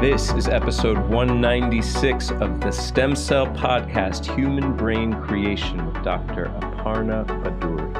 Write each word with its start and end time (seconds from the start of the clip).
This 0.00 0.32
is 0.32 0.48
episode 0.48 0.96
196 1.10 2.30
of 2.30 2.58
the 2.62 2.70
Stem 2.70 3.14
Cell 3.14 3.46
Podcast 3.48 4.34
Human 4.34 4.74
Brain 4.74 5.12
Creation 5.20 5.84
with 5.84 6.02
Dr. 6.02 6.46
Aparna 6.46 7.26
Bhaduri. 7.26 7.92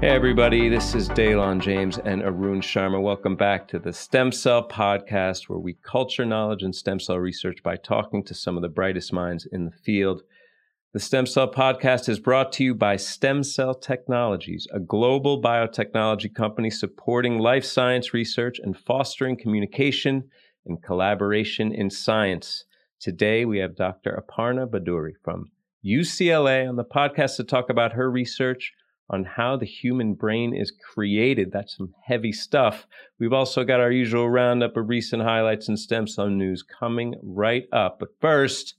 Hey, 0.00 0.08
everybody, 0.08 0.70
this 0.70 0.94
is 0.94 1.10
Daylon 1.10 1.60
James 1.60 1.98
and 1.98 2.22
Arun 2.22 2.62
Sharma. 2.62 2.98
Welcome 2.98 3.36
back 3.36 3.68
to 3.68 3.78
the 3.78 3.92
Stem 3.92 4.32
Cell 4.32 4.66
Podcast, 4.66 5.50
where 5.50 5.58
we 5.58 5.74
culture 5.82 6.24
knowledge 6.24 6.62
and 6.62 6.74
stem 6.74 6.98
cell 6.98 7.18
research 7.18 7.62
by 7.62 7.76
talking 7.76 8.24
to 8.24 8.32
some 8.32 8.56
of 8.56 8.62
the 8.62 8.70
brightest 8.70 9.12
minds 9.12 9.44
in 9.52 9.66
the 9.66 9.70
field. 9.84 10.22
The 10.98 11.04
Stem 11.04 11.26
Cell 11.26 11.48
Podcast 11.48 12.08
is 12.08 12.18
brought 12.18 12.50
to 12.54 12.64
you 12.64 12.74
by 12.74 12.96
Stem 12.96 13.44
Cell 13.44 13.72
Technologies, 13.72 14.66
a 14.72 14.80
global 14.80 15.40
biotechnology 15.40 16.34
company 16.34 16.70
supporting 16.70 17.38
life 17.38 17.64
science 17.64 18.12
research 18.12 18.58
and 18.58 18.76
fostering 18.76 19.36
communication 19.36 20.28
and 20.66 20.82
collaboration 20.82 21.72
in 21.72 21.88
science. 21.88 22.64
Today, 22.98 23.44
we 23.44 23.58
have 23.58 23.76
Dr. 23.76 24.20
Aparna 24.20 24.68
Bhaduri 24.68 25.12
from 25.22 25.52
UCLA 25.86 26.68
on 26.68 26.74
the 26.74 26.84
podcast 26.84 27.36
to 27.36 27.44
talk 27.44 27.70
about 27.70 27.92
her 27.92 28.10
research 28.10 28.72
on 29.08 29.22
how 29.22 29.56
the 29.56 29.66
human 29.66 30.14
brain 30.14 30.52
is 30.52 30.72
created. 30.92 31.52
That's 31.52 31.76
some 31.76 31.94
heavy 32.06 32.32
stuff. 32.32 32.88
We've 33.20 33.32
also 33.32 33.62
got 33.62 33.78
our 33.78 33.92
usual 33.92 34.28
roundup 34.28 34.76
of 34.76 34.88
recent 34.88 35.22
highlights 35.22 35.68
and 35.68 35.78
stem 35.78 36.08
cell 36.08 36.28
news 36.28 36.64
coming 36.64 37.14
right 37.22 37.68
up. 37.72 38.00
But 38.00 38.18
first, 38.20 38.74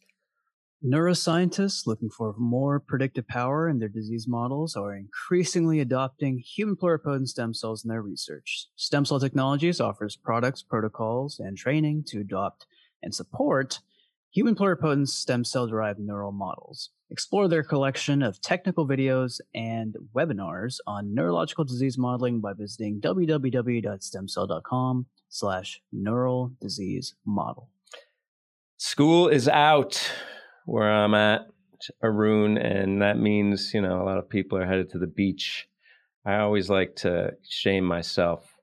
Neuroscientists 0.86 1.86
looking 1.86 2.10
for 2.10 2.34
more 2.38 2.80
predictive 2.80 3.28
power 3.28 3.68
in 3.68 3.80
their 3.80 3.90
disease 3.90 4.30
models 4.30 4.78
are 4.78 4.96
increasingly 4.96 5.82
adopting 5.82 6.38
human 6.38 6.78
pluripotent 6.78 7.28
stem 7.28 7.54
cells 7.54 7.84
in 7.84 7.90
their 7.90 8.02
research. 8.02 8.68
Stem 8.78 9.04
Cell 9.04 9.20
Technologies 9.20 9.82
offers 9.82 10.16
products, 10.16 10.64
protocols, 10.64 11.38
and 11.38 11.58
training 11.58 12.06
to 12.08 12.22
adopt 12.22 12.66
and 13.04 13.14
support 13.14 13.82
human 14.32 14.56
pluripotent 14.56 15.10
stem 15.10 15.44
cell 15.44 15.68
derived 15.68 16.00
neural 16.00 16.32
models. 16.32 16.92
Explore 17.10 17.50
their 17.50 17.64
collection 17.64 18.24
of 18.24 18.40
technical 18.40 18.88
videos 18.88 19.42
and 19.54 19.98
webinars 20.16 20.78
on 20.88 21.14
neurological 21.14 21.66
disease 21.66 21.98
modeling 21.98 22.40
by 22.40 22.54
visiting 22.54 23.02
www.stemcell.com 23.02 25.06
slash 25.28 25.82
neural 25.92 26.54
disease 26.62 27.16
model. 27.26 27.68
School 28.78 29.28
is 29.28 29.50
out 29.50 30.10
where 30.66 30.92
I'm 30.92 31.14
at, 31.14 31.48
Arun, 32.04 32.58
and 32.58 33.02
that 33.02 33.18
means, 33.18 33.74
you 33.74 33.82
know, 33.82 34.02
a 34.02 34.06
lot 34.06 34.18
of 34.18 34.30
people 34.30 34.58
are 34.58 34.68
headed 34.68 34.90
to 34.92 35.00
the 35.00 35.08
beach. 35.08 35.68
I 36.26 36.38
always 36.40 36.70
like 36.70 36.96
to 36.98 37.32
shame 37.48 37.86
myself 37.86 38.56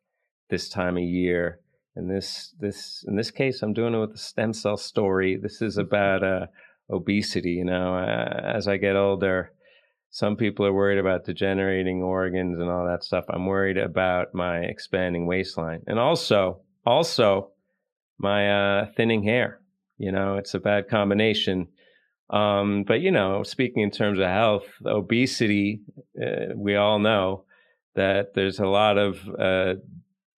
this 0.50 0.68
time 0.68 0.96
of 0.96 1.02
year. 1.02 1.60
And 1.94 2.10
this, 2.10 2.54
this, 2.60 3.04
in 3.08 3.16
this 3.16 3.30
case, 3.30 3.62
I'm 3.62 3.72
doing 3.72 3.94
it 3.94 3.98
with 3.98 4.14
a 4.14 4.18
stem 4.18 4.52
cell 4.52 4.76
story. 4.76 5.36
This 5.36 5.62
is 5.62 5.78
mm-hmm. 5.78 5.86
about 5.86 6.22
uh, 6.22 6.46
obesity. 6.90 7.52
You 7.52 7.64
know, 7.64 7.96
uh, 7.96 8.52
as 8.54 8.68
I 8.68 8.76
get 8.76 8.96
older, 8.96 9.52
some 10.10 10.36
people 10.36 10.66
are 10.66 10.72
worried 10.72 10.98
about 10.98 11.24
degenerating 11.24 12.02
organs 12.02 12.58
and 12.58 12.70
all 12.70 12.86
that 12.86 13.02
stuff. 13.02 13.24
I'm 13.28 13.46
worried 13.46 13.78
about 13.78 14.34
my 14.34 14.58
expanding 14.58 15.26
waistline, 15.26 15.82
and 15.86 15.98
also, 15.98 16.60
also, 16.84 17.50
my 18.18 18.80
uh, 18.80 18.86
thinning 18.96 19.22
hair. 19.24 19.60
You 19.98 20.12
know, 20.12 20.36
it's 20.36 20.54
a 20.54 20.60
bad 20.60 20.88
combination. 20.88 21.68
Um, 22.30 22.84
but 22.86 23.00
you 23.00 23.10
know, 23.10 23.42
speaking 23.42 23.82
in 23.82 23.90
terms 23.90 24.18
of 24.18 24.26
health, 24.26 24.66
obesity, 24.84 25.80
uh, 26.20 26.54
we 26.56 26.74
all 26.76 26.98
know 26.98 27.44
that 27.94 28.34
there's 28.34 28.58
a 28.58 28.66
lot 28.66 28.98
of 28.98 29.20
uh, 29.38 29.74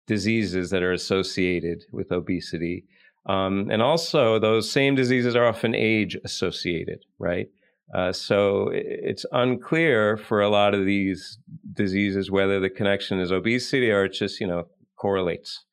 diseases 0.07 0.71
that 0.71 0.83
are 0.83 0.93
associated 0.93 1.85
with 1.93 2.13
obesity. 2.13 2.85
Um, 3.27 3.69
and 3.71 3.83
also, 3.83 4.39
those 4.39 4.71
same 4.71 4.95
diseases 4.95 5.37
are 5.37 5.47
often 5.47 5.75
age 5.75 6.17
associated, 6.25 7.01
right? 7.19 7.49
Uh, 7.95 8.13
so 8.13 8.71
it's 8.73 9.25
unclear 9.33 10.17
for 10.17 10.41
a 10.43 10.49
lot 10.49 10.75
of 10.75 10.85
these 10.85 11.39
diseases 11.73 12.31
whether 12.31 12.61
the 12.61 12.69
connection 12.69 13.19
is 13.19 13.33
obesity 13.33 13.91
or 13.91 14.05
it 14.05 14.13
just, 14.13 14.41
you 14.41 14.47
know, 14.47 14.65
correlates 14.97 15.65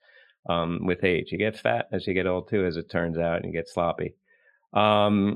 um, 0.49 0.79
with 0.85 1.03
age. 1.03 1.27
You 1.31 1.37
get 1.37 1.57
fat 1.57 1.87
as 1.91 2.07
you 2.07 2.13
get 2.13 2.27
old 2.27 2.49
too, 2.49 2.65
as 2.65 2.77
it 2.77 2.89
turns 2.89 3.17
out, 3.17 3.37
and 3.37 3.45
you 3.45 3.51
get 3.51 3.67
sloppy. 3.67 4.15
Um, 4.73 5.35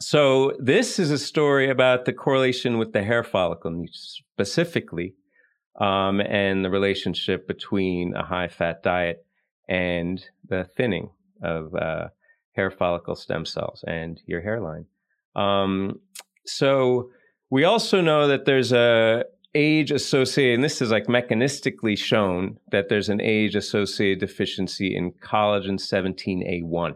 so 0.00 0.52
this 0.58 0.98
is 0.98 1.10
a 1.10 1.18
story 1.18 1.70
about 1.70 2.04
the 2.04 2.12
correlation 2.12 2.78
with 2.78 2.92
the 2.92 3.02
hair 3.02 3.24
follicle 3.24 3.84
specifically, 3.92 5.14
um, 5.80 6.20
and 6.20 6.64
the 6.64 6.70
relationship 6.70 7.46
between 7.46 8.14
a 8.14 8.24
high 8.24 8.48
fat 8.48 8.82
diet 8.82 9.24
and 9.68 10.24
the 10.48 10.68
thinning 10.76 11.10
of 11.42 11.74
uh, 11.74 12.08
hair 12.52 12.70
follicle 12.70 13.16
stem 13.16 13.44
cells 13.44 13.84
and 13.86 14.20
your 14.26 14.40
hairline. 14.40 14.86
Um, 15.34 16.00
so 16.46 17.10
we 17.50 17.64
also 17.64 18.00
know 18.00 18.28
that 18.28 18.44
there's 18.44 18.72
a 18.72 19.24
age 19.54 19.90
associated, 19.90 20.56
and 20.56 20.64
this 20.64 20.82
is 20.82 20.90
like 20.90 21.06
mechanistically 21.06 21.96
shown 21.96 22.58
that 22.70 22.88
there's 22.88 23.08
an 23.08 23.20
age 23.20 23.54
associated 23.54 24.20
deficiency 24.20 24.94
in 24.94 25.12
collagen 25.12 25.78
17A1. 25.78 26.94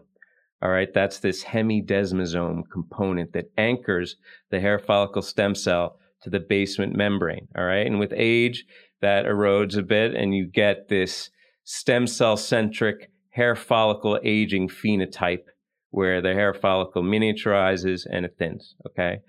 All 0.63 0.71
right, 0.71 0.93
that's 0.93 1.21
this 1.21 1.43
hemidesmosome 1.43 2.65
component 2.71 3.33
that 3.33 3.51
anchors 3.57 4.17
the 4.51 4.61
hair 4.61 4.79
follicle 4.79 5.23
stem 5.23 5.55
cell 5.55 5.99
to 6.23 6.31
the 6.31 6.41
basement 6.41 6.95
membrane. 6.95 7.49
All 7.57 7.65
right, 7.65 7.87
and 7.87 7.99
with 7.99 8.13
age, 8.15 8.67
that 9.01 9.25
erodes 9.25 9.77
a 9.79 9.83
bit, 9.83 10.15
and 10.15 10.35
you 10.35 10.47
get 10.47 10.89
this 10.89 11.31
stem 11.65 12.07
cell 12.07 12.37
centric 12.37 13.11
hair 13.31 13.57
follicle 13.57 14.19
aging 14.23 14.69
phenotype 14.69 15.45
where 15.91 16.21
the 16.21 16.35
hair 16.35 16.53
follicle 16.53 17.03
miniaturizes 17.03 18.07
and 18.11 18.27
it 18.27 18.37
thins. 18.39 18.75
Okay, 18.87 19.21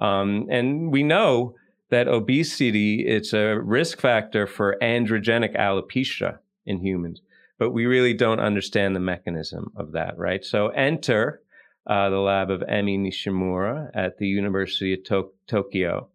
um, 0.00 0.46
and 0.50 0.90
we 0.90 1.04
know 1.04 1.54
that 1.90 2.08
obesity 2.08 3.06
it's 3.06 3.32
a 3.32 3.60
risk 3.60 4.00
factor 4.00 4.46
for 4.46 4.76
androgenic 4.82 5.56
alopecia 5.56 6.38
in 6.66 6.84
humans 6.84 7.20
but 7.60 7.70
we 7.70 7.84
really 7.84 8.14
don't 8.14 8.40
understand 8.40 8.96
the 8.96 9.00
mechanism 9.00 9.70
of 9.76 9.92
that, 9.92 10.16
right? 10.16 10.42
So 10.42 10.68
enter 10.68 11.42
uh, 11.86 12.08
the 12.08 12.18
lab 12.18 12.50
of 12.50 12.62
Emi 12.62 12.98
Nishimura 12.98 13.90
at 13.94 14.16
the 14.16 14.26
University 14.26 14.94
of 14.94 15.04
to- 15.04 15.32
Tokyo, 15.46 16.08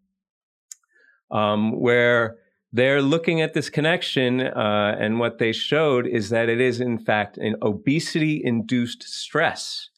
um, 1.29 1.79
where 1.79 2.37
they're 2.73 3.03
looking 3.03 3.41
at 3.41 3.53
this 3.53 3.69
connection, 3.69 4.41
uh, 4.41 4.97
and 4.99 5.19
what 5.19 5.37
they 5.37 5.51
showed 5.51 6.07
is 6.07 6.29
that 6.31 6.49
it 6.49 6.59
is, 6.59 6.81
in 6.81 6.97
fact, 6.97 7.37
an 7.37 7.55
obesity 7.61 8.41
induced 8.43 9.03
stress 9.03 9.89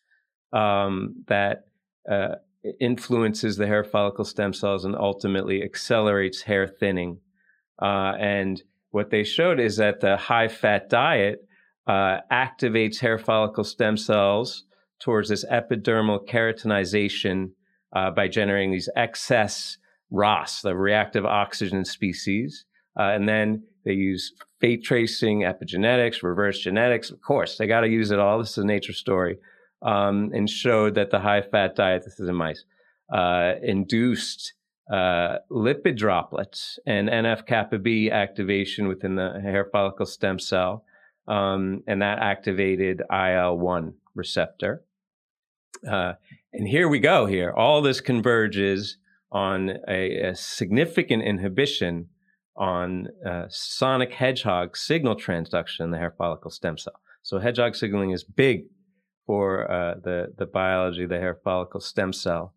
um, 0.52 1.24
that 1.28 1.68
uh, 2.12 2.35
influences 2.81 3.56
the 3.56 3.68
hair 3.68 3.85
follicle 3.85 4.25
stem 4.25 4.52
cells 4.53 4.84
and 4.84 4.97
ultimately 4.97 5.64
accelerates 5.64 6.41
hair 6.41 6.68
thinning. 6.68 7.19
Uh, 7.81 8.14
and 8.19 8.64
what 8.97 9.12
they 9.12 9.24
showed 9.24 9.59
is 9.59 9.78
that 9.78 10.02
the 10.02 10.18
high 10.18 10.47
fat 10.47 10.90
diet 10.90 11.47
uh, 11.85 12.18
activates 12.31 12.97
hair 12.97 13.19
follicle 13.19 13.63
stem 13.63 13.96
cells 13.96 14.63
towards 15.00 15.30
this 15.30 15.46
epidermal 15.46 16.28
keratinization 16.28 17.52
uh, 17.96 18.09
by 18.09 18.28
generating 18.28 18.72
these 18.72 18.90
excess 18.96 19.78
ROS, 20.09 20.62
the 20.62 20.75
reactive 20.75 21.28
oxygen 21.28 21.85
species. 21.85 22.66
Uh, 23.00 23.03
and 23.03 23.30
then 23.30 23.62
they 23.85 23.94
use 23.94 24.34
fate 24.59 24.84
tracing, 24.84 25.41
epigenetics, 25.41 26.24
reverse 26.24 26.59
genetics. 26.59 27.12
Of 27.12 27.22
course, 27.22 27.58
they 27.58 27.68
got 27.68 27.81
to 27.81 27.90
use 27.90 28.09
it 28.09 28.18
all. 28.18 28.40
This 28.40 28.58
is 28.58 28.64
a 28.64 28.66
nature 28.66 28.94
story. 28.94 29.38
Um, 29.84 30.31
and 30.34 30.50
showed 30.50 30.96
that 30.96 31.12
the 31.12 31.19
high 31.19 31.44
fat 31.44 31.75
diet, 31.75 32.02
this 32.03 32.19
is 32.19 32.28
in 32.28 32.34
mice, 32.34 32.66
uh, 33.14 33.53
induced 33.61 34.53
uh, 34.91 35.37
lipid 35.51 35.97
droplets 35.97 36.79
and 36.85 37.09
NF 37.09 37.45
kappa 37.45 37.78
B 37.78 38.09
activation 38.09 38.87
within 38.87 39.16
the 39.16 39.39
hair 39.41 39.67
follicle 39.72 40.05
stem 40.05 40.39
cell, 40.39 40.84
um, 41.28 41.84
and 41.87 42.01
that 42.01 42.19
activated 42.19 43.01
IL 43.11 43.57
1 43.57 43.93
receptor. 44.16 44.84
Uh, 45.87 46.13
and 46.53 46.67
here 46.67 46.87
we 46.87 46.99
go 46.99 47.25
here. 47.25 47.51
All 47.51 47.81
this 47.81 48.01
converges 48.01 48.97
on 49.31 49.72
a, 49.87 50.29
a 50.29 50.35
significant 50.35 51.23
inhibition 51.23 52.07
on 52.55 53.07
uh, 53.25 53.45
sonic 53.49 54.13
hedgehog 54.13 54.75
signal 54.75 55.16
transduction 55.16 55.81
in 55.81 55.91
the 55.91 55.97
hair 55.97 56.16
follicle 56.17 56.49
stem 56.49 56.78
cell. 56.78 56.99
So 57.22 57.39
hedgehog 57.39 57.75
signaling 57.75 58.11
is 58.11 58.23
big 58.23 58.66
for 59.25 59.69
uh, 59.69 59.95
the, 60.03 60.34
the 60.37 60.45
biology 60.45 61.03
of 61.03 61.09
the 61.09 61.19
hair 61.19 61.37
follicle 61.43 61.81
stem 61.81 62.13
cell. 62.13 62.53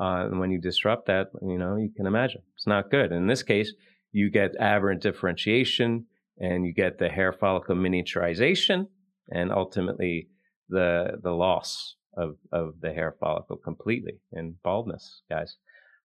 Uh, 0.00 0.26
and 0.26 0.40
when 0.40 0.50
you 0.50 0.60
disrupt 0.60 1.06
that, 1.06 1.28
you 1.42 1.58
know, 1.58 1.76
you 1.76 1.90
can 1.94 2.06
imagine 2.06 2.42
it's 2.56 2.66
not 2.66 2.90
good. 2.90 3.12
In 3.12 3.26
this 3.26 3.42
case, 3.42 3.72
you 4.10 4.30
get 4.30 4.56
aberrant 4.58 5.02
differentiation 5.02 6.06
and 6.38 6.64
you 6.64 6.72
get 6.72 6.98
the 6.98 7.08
hair 7.08 7.32
follicle 7.32 7.76
miniaturization 7.76 8.86
and 9.30 9.52
ultimately 9.52 10.28
the 10.68 11.18
the 11.22 11.30
loss 11.30 11.96
of, 12.16 12.36
of 12.52 12.74
the 12.80 12.92
hair 12.92 13.16
follicle 13.20 13.56
completely 13.56 14.20
and 14.32 14.54
baldness, 14.62 15.22
guys. 15.30 15.56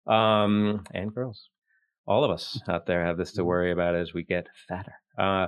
Um, 0.06 0.86
and 0.94 1.14
girls. 1.14 1.50
All 2.06 2.24
of 2.24 2.32
us 2.32 2.62
out 2.70 2.86
there 2.86 3.06
have 3.06 3.18
this 3.18 3.34
to 3.34 3.44
worry 3.44 3.72
about 3.72 3.96
as 3.96 4.14
we 4.14 4.24
get 4.24 4.48
fatter. 4.70 4.94
Uh, 5.18 5.48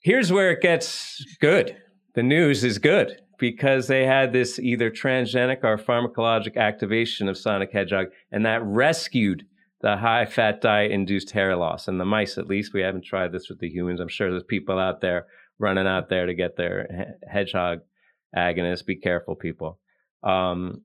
here's 0.00 0.32
where 0.32 0.50
it 0.50 0.62
gets 0.62 1.22
good, 1.40 1.76
the 2.14 2.22
news 2.22 2.64
is 2.64 2.78
good 2.78 3.20
because 3.38 3.86
they 3.86 4.04
had 4.04 4.32
this 4.32 4.58
either 4.58 4.90
transgenic 4.90 5.62
or 5.62 5.78
pharmacologic 5.78 6.56
activation 6.56 7.28
of 7.28 7.38
sonic 7.38 7.72
hedgehog, 7.72 8.08
and 8.32 8.44
that 8.44 8.62
rescued 8.64 9.44
the 9.80 9.96
high 9.96 10.26
fat 10.26 10.60
diet 10.60 10.90
induced 10.90 11.30
hair 11.30 11.56
loss. 11.56 11.86
in 11.86 11.98
the 11.98 12.04
mice, 12.04 12.36
at 12.36 12.48
least, 12.48 12.74
we 12.74 12.82
haven't 12.82 13.04
tried 13.04 13.32
this 13.32 13.48
with 13.48 13.60
the 13.60 13.68
humans. 13.68 14.00
I'm 14.00 14.08
sure 14.08 14.30
there's 14.30 14.42
people 14.42 14.78
out 14.78 15.00
there 15.00 15.26
running 15.58 15.86
out 15.86 16.08
there 16.08 16.26
to 16.26 16.34
get 16.34 16.56
their 16.56 17.16
hedgehog 17.30 17.80
agonist. 18.36 18.86
Be 18.86 18.96
careful, 18.96 19.36
people. 19.36 19.78
Um, 20.22 20.82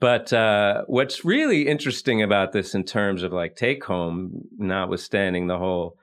but 0.00 0.32
uh, 0.32 0.84
what's 0.86 1.24
really 1.24 1.66
interesting 1.66 2.22
about 2.22 2.52
this 2.52 2.74
in 2.74 2.84
terms 2.84 3.22
of 3.22 3.32
like 3.32 3.56
take 3.56 3.84
home, 3.84 4.42
notwithstanding 4.58 5.46
the 5.46 5.58
whole 5.58 5.96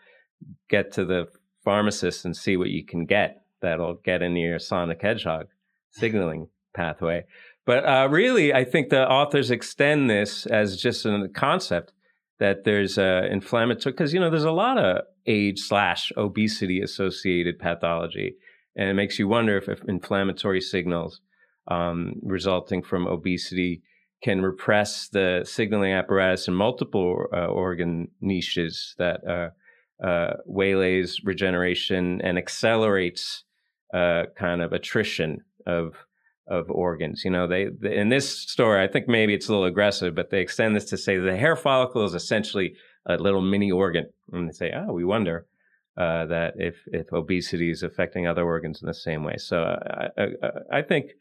get 0.69 0.91
to 0.93 1.05
the 1.05 1.27
pharmacist 1.63 2.25
and 2.25 2.35
see 2.35 2.57
what 2.57 2.69
you 2.69 2.83
can 2.83 3.05
get 3.05 3.43
that'll 3.61 3.95
get 3.95 4.21
into 4.21 4.39
your 4.39 4.59
sonic 4.59 5.01
hedgehog 5.01 5.47
signaling 5.91 6.47
pathway. 6.73 7.25
But 7.65 7.85
uh, 7.85 8.07
really, 8.09 8.53
I 8.53 8.63
think 8.63 8.89
the 8.89 9.07
authors 9.07 9.51
extend 9.51 10.09
this 10.09 10.45
as 10.45 10.77
just 10.77 11.05
a 11.05 11.29
concept 11.33 11.93
that 12.39 12.63
there's 12.63 12.97
uh, 12.97 13.27
inflammatory 13.29 13.93
because 13.93 14.13
you 14.13 14.19
know 14.19 14.29
there's 14.29 14.43
a 14.43 14.51
lot 14.51 14.77
of 14.77 15.03
age 15.27 15.59
slash 15.59 16.11
obesity 16.17 16.81
associated 16.81 17.59
pathology, 17.59 18.35
and 18.75 18.89
it 18.89 18.95
makes 18.95 19.19
you 19.19 19.27
wonder 19.27 19.57
if, 19.57 19.69
if 19.69 19.83
inflammatory 19.87 20.59
signals 20.59 21.21
um, 21.67 22.15
resulting 22.23 22.81
from 22.81 23.05
obesity 23.07 23.83
can 24.23 24.41
repress 24.41 25.07
the 25.09 25.41
signaling 25.45 25.93
apparatus 25.93 26.47
in 26.47 26.53
multiple 26.53 27.25
uh, 27.33 27.45
organ 27.45 28.07
niches 28.21 28.95
that 28.97 29.19
uh, 29.27 30.05
uh, 30.05 30.33
waylays 30.45 31.21
regeneration 31.23 32.21
and 32.21 32.37
accelerates 32.37 33.43
uh, 33.93 34.23
kind 34.37 34.61
of 34.61 34.73
attrition 34.73 35.39
of 35.65 35.95
of 36.47 36.69
organs. 36.69 37.23
You 37.23 37.31
know, 37.31 37.47
they, 37.47 37.67
they, 37.79 37.95
in 37.95 38.09
this 38.09 38.29
story, 38.29 38.83
I 38.83 38.87
think 38.87 39.07
maybe 39.07 39.33
it's 39.33 39.47
a 39.47 39.51
little 39.51 39.65
aggressive, 39.65 40.15
but 40.15 40.29
they 40.29 40.41
extend 40.41 40.75
this 40.75 40.85
to 40.85 40.97
say 40.97 41.17
the 41.17 41.37
hair 41.37 41.55
follicle 41.55 42.03
is 42.03 42.13
essentially 42.13 42.75
a 43.05 43.15
little 43.15 43.41
mini 43.41 43.71
organ, 43.71 44.07
and 44.31 44.49
they 44.49 44.53
say, 44.53 44.71
oh, 44.75 44.93
we 44.93 45.05
wonder 45.05 45.47
uh, 45.97 46.25
that 46.25 46.53
if 46.57 46.75
if 46.87 47.11
obesity 47.13 47.71
is 47.71 47.83
affecting 47.83 48.27
other 48.27 48.43
organs 48.43 48.81
in 48.81 48.87
the 48.87 48.93
same 48.93 49.23
way. 49.23 49.37
So 49.37 49.63
I, 49.63 50.07
I, 50.17 50.27
I 50.79 50.81
think 50.81 51.11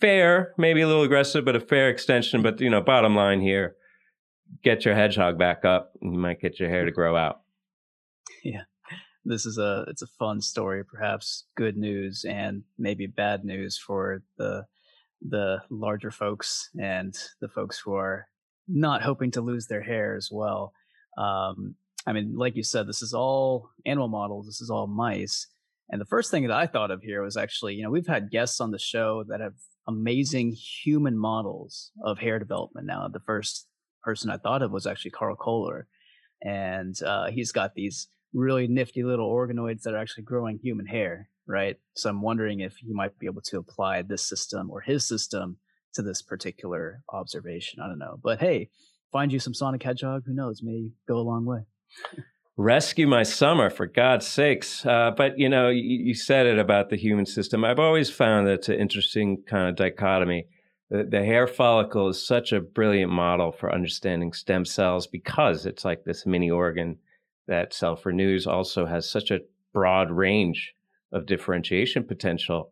fair, 0.00 0.54
maybe 0.56 0.80
a 0.80 0.86
little 0.86 1.02
aggressive, 1.02 1.44
but 1.44 1.56
a 1.56 1.60
fair 1.60 1.90
extension. 1.90 2.42
But 2.42 2.60
you 2.60 2.70
know, 2.70 2.80
bottom 2.80 3.14
line 3.14 3.40
here, 3.40 3.76
get 4.62 4.84
your 4.84 4.94
hedgehog 4.94 5.38
back 5.38 5.64
up, 5.64 5.92
and 6.00 6.14
you 6.14 6.18
might 6.18 6.40
get 6.40 6.58
your 6.58 6.70
hair 6.70 6.84
to 6.84 6.92
grow 6.92 7.16
out. 7.16 7.40
Yeah 8.42 8.62
this 9.24 9.46
is 9.46 9.58
a 9.58 9.84
it's 9.88 10.02
a 10.02 10.06
fun 10.18 10.40
story, 10.40 10.84
perhaps 10.84 11.44
good 11.56 11.76
news 11.76 12.24
and 12.28 12.62
maybe 12.78 13.06
bad 13.06 13.44
news 13.44 13.78
for 13.78 14.22
the 14.38 14.64
the 15.26 15.62
larger 15.70 16.10
folks 16.10 16.68
and 16.80 17.16
the 17.40 17.48
folks 17.48 17.78
who 17.78 17.94
are 17.94 18.26
not 18.68 19.02
hoping 19.02 19.30
to 19.32 19.40
lose 19.40 19.66
their 19.66 19.82
hair 19.82 20.14
as 20.16 20.28
well. 20.30 20.72
Um, 21.16 21.76
I 22.06 22.12
mean, 22.12 22.36
like 22.36 22.56
you 22.56 22.62
said, 22.62 22.86
this 22.86 23.02
is 23.02 23.14
all 23.14 23.70
animal 23.86 24.08
models. 24.08 24.46
This 24.46 24.60
is 24.60 24.70
all 24.70 24.86
mice. 24.86 25.46
And 25.90 26.00
the 26.00 26.06
first 26.06 26.30
thing 26.30 26.46
that 26.46 26.56
I 26.56 26.66
thought 26.66 26.90
of 26.90 27.02
here 27.02 27.22
was 27.22 27.36
actually, 27.36 27.74
you 27.74 27.82
know, 27.82 27.90
we've 27.90 28.06
had 28.06 28.30
guests 28.30 28.60
on 28.60 28.70
the 28.70 28.78
show 28.78 29.24
that 29.28 29.40
have 29.40 29.54
amazing 29.86 30.52
human 30.52 31.16
models 31.16 31.90
of 32.02 32.18
hair 32.18 32.38
development. 32.38 32.86
Now, 32.86 33.08
the 33.08 33.20
first 33.20 33.66
person 34.02 34.30
I 34.30 34.38
thought 34.38 34.62
of 34.62 34.70
was 34.70 34.86
actually 34.86 35.12
Karl 35.12 35.36
Koehler, 35.36 35.84
and 36.42 36.94
uh, 37.02 37.30
he's 37.30 37.52
got 37.52 37.74
these 37.74 38.08
really 38.34 38.66
nifty 38.66 39.02
little 39.02 39.32
organoids 39.32 39.82
that 39.82 39.94
are 39.94 39.98
actually 39.98 40.24
growing 40.24 40.58
human 40.58 40.86
hair, 40.86 41.30
right? 41.46 41.76
So 41.94 42.10
I'm 42.10 42.20
wondering 42.20 42.60
if 42.60 42.82
you 42.82 42.94
might 42.94 43.18
be 43.18 43.26
able 43.26 43.42
to 43.42 43.58
apply 43.58 44.02
this 44.02 44.28
system 44.28 44.70
or 44.70 44.80
his 44.80 45.06
system 45.06 45.58
to 45.94 46.02
this 46.02 46.20
particular 46.20 47.02
observation. 47.08 47.80
I 47.80 47.86
don't 47.86 47.98
know. 47.98 48.18
But 48.22 48.40
hey, 48.40 48.70
find 49.12 49.32
you 49.32 49.38
some 49.38 49.54
Sonic 49.54 49.82
Hedgehog, 49.82 50.24
who 50.26 50.34
knows, 50.34 50.60
may 50.62 50.90
go 51.08 51.16
a 51.16 51.20
long 51.20 51.44
way. 51.44 51.60
Rescue 52.56 53.08
my 53.08 53.24
summer, 53.24 53.68
for 53.68 53.86
God's 53.86 54.26
sakes. 54.26 54.86
Uh, 54.86 55.10
but, 55.16 55.38
you 55.38 55.48
know, 55.48 55.70
you, 55.70 55.82
you, 55.82 56.14
said 56.14 56.46
it 56.46 56.58
about 56.58 56.88
the 56.88 56.96
human 56.96 57.26
system. 57.26 57.64
I've 57.64 57.80
always 57.80 58.10
found 58.10 58.46
that 58.46 58.54
it's 58.54 58.68
an 58.68 58.78
interesting 58.78 59.42
kind 59.48 59.68
of 59.68 59.74
dichotomy. 59.74 60.46
The, 60.88 61.02
the 61.02 61.24
hair 61.24 61.48
follicle 61.48 62.08
is 62.08 62.24
such 62.24 62.52
a 62.52 62.60
brilliant 62.60 63.10
model 63.10 63.50
for 63.50 63.74
understanding 63.74 64.32
stem 64.32 64.64
cells 64.64 65.08
because 65.08 65.66
it's 65.66 65.84
like 65.84 66.04
this 66.04 66.26
mini 66.26 66.48
organ 66.48 66.98
that 67.46 67.72
self 67.72 68.06
renews 68.06 68.46
also 68.46 68.86
has 68.86 69.08
such 69.08 69.30
a 69.30 69.40
broad 69.72 70.10
range 70.10 70.74
of 71.12 71.26
differentiation 71.26 72.04
potential. 72.04 72.70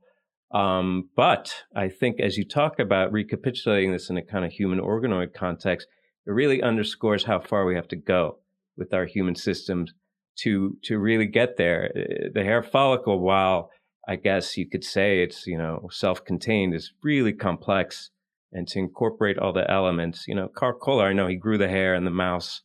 Um, 0.53 1.09
but 1.17 1.53
I 1.75 1.89
think 1.89 2.21
as 2.21 2.37
you 2.37 2.45
talk 2.45 2.79
about 2.79 3.13
recapitulating 3.13 3.93
this 3.93 4.11
in 4.11 4.17
a 4.17 4.23
kind 4.23 4.45
of 4.45 4.53
human 4.53 4.81
organoid 4.81 5.33
context, 5.33 5.89
it 6.27 6.31
really 6.31 6.63
underscores 6.63 7.25
how 7.25 7.41
far 7.41 7.65
we 7.65 7.75
have 7.75 7.89
to 7.89 7.97
go 7.97 8.39
with 8.77 8.93
our 8.93 9.07
human 9.07 9.35
systems 9.35 9.93
to 10.39 10.77
to 10.85 10.99
really 10.99 11.27
get 11.27 11.57
there. 11.57 11.91
Uh, 11.95 12.29
the 12.33 12.45
hair 12.45 12.63
follicle, 12.63 13.21
while 13.21 13.71
I 14.09 14.17
guess 14.17 14.57
you 14.57 14.69
could 14.69 14.85
say 14.85 15.23
it's 15.23 15.47
you 15.47 15.59
know 15.59 15.89
self-contained, 15.91 16.75
is 16.75 16.93
really 17.03 17.33
complex, 17.33 18.11
and 18.53 18.67
to 18.69 18.79
incorporate 18.79 19.39
all 19.39 19.53
the 19.53 19.71
elements, 19.71 20.25
you 20.27 20.35
know, 20.35 20.49
Karl 20.49 20.79
Koehler, 20.79 21.09
I 21.09 21.13
know 21.13 21.27
he 21.27 21.37
grew 21.37 21.59
the 21.59 21.69
hair 21.69 21.95
in 21.95 22.05
the 22.05 22.11
mouse, 22.11 22.63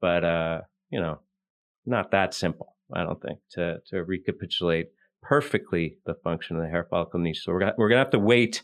but 0.00 0.24
uh, 0.24 0.60
you 0.90 1.00
know, 1.00 1.20
not 1.86 2.10
that 2.12 2.34
simple, 2.34 2.76
I 2.92 3.02
don't 3.02 3.20
think, 3.20 3.38
to, 3.52 3.78
to 3.88 4.04
recapitulate 4.04 4.88
perfectly 5.22 5.98
the 6.06 6.14
function 6.22 6.56
of 6.56 6.62
the 6.62 6.68
hair 6.68 6.86
follicle 6.88 7.20
niche. 7.20 7.42
So 7.44 7.52
we're 7.52 7.60
gonna, 7.60 7.74
we're 7.76 7.88
gonna 7.88 8.00
have 8.00 8.10
to 8.10 8.18
wait 8.18 8.62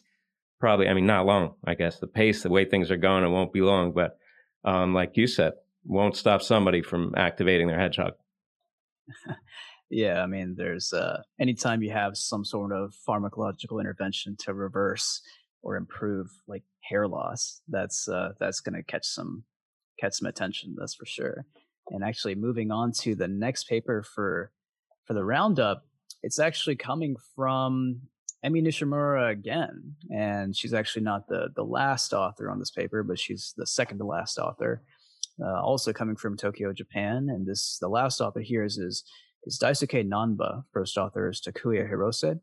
probably, 0.59 0.89
I 0.89 0.95
mean, 0.95 1.07
not 1.07 1.27
long, 1.27 1.55
I 1.65 1.75
guess. 1.75 1.99
The 1.99 2.07
pace, 2.07 2.43
the 2.43 2.51
way 2.51 2.65
things 2.65 2.91
are 2.91 2.97
going, 2.97 3.25
it 3.25 3.29
won't 3.29 3.53
be 3.53 3.63
long, 3.63 3.93
but 3.93 4.19
um, 4.65 4.95
like 4.95 5.17
you 5.17 5.27
said, 5.27 5.55
won't 5.85 6.17
stop 6.17 6.43
somebody 6.43 6.83
from 6.83 7.15
activating 7.17 7.67
their 7.67 7.81
hedgehog. 7.81 8.13
yeah, 9.91 10.23
I 10.23 10.27
mean, 10.27 10.55
there's 10.57 10.93
uh, 10.93 11.23
anytime 11.41 11.83
you 11.83 11.93
have 11.93 12.17
some 12.17 12.45
sort 12.45 12.73
of 12.73 12.95
pharmacological 13.09 13.81
intervention 13.81 14.37
to 14.41 14.55
reverse 14.55 15.23
or 15.63 15.77
improve 15.77 16.29
like 16.47 16.63
hair 16.81 17.09
loss, 17.09 17.63
that's 17.69 18.09
uh, 18.09 18.33
that's 18.39 18.61
going 18.61 18.75
to 18.75 18.83
catch 18.83 19.07
some 19.07 19.45
catch 19.99 20.15
some 20.15 20.29
attention. 20.29 20.77
That's 20.79 20.95
for 20.95 21.07
sure. 21.07 21.47
And 21.90 22.04
actually, 22.04 22.35
moving 22.35 22.70
on 22.70 22.92
to 23.00 23.14
the 23.14 23.28
next 23.28 23.64
paper 23.64 24.02
for 24.02 24.52
for 25.04 25.14
the 25.14 25.25
roundup, 25.25 25.85
it's 26.23 26.38
actually 26.38 26.76
coming 26.76 27.16
from 27.35 28.02
Emi 28.44 28.62
Nishimura 28.62 29.30
again, 29.30 29.97
and 30.14 30.56
she's 30.56 30.73
actually 30.73 31.02
not 31.02 31.28
the 31.28 31.49
the 31.54 31.64
last 31.64 32.12
author 32.12 32.50
on 32.50 32.59
this 32.59 32.70
paper, 32.70 33.02
but 33.02 33.18
she's 33.18 33.52
the 33.56 33.66
second 33.66 33.99
to 33.99 34.04
last 34.04 34.38
author. 34.38 34.82
Uh, 35.42 35.61
also 35.62 35.92
coming 35.92 36.16
from 36.16 36.37
Tokyo, 36.37 36.73
Japan, 36.73 37.28
and 37.30 37.47
this 37.47 37.78
the 37.80 37.88
last 37.88 38.20
author 38.20 38.40
here 38.40 38.64
is 38.64 38.78
is, 38.78 39.04
is 39.44 39.59
Daisuke 39.59 40.09
Nanba. 40.09 40.64
First 40.73 40.97
author 40.97 41.28
is 41.28 41.40
Takuya 41.40 41.90
Hirose. 41.90 42.40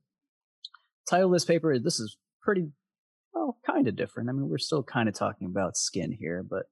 Title 1.10 1.28
of 1.28 1.34
this 1.34 1.46
paper, 1.46 1.80
this 1.80 2.00
is 2.00 2.18
pretty 2.42 2.70
well, 3.34 3.58
kind 3.66 3.88
of 3.88 3.96
different. 3.96 4.30
I 4.30 4.34
mean, 4.34 4.50
we're 4.50 4.58
still 4.58 4.84
kind 4.84 5.08
of 5.08 5.16
talking 5.16 5.48
about 5.48 5.78
skin 5.78 6.12
here, 6.12 6.44
but 6.48 6.66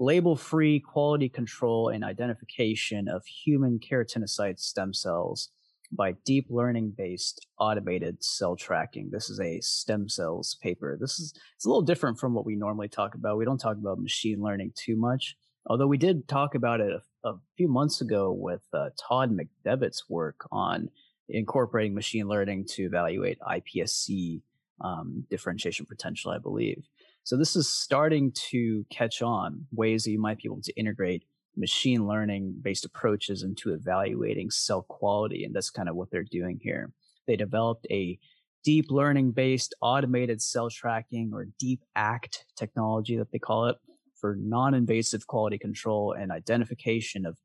label 0.00 0.34
free 0.34 0.80
quality 0.80 1.28
control 1.28 1.90
and 1.90 2.02
identification 2.02 3.06
of 3.06 3.24
human 3.26 3.78
keratinocyte 3.78 4.58
stem 4.58 4.94
cells 4.94 5.50
by 5.92 6.12
deep 6.24 6.46
learning 6.48 6.94
based 6.96 7.46
automated 7.58 8.24
cell 8.24 8.56
tracking. 8.56 9.10
This 9.12 9.28
is 9.28 9.38
a 9.40 9.60
stem 9.60 10.08
cells 10.08 10.56
paper. 10.62 10.96
This 10.98 11.20
is 11.20 11.34
it's 11.54 11.66
a 11.66 11.68
little 11.68 11.82
different 11.82 12.18
from 12.18 12.32
what 12.32 12.46
we 12.46 12.56
normally 12.56 12.88
talk 12.88 13.14
about. 13.14 13.36
We 13.36 13.44
don't 13.44 13.58
talk 13.58 13.76
about 13.76 14.00
machine 14.00 14.40
learning 14.40 14.72
too 14.74 14.96
much, 14.96 15.36
although 15.66 15.86
we 15.86 15.98
did 15.98 16.26
talk 16.26 16.54
about 16.54 16.80
it 16.80 16.92
a, 16.92 17.28
a 17.28 17.34
few 17.58 17.68
months 17.68 18.00
ago 18.00 18.32
with 18.32 18.62
uh, 18.72 18.90
Todd 18.98 19.36
McDevitt's 19.36 20.08
work 20.08 20.48
on 20.50 20.88
incorporating 21.28 21.94
machine 21.94 22.26
learning 22.26 22.66
to 22.68 22.84
evaluate 22.84 23.38
iPSC 23.40 24.40
um, 24.80 25.26
differentiation 25.28 25.84
potential, 25.84 26.30
I 26.30 26.38
believe. 26.38 26.84
So 27.24 27.36
this 27.36 27.54
is 27.54 27.68
starting 27.68 28.32
to 28.50 28.84
catch 28.90 29.22
on 29.22 29.66
ways 29.72 30.04
that 30.04 30.10
you 30.10 30.20
might 30.20 30.38
be 30.38 30.46
able 30.46 30.62
to 30.62 30.72
integrate 30.72 31.24
machine 31.56 32.06
learning 32.06 32.54
based 32.62 32.84
approaches 32.84 33.42
into 33.42 33.72
evaluating 33.72 34.50
cell 34.50 34.82
quality. 34.82 35.44
And 35.44 35.54
that's 35.54 35.70
kind 35.70 35.88
of 35.88 35.96
what 35.96 36.10
they're 36.10 36.24
doing 36.24 36.58
here. 36.60 36.92
They 37.26 37.36
developed 37.36 37.86
a 37.90 38.18
deep 38.64 38.86
learning 38.90 39.32
based 39.32 39.74
automated 39.80 40.42
cell 40.42 40.70
tracking 40.70 41.30
or 41.32 41.46
deep 41.58 41.82
act 41.96 42.44
technology 42.56 43.16
that 43.16 43.32
they 43.32 43.38
call 43.38 43.66
it 43.66 43.76
for 44.20 44.36
non-invasive 44.38 45.26
quality 45.26 45.58
control 45.58 46.12
and 46.12 46.30
identification 46.30 47.24
of 47.24 47.38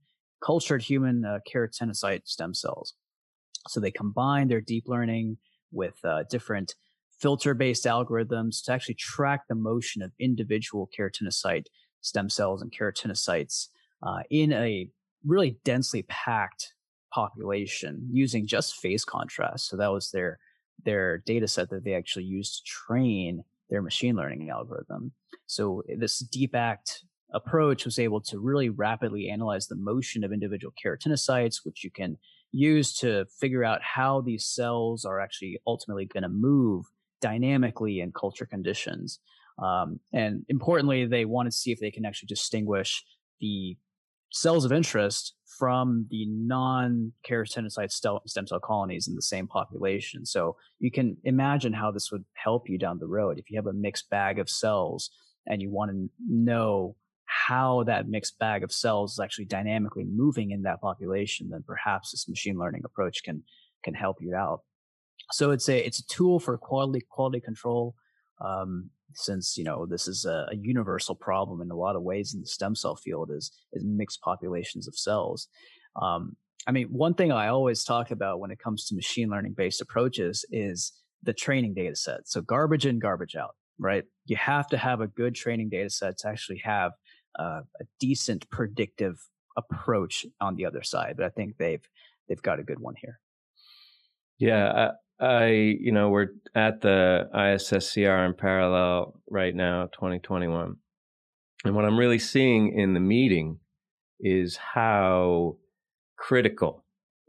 cultured 0.44 0.82
human 0.82 1.24
uh, 1.24 1.39
keratinocyte 1.51 2.22
stem 2.25 2.53
cells. 2.53 2.94
So 3.67 3.79
they 3.79 3.91
combine 3.91 4.48
their 4.48 4.62
deep 4.62 4.84
learning 4.88 5.38
with 5.72 5.96
uh, 6.03 6.24
different 6.29 6.75
filter 7.20 7.54
based 7.54 7.86
algorithms 7.86 8.64
to 8.64 8.72
actually 8.72 8.96
track 8.96 9.44
the 9.48 9.56
motion 9.56 10.02
of 10.02 10.12
individual 10.20 10.90
keratinocyte 10.98 11.68
stem 12.02 12.30
cells 12.30 12.62
and 12.62 12.72
keratinocytes 12.72 13.70
uh, 14.04 14.20
in 14.30 14.52
a 14.54 14.90
really 15.26 15.58
densely 15.64 16.04
packed 16.04 16.74
population 17.14 18.08
using 18.12 18.46
just 18.46 18.76
phase 18.76 19.06
contrast. 19.06 19.68
So 19.68 19.78
that 19.78 19.92
was 19.92 20.12
their 20.12 20.40
their 20.84 21.20
data 21.20 21.48
set 21.48 21.70
that 21.70 21.84
they 21.86 21.94
actually 21.94 22.26
used 22.26 22.58
to 22.58 22.64
train 22.70 23.44
their 23.70 23.82
machine 23.82 24.16
learning 24.16 24.50
algorithm. 24.50 25.14
So 25.48 25.84
this 25.98 26.22
DeepAct 26.24 27.04
approach 27.34 27.86
was 27.86 27.98
able 27.98 28.22
to 28.22 28.40
really 28.40 28.70
rapidly 28.70 29.30
analyze 29.30 29.68
the 29.68 29.76
motion 29.76 30.24
of 30.24 30.32
individual 30.32 30.74
keratinocytes, 30.84 31.62
which 31.64 31.84
you 31.84 31.90
can 31.90 32.18
use 32.52 32.94
to 33.00 33.26
figure 33.40 33.64
out 33.64 33.82
how 33.82 34.22
these 34.22 34.46
cells 34.46 35.06
are 35.06 35.20
actually 35.20 35.60
ultimately 35.66 36.06
going 36.06 36.24
to 36.24 36.30
move 36.30 36.86
dynamically 37.29 37.96
in 38.03 38.12
culture 38.12 38.48
conditions. 38.55 39.20
Um, 39.67 40.00
and 40.13 40.46
importantly, 40.50 41.00
they 41.05 41.25
wanted 41.25 41.51
to 41.51 41.58
see 41.58 41.72
if 41.72 41.79
they 41.79 41.94
can 41.96 42.05
actually 42.05 42.27
distinguish 42.27 43.03
the 43.39 43.77
cells 44.32 44.65
of 44.65 44.72
interest 44.72 45.34
from 45.58 46.05
the 46.12 46.25
non-keratinocyte 46.27 47.91
stem 47.91 48.48
cell 48.48 48.60
colonies 48.60 49.08
in 49.08 49.15
the 49.15 49.22
same 49.34 49.48
population. 49.48 50.25
So 50.25 50.58
you 50.79 50.91
can 50.91 51.17
imagine 51.24 51.74
how 51.74 51.89
this 51.91 52.12
would 52.12 52.25
help 52.34 52.70
you 52.70 52.77
down 52.77 53.00
the 53.00 53.08
road 53.08 53.39
if 53.39 53.50
you 53.50 53.58
have 53.58 53.67
a 53.67 53.74
mixed 53.88 54.10
bag 54.10 54.38
of 54.38 54.50
cells 54.50 55.10
and 55.48 55.62
you 55.62 55.72
want 55.72 55.91
to 55.91 56.10
know 56.27 56.96
how 57.25 57.84
that 57.86 58.08
mixed 58.08 58.38
bag 58.38 58.63
of 58.63 58.72
cells 58.72 59.13
is 59.13 59.20
actually 59.20 59.46
dynamically 59.46 60.05
moving 60.05 60.51
in 60.51 60.63
that 60.63 60.82
population, 60.82 61.50
then 61.50 61.63
perhaps 61.65 62.12
this 62.12 62.27
machine 62.29 62.58
learning 62.58 62.84
approach 62.86 63.24
can 63.24 63.41
can 63.84 63.94
help 63.94 64.17
you 64.20 64.36
out. 64.36 64.62
So 65.32 65.51
it's 65.51 65.67
a 65.70 65.86
it's 65.86 66.00
a 66.00 66.08
tool 66.08 66.39
for 66.39 66.58
quality 66.58 67.01
quality 67.10 67.39
control. 67.39 67.96
Um, 68.39 68.89
since 69.13 69.58
you 69.58 69.63
know 69.63 69.86
this 69.86 70.08
is 70.08 70.25
a, 70.25 70.48
a, 70.51 70.55
universal 70.55 71.15
problem 71.15 71.62
in 71.62 71.72
a 71.72 71.75
lot 71.75 71.96
of 71.96 72.03
ways 72.03 72.34
in 72.34 72.41
the 72.41 72.48
stem 72.48 72.75
cell 72.75 72.96
field 72.96 73.32
is 73.32 73.51
is 73.74 73.84
mixed 73.84 74.22
populations 74.22 74.88
of 74.88 74.98
cells. 74.98 75.48
Um, 76.01 76.36
I 76.67 76.72
mean, 76.72 76.88
one 76.88 77.13
thing 77.13 77.32
I 77.32 77.48
always 77.48 77.84
talk 77.84 78.12
about 78.12 78.39
when 78.39 78.51
it 78.51 78.60
comes 78.60 78.86
to 78.86 78.96
machine 78.96 79.29
learning 79.29 79.53
based 79.55 79.82
approaches 79.82 80.46
is 80.51 80.91
the 81.24 81.34
training 81.34 81.74
data 81.74 81.96
set. 81.96 82.27
So 82.27 82.41
garbage 82.41 82.86
in, 82.86 83.00
garbage 83.00 83.36
out, 83.36 83.55
right? 83.79 84.03
You 84.25 84.36
have 84.36 84.67
to 84.70 84.77
have 84.77 85.01
a 85.01 85.08
good 85.08 85.36
training 85.36 85.70
data 85.70 85.89
set 85.89 86.17
to 86.20 86.29
actually 86.29 86.62
have 86.63 86.91
uh, 87.38 87.62
a 87.79 87.86
decent 88.00 88.50
predictive 88.50 89.17
approach 89.58 90.25
on 90.41 90.55
the 90.55 90.65
other 90.65 90.84
side. 90.84 91.15
But 91.17 91.25
I 91.25 91.29
think 91.29 91.58
they've 91.58 91.88
they've 92.27 92.41
got 92.41 92.60
a 92.60 92.63
good 92.63 92.79
one 92.79 92.96
here. 92.98 93.20
Yeah, 94.38 94.91
I, 95.20 95.48
you 95.80 95.92
know, 95.92 96.10
we're 96.10 96.30
at 96.54 96.82
the 96.82 97.30
ISSCR 97.34 98.26
in 98.26 98.34
parallel 98.34 99.20
right 99.30 99.56
now, 99.56 99.88
2021. 99.94 100.76
And 101.64 101.76
what 101.76 101.86
I'm 101.86 101.98
really 101.98 102.20
seeing 102.20 102.78
in 102.78 102.94
the 102.94 103.00
meeting 103.00 103.60
is 104.20 104.58
how 104.58 105.58
critical 106.18 106.84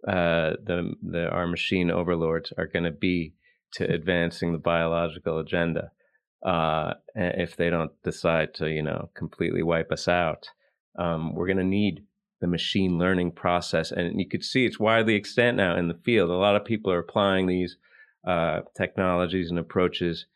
uh, 0.07 0.55
the, 0.65 0.93
the 1.03 1.29
our 1.29 1.47
machine 1.47 1.91
overlords 1.91 2.53
are 2.59 2.67
going 2.67 2.85
to 2.85 2.91
be 2.91 3.35
to 3.73 3.85
advancing 3.85 4.53
the 4.53 4.59
biological 4.59 5.39
agenda. 5.39 5.91
Uh, 6.45 6.95
if 7.15 7.57
they 7.57 7.71
don't 7.71 7.93
decide 8.05 8.55
to, 8.55 8.69
you 8.69 8.83
know, 8.83 9.11
completely 9.17 9.63
wipe 9.63 9.91
us 9.91 10.07
out, 10.07 10.49
um, 10.99 11.35
we're 11.35 11.47
going 11.47 11.57
to 11.57 11.65
need 11.65 12.05
the 12.41 12.47
machine 12.47 12.99
learning 12.99 13.33
process. 13.33 13.91
And 13.91 14.21
you 14.21 14.29
could 14.29 14.45
see 14.45 14.67
it's 14.67 14.79
widely 14.79 15.17
extant 15.17 15.57
now 15.57 15.77
in 15.77 15.89
the 15.89 15.99
field. 16.05 16.31
A 16.31 16.35
lot 16.35 16.57
of 16.57 16.65
people 16.65 16.93
are 16.93 16.99
applying 16.99 17.47
these 17.47 17.77
uh, 18.27 18.61
technologies 18.77 19.51
and 19.51 19.59
approaches 19.59 20.27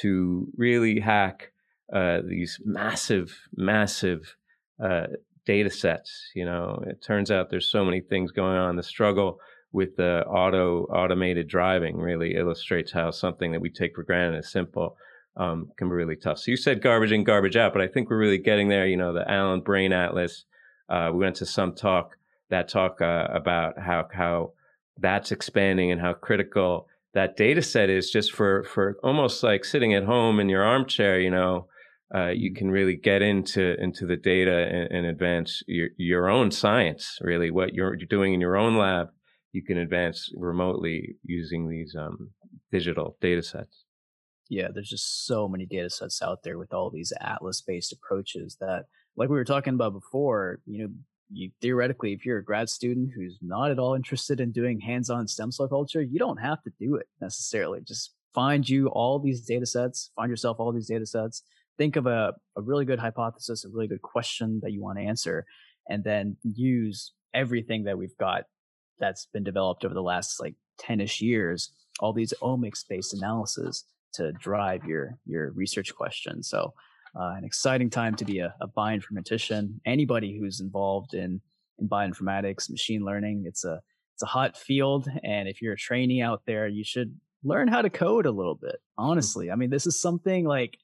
to 0.00 0.46
really 0.56 1.00
hack 1.00 1.52
uh, 1.92 2.18
these 2.26 2.60
massive, 2.64 3.36
massive 3.56 4.36
uh, 4.82 5.06
data 5.46 5.70
sets. 5.70 6.30
You 6.34 6.44
know, 6.44 6.82
it 6.86 7.02
turns 7.02 7.30
out 7.30 7.50
there's 7.50 7.70
so 7.70 7.84
many 7.84 8.00
things 8.00 8.30
going 8.30 8.56
on. 8.56 8.76
The 8.76 8.82
struggle 8.82 9.40
with 9.72 9.96
the 9.96 10.24
auto 10.26 10.84
automated 10.84 11.48
driving 11.48 11.96
really 11.96 12.36
illustrates 12.36 12.92
how 12.92 13.10
something 13.10 13.52
that 13.52 13.60
we 13.60 13.70
take 13.70 13.94
for 13.94 14.02
granted 14.02 14.38
is 14.38 14.50
simple 14.50 14.96
um, 15.36 15.70
can 15.76 15.88
be 15.88 15.94
really 15.94 16.16
tough. 16.16 16.38
So 16.38 16.50
you 16.50 16.56
said 16.56 16.82
garbage 16.82 17.12
in, 17.12 17.24
garbage 17.24 17.56
out, 17.56 17.72
but 17.72 17.82
I 17.82 17.88
think 17.88 18.10
we're 18.10 18.18
really 18.18 18.38
getting 18.38 18.68
there. 18.68 18.86
You 18.86 18.96
know, 18.96 19.12
the 19.12 19.30
Allen 19.30 19.60
Brain 19.60 19.92
Atlas 19.92 20.44
uh, 20.88 21.10
we 21.12 21.20
went 21.20 21.36
to 21.36 21.46
some 21.46 21.74
talk 21.74 22.16
that 22.50 22.68
talk 22.68 23.00
uh, 23.00 23.28
about 23.30 23.78
how 23.78 24.08
how 24.12 24.52
that's 24.98 25.32
expanding 25.32 25.92
and 25.92 26.00
how 26.00 26.12
critical 26.14 26.86
that 27.14 27.36
data 27.36 27.62
set 27.62 27.90
is 27.90 28.10
just 28.10 28.32
for 28.32 28.64
for 28.64 28.96
almost 29.02 29.42
like 29.42 29.64
sitting 29.64 29.94
at 29.94 30.04
home 30.04 30.40
in 30.40 30.48
your 30.48 30.62
armchair 30.62 31.20
you 31.20 31.30
know? 31.30 31.66
Uh, 32.14 32.28
you 32.28 32.54
can 32.54 32.70
really 32.70 32.96
get 32.96 33.20
into 33.20 33.76
into 33.78 34.06
the 34.06 34.16
data 34.16 34.66
and, 34.72 34.90
and, 34.90 35.06
advance 35.06 35.62
your 35.66 35.88
your 35.98 36.30
own 36.30 36.50
science 36.50 37.18
really 37.20 37.50
what 37.50 37.74
you're 37.74 37.96
doing 37.96 38.32
in 38.32 38.40
your 38.40 38.56
own 38.56 38.78
lab. 38.78 39.08
You 39.52 39.62
can 39.62 39.76
advance 39.76 40.32
remotely 40.34 41.16
using 41.22 41.68
these 41.68 41.94
um, 41.94 42.30
digital 42.72 43.18
data 43.20 43.42
sets. 43.42 43.84
Yeah 44.48 44.68
there's 44.72 44.88
just 44.88 45.26
so 45.26 45.48
many 45.48 45.66
data 45.66 45.90
sets 45.90 46.22
out 46.22 46.44
there 46.44 46.56
with 46.56 46.72
all 46.72 46.90
these 46.90 47.12
atlas 47.20 47.60
based 47.60 47.92
approaches 47.92 48.56
that 48.58 48.86
like 49.18 49.28
we 49.28 49.36
were 49.36 49.44
talking 49.44 49.74
about 49.74 49.92
before, 49.92 50.60
you 50.64 50.84
know, 50.84 50.94
you 51.30 51.50
theoretically, 51.60 52.12
if 52.12 52.24
you're 52.24 52.38
a 52.38 52.44
grad 52.44 52.70
student 52.70 53.10
who's 53.14 53.36
not 53.42 53.70
at 53.70 53.78
all 53.78 53.94
interested 53.94 54.40
in 54.40 54.52
doing 54.52 54.80
hands-on 54.80 55.26
stem 55.26 55.52
cell 55.52 55.68
culture, 55.68 56.00
you 56.00 56.18
don't 56.18 56.38
have 56.38 56.62
to 56.62 56.70
do 56.80 56.94
it 56.94 57.06
necessarily. 57.20 57.80
Just 57.86 58.14
find 58.32 58.66
you 58.66 58.86
all 58.88 59.18
these 59.18 59.42
data 59.42 59.66
sets, 59.66 60.10
find 60.16 60.30
yourself 60.30 60.58
all 60.58 60.72
these 60.72 60.86
data 60.86 61.04
sets, 61.04 61.42
think 61.76 61.96
of 61.96 62.06
a, 62.06 62.32
a 62.56 62.62
really 62.62 62.84
good 62.84 63.00
hypothesis, 63.00 63.64
a 63.64 63.68
really 63.68 63.88
good 63.88 64.00
question 64.00 64.60
that 64.62 64.72
you 64.72 64.80
want 64.80 64.98
to 64.98 65.04
answer, 65.04 65.44
and 65.88 66.04
then 66.04 66.36
use 66.42 67.12
everything 67.34 67.84
that 67.84 67.98
we've 67.98 68.16
got 68.18 68.44
that's 68.98 69.26
been 69.32 69.44
developed 69.44 69.84
over 69.84 69.94
the 69.94 70.02
last 70.02 70.40
like 70.40 70.54
10ish 70.80 71.20
years, 71.20 71.72
all 72.00 72.12
these 72.12 72.32
omics 72.40 72.84
based 72.88 73.12
analysis 73.12 73.84
to 74.14 74.32
drive 74.32 74.84
your 74.84 75.18
your 75.26 75.50
research 75.50 75.94
question. 75.94 76.42
So 76.42 76.72
uh, 77.16 77.34
an 77.36 77.44
exciting 77.44 77.90
time 77.90 78.14
to 78.16 78.24
be 78.24 78.38
a, 78.38 78.54
a 78.60 78.68
bioinformatician. 78.68 79.74
Anybody 79.86 80.38
who's 80.38 80.60
involved 80.60 81.14
in 81.14 81.40
in 81.78 81.88
bioinformatics, 81.88 82.70
machine 82.70 83.04
learning, 83.04 83.44
it's 83.46 83.64
a 83.64 83.80
it's 84.14 84.22
a 84.22 84.26
hot 84.26 84.56
field, 84.56 85.08
and 85.22 85.48
if 85.48 85.62
you're 85.62 85.74
a 85.74 85.78
trainee 85.78 86.22
out 86.22 86.42
there, 86.46 86.66
you 86.66 86.82
should 86.84 87.14
learn 87.44 87.68
how 87.68 87.82
to 87.82 87.90
code 87.90 88.26
a 88.26 88.32
little 88.32 88.56
bit. 88.56 88.76
Honestly, 88.96 89.50
I 89.50 89.54
mean, 89.54 89.70
this 89.70 89.86
is 89.86 90.00
something 90.00 90.44
like 90.44 90.76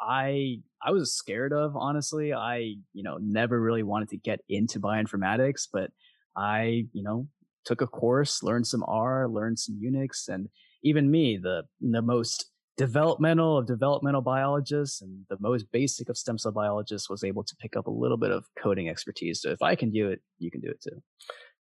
I 0.00 0.56
I 0.84 0.90
was 0.90 1.14
scared 1.14 1.52
of. 1.52 1.76
Honestly, 1.76 2.32
I 2.32 2.74
you 2.92 3.02
know 3.02 3.18
never 3.20 3.60
really 3.60 3.82
wanted 3.82 4.08
to 4.10 4.16
get 4.16 4.40
into 4.48 4.80
bioinformatics, 4.80 5.68
but 5.72 5.90
I 6.36 6.86
you 6.92 7.02
know 7.02 7.28
took 7.64 7.80
a 7.80 7.86
course, 7.86 8.42
learned 8.42 8.66
some 8.66 8.84
R, 8.86 9.28
learned 9.28 9.58
some 9.58 9.80
Unix, 9.80 10.28
and 10.28 10.48
even 10.82 11.10
me, 11.10 11.38
the 11.40 11.62
the 11.80 12.02
most 12.02 12.46
developmental 12.76 13.58
of 13.58 13.66
developmental 13.66 14.22
biologists 14.22 15.02
and 15.02 15.24
the 15.28 15.36
most 15.40 15.70
basic 15.72 16.08
of 16.08 16.16
stem 16.16 16.38
cell 16.38 16.52
biologists 16.52 17.10
was 17.10 17.22
able 17.22 17.44
to 17.44 17.56
pick 17.56 17.76
up 17.76 17.86
a 17.86 17.90
little 17.90 18.16
bit 18.16 18.30
of 18.30 18.46
coding 18.58 18.88
expertise. 18.88 19.40
So 19.42 19.50
if 19.50 19.62
I 19.62 19.74
can 19.74 19.90
do 19.90 20.08
it, 20.08 20.20
you 20.38 20.50
can 20.50 20.60
do 20.60 20.68
it 20.68 20.82
too. 20.82 21.02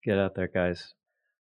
Get 0.05 0.19
out 0.19 0.35
there, 0.35 0.49
guys. 0.49 0.95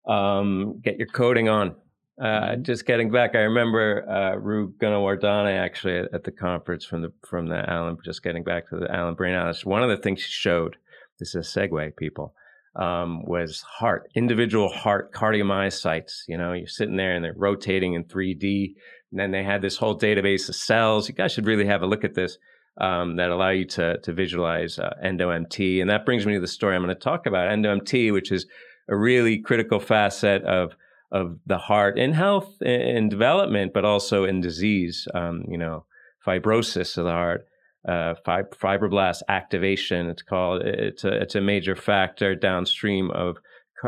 Um, 0.06 0.80
get 0.82 0.98
your 0.98 1.08
coding 1.08 1.48
on. 1.48 1.74
Uh, 2.18 2.24
mm-hmm. 2.24 2.62
just 2.62 2.86
getting 2.86 3.10
back, 3.10 3.34
I 3.34 3.40
remember 3.40 4.08
uh, 4.08 4.36
Ru 4.38 4.72
Gunawardane 4.80 5.58
actually 5.58 5.98
at, 5.98 6.14
at, 6.14 6.24
the 6.24 6.30
conference 6.30 6.84
from 6.84 7.02
the 7.02 7.12
from 7.28 7.48
the 7.48 7.68
Allen. 7.68 7.98
Just 8.04 8.22
getting 8.22 8.42
back 8.42 8.70
to 8.70 8.76
the 8.76 8.90
Allen 8.90 9.14
Brain 9.14 9.34
Atlas. 9.34 9.66
One 9.66 9.82
of 9.82 9.90
the 9.90 9.98
things 9.98 10.20
she 10.20 10.30
showed. 10.30 10.76
This 11.18 11.34
is 11.34 11.56
a 11.56 11.60
segue, 11.60 11.96
people. 11.96 12.34
Um, 12.74 13.24
was 13.24 13.62
heart, 13.62 14.10
individual 14.14 14.68
heart 14.68 15.12
cardiomyocytes. 15.12 16.22
You 16.28 16.36
know, 16.36 16.52
you're 16.52 16.66
sitting 16.66 16.96
there 16.96 17.14
and 17.14 17.24
they're 17.24 17.34
rotating 17.36 17.94
in 17.94 18.04
3D 18.04 18.74
and 19.10 19.20
then 19.20 19.30
they 19.30 19.44
had 19.44 19.62
this 19.62 19.76
whole 19.76 19.98
database 19.98 20.48
of 20.48 20.56
cells. 20.56 21.08
You 21.08 21.14
guys 21.14 21.32
should 21.32 21.46
really 21.46 21.66
have 21.66 21.82
a 21.82 21.86
look 21.86 22.04
at 22.04 22.14
this 22.14 22.38
um, 22.78 23.16
that 23.16 23.30
allow 23.30 23.50
you 23.50 23.64
to, 23.64 23.98
to 23.98 24.12
visualize 24.12 24.78
uh, 24.78 24.94
EndoMT. 25.04 25.80
And 25.80 25.90
that 25.90 26.04
brings 26.04 26.26
me 26.26 26.34
to 26.34 26.40
the 26.40 26.48
story 26.48 26.74
I'm 26.74 26.82
going 26.82 26.94
to 26.94 27.00
talk 27.00 27.26
about 27.26 27.48
EndoMT, 27.48 28.12
which 28.12 28.32
is 28.32 28.46
a 28.88 28.96
really 28.96 29.38
critical 29.38 29.80
facet 29.80 30.42
of, 30.44 30.76
of 31.12 31.38
the 31.46 31.58
heart 31.58 31.98
in 31.98 32.12
health 32.12 32.60
and 32.60 33.08
development, 33.10 33.72
but 33.72 33.84
also 33.84 34.24
in 34.24 34.40
disease, 34.40 35.06
um, 35.14 35.44
you 35.48 35.58
know, 35.58 35.84
fibrosis 36.26 36.96
of 36.98 37.04
the 37.04 37.12
heart. 37.12 37.46
Uh, 37.88 38.14
fibroblast 38.26 39.22
activation. 39.28 40.08
It's 40.08 40.22
called. 40.22 40.62
It's 40.62 41.04
a 41.04 41.22
it's 41.22 41.36
a 41.36 41.40
major 41.40 41.76
factor 41.76 42.34
downstream 42.34 43.12
of 43.12 43.36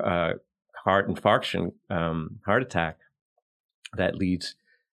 uh, 0.00 0.34
heart 0.84 1.08
infarction, 1.08 1.72
um, 1.90 2.38
heart 2.46 2.62
attack, 2.62 2.98
that 3.96 4.14
leads 4.14 4.54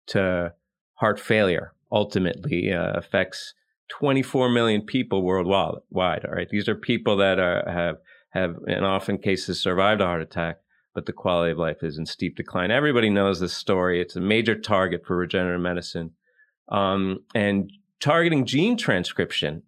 to 0.07 0.53
heart 0.95 1.19
failure 1.19 1.73
ultimately 1.91 2.71
uh, 2.71 2.91
affects 2.93 3.53
24 3.89 4.49
million 4.49 4.81
people 4.81 5.23
worldwide. 5.23 6.25
All 6.25 6.31
right, 6.31 6.49
these 6.49 6.69
are 6.69 6.75
people 6.75 7.17
that 7.17 7.39
are, 7.39 7.63
have 7.69 7.97
have 8.31 8.55
in 8.65 8.83
often 8.85 9.17
cases 9.17 9.61
survived 9.61 9.99
a 9.99 10.05
heart 10.05 10.21
attack, 10.21 10.57
but 10.95 11.05
the 11.05 11.11
quality 11.11 11.51
of 11.51 11.57
life 11.57 11.83
is 11.83 11.97
in 11.97 12.05
steep 12.05 12.37
decline. 12.37 12.71
Everybody 12.71 13.09
knows 13.09 13.41
this 13.41 13.53
story. 13.53 14.01
It's 14.01 14.15
a 14.15 14.21
major 14.21 14.55
target 14.55 15.01
for 15.05 15.17
regenerative 15.17 15.61
medicine, 15.61 16.11
um, 16.69 17.25
and 17.35 17.71
targeting 17.99 18.45
gene 18.45 18.77
transcription 18.77 19.63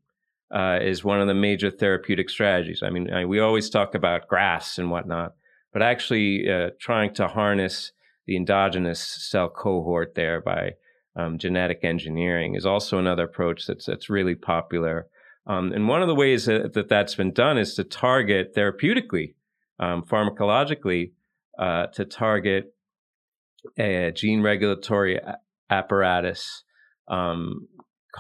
uh, 0.54 0.80
is 0.82 1.04
one 1.04 1.20
of 1.20 1.28
the 1.28 1.34
major 1.34 1.70
therapeutic 1.70 2.30
strategies. 2.30 2.82
I 2.84 2.90
mean, 2.90 3.12
I, 3.12 3.26
we 3.26 3.40
always 3.40 3.70
talk 3.70 3.96
about 3.96 4.28
grafts 4.28 4.78
and 4.78 4.90
whatnot, 4.90 5.34
but 5.74 5.82
actually 5.82 6.50
uh, 6.50 6.70
trying 6.80 7.14
to 7.16 7.28
harness 7.28 7.92
the 8.26 8.36
endogenous 8.36 9.02
cell 9.02 9.50
cohort 9.50 10.16
there 10.16 10.42
by 10.42 10.72
um, 11.16 11.38
genetic 11.38 11.80
engineering 11.84 12.56
is 12.56 12.66
also 12.66 12.98
another 12.98 13.24
approach 13.24 13.68
that's 13.68 13.86
that's 13.86 14.10
really 14.10 14.36
popular. 14.36 15.08
Um, 15.46 15.74
and 15.74 15.88
one 15.88 16.02
of 16.02 16.08
the 16.08 16.16
ways 16.16 16.46
that, 16.46 16.74
that, 16.74 16.88
that's 16.88 17.16
been 17.16 17.34
done 17.34 17.58
is 17.58 17.76
to 17.76 17.84
target 17.84 18.56
therapeutically, 18.56 19.36
um, 19.78 20.04
pharmacologically, 20.04 21.12
uh, 21.60 21.88
to 21.88 22.06
target 22.06 22.74
a 23.78 24.12
gene 24.16 24.42
regulatory 24.42 25.18
a- 25.18 25.38
apparatus 25.70 26.64
um, 27.10 27.68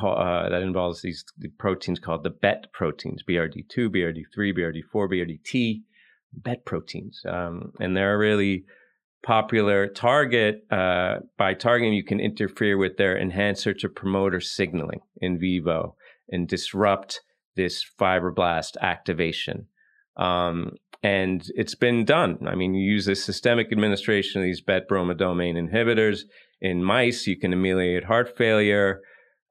uh, 0.01 0.50
that 0.50 0.62
involves 0.62 1.01
these 1.01 1.24
the 1.38 1.50
proteins 1.57 2.00
called 2.00 2.24
the 2.24 2.29
BET 2.29 2.72
proteins, 2.74 3.24
BRD2, 3.27 3.77
BRD3, 3.77 4.57
BRD4, 4.57 4.83
BRDT, 4.93 5.81
BET 6.33 6.65
proteins. 6.65 7.22
Um, 7.27 7.72
and 7.79 7.95
they're 7.95 8.17
really 8.17 8.65
popular 9.24 9.88
target. 9.88 10.65
Uh, 10.70 11.20
by 11.38 11.53
targeting, 11.53 11.94
you 11.94 12.03
can 12.03 12.20
interfere 12.20 12.77
with 12.77 12.98
their 12.98 13.18
enhancer 13.18 13.74
to 13.74 13.89
promoter 13.89 14.39
signaling 14.39 15.01
in 15.18 15.39
vivo 15.39 15.96
and 16.30 16.48
disrupt 16.48 17.22
this 17.56 17.86
fibroblast 18.00 18.77
activation. 18.82 19.68
Um, 20.18 20.74
and 21.01 21.46
it's 21.56 21.75
been 21.75 22.06
done. 22.06 22.38
I 22.48 22.56
mean, 22.56 22.74
you 22.74 22.89
use 22.89 23.06
the 23.06 23.15
systemic 23.15 23.72
administration 23.72 24.42
of 24.42 24.46
these 24.46 24.62
BET 24.62 24.88
bromodomain 24.89 25.56
inhibitors 25.56 26.22
in 26.63 26.82
mice, 26.82 27.27
you 27.27 27.38
can 27.38 27.51
ameliorate 27.51 28.06
heart 28.06 28.38
failure. 28.38 29.01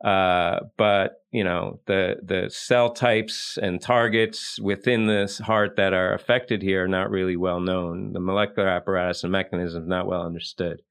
Uh, 0.04 0.60
but 0.76 1.22
you 1.30 1.44
know 1.44 1.78
the 1.86 2.16
the 2.24 2.50
cell 2.50 2.90
types 2.90 3.56
and 3.62 3.80
targets 3.80 4.58
within 4.60 5.06
this 5.06 5.38
heart 5.38 5.76
that 5.76 5.94
are 5.94 6.12
affected 6.12 6.60
here 6.60 6.84
are 6.84 6.88
not 6.88 7.10
really 7.10 7.36
well 7.36 7.60
known. 7.60 8.12
The 8.12 8.20
molecular 8.20 8.68
apparatus 8.68 9.22
and 9.22 9.30
mechanisms 9.30 9.86
not 9.86 10.06
well 10.06 10.22
understood, 10.22 10.82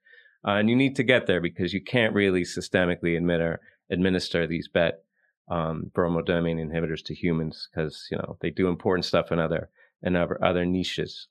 uh, 0.47 0.51
and 0.51 0.69
you 0.69 0.77
need 0.77 0.95
to 0.95 1.03
get 1.03 1.27
there 1.27 1.41
because 1.41 1.73
you 1.73 1.83
can't 1.83 2.15
really 2.15 2.43
systemically 2.43 3.17
admit 3.17 3.59
administer 3.89 4.47
these 4.47 4.69
BET 4.69 5.03
um, 5.49 5.91
bromodomain 5.93 6.55
inhibitors 6.55 7.03
to 7.03 7.13
humans 7.13 7.67
because 7.69 8.07
you 8.09 8.17
know 8.17 8.37
they 8.39 8.49
do 8.49 8.69
important 8.69 9.03
stuff 9.03 9.31
in 9.31 9.39
other 9.39 9.69
in 10.01 10.15
other, 10.15 10.43
other 10.43 10.65
niches. 10.65 11.27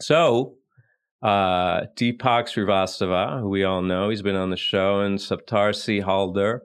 So 0.00 0.56
uh, 1.22 1.86
Deepak 1.96 2.46
Srivastava, 2.46 3.40
who 3.40 3.48
we 3.48 3.64
all 3.64 3.82
know, 3.82 4.10
he's 4.10 4.22
been 4.22 4.36
on 4.36 4.50
the 4.50 4.56
show, 4.56 5.00
and 5.00 5.18
Saptarsi 5.18 6.02
Haldar 6.02 6.60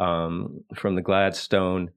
um, 0.00 0.64
from 0.74 0.94
the 0.94 1.02
Gladstone, 1.02 1.90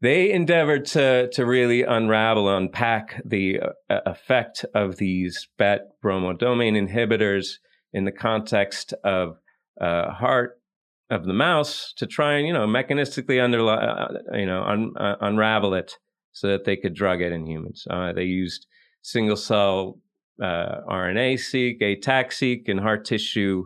they 0.00 0.30
endeavored 0.30 0.84
to 0.86 1.28
to 1.32 1.46
really 1.46 1.82
unravel, 1.82 2.54
unpack 2.54 3.20
the 3.24 3.60
uh, 3.88 4.00
effect 4.06 4.64
of 4.74 4.96
these 4.96 5.48
BET 5.58 5.80
bromodomain 6.04 6.74
inhibitors 6.74 7.54
in 7.92 8.04
the 8.04 8.12
context 8.12 8.92
of 9.04 9.38
uh, 9.80 10.10
heart 10.10 10.60
of 11.08 11.24
the 11.24 11.32
mouse 11.32 11.92
to 11.96 12.06
try 12.06 12.34
and 12.34 12.46
you 12.46 12.52
know 12.52 12.66
mechanistically 12.66 13.42
under 13.42 13.66
uh, 13.68 14.08
you 14.36 14.46
know 14.46 14.62
un, 14.62 14.92
uh, 14.98 15.16
unravel 15.20 15.74
it 15.74 15.94
so 16.32 16.48
that 16.48 16.64
they 16.64 16.76
could 16.76 16.94
drug 16.94 17.22
it 17.22 17.32
in 17.32 17.46
humans. 17.46 17.86
Uh, 17.88 18.12
they 18.12 18.24
used 18.24 18.66
single 19.02 19.36
cell 19.36 19.98
uh, 20.42 20.80
RNA 20.88 21.40
seq, 21.40 21.80
ATAC-seq, 21.80 22.68
in 22.68 22.78
heart 22.78 23.06
tissue 23.06 23.64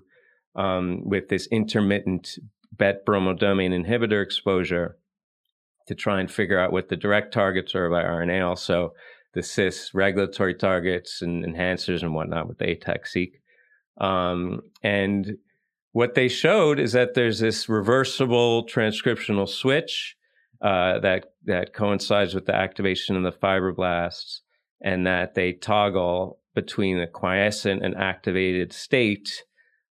um, 0.54 1.00
with 1.04 1.28
this 1.28 1.48
intermittent 1.50 2.38
BET 2.72 3.04
bromodomain 3.06 3.72
inhibitor 3.72 4.22
exposure 4.22 4.96
to 5.86 5.94
try 5.94 6.20
and 6.20 6.30
figure 6.30 6.58
out 6.58 6.72
what 6.72 6.88
the 6.88 6.96
direct 6.96 7.32
targets 7.32 7.74
are 7.74 7.90
by 7.90 8.02
RNA, 8.02 8.46
also 8.46 8.92
the 9.34 9.42
cis 9.42 9.92
regulatory 9.94 10.54
targets 10.54 11.22
and 11.22 11.44
enhancers 11.44 12.02
and 12.02 12.14
whatnot 12.14 12.48
with 12.48 12.58
the 12.58 12.66
ATAC-seq. 12.66 13.40
Um, 14.00 14.60
and 14.82 15.36
what 15.92 16.14
they 16.14 16.28
showed 16.28 16.78
is 16.78 16.92
that 16.92 17.14
there's 17.14 17.40
this 17.40 17.68
reversible 17.68 18.66
transcriptional 18.66 19.48
switch 19.48 20.16
uh, 20.62 20.98
that 21.00 21.32
that 21.44 21.72
coincides 21.72 22.34
with 22.34 22.46
the 22.46 22.54
activation 22.54 23.16
of 23.16 23.22
the 23.22 23.32
fibroblasts, 23.32 24.40
and 24.82 25.06
that 25.06 25.34
they 25.34 25.52
toggle 25.52 26.38
between 26.54 26.98
the 26.98 27.06
quiescent 27.06 27.84
and 27.84 27.96
activated 27.96 28.72
state 28.72 29.44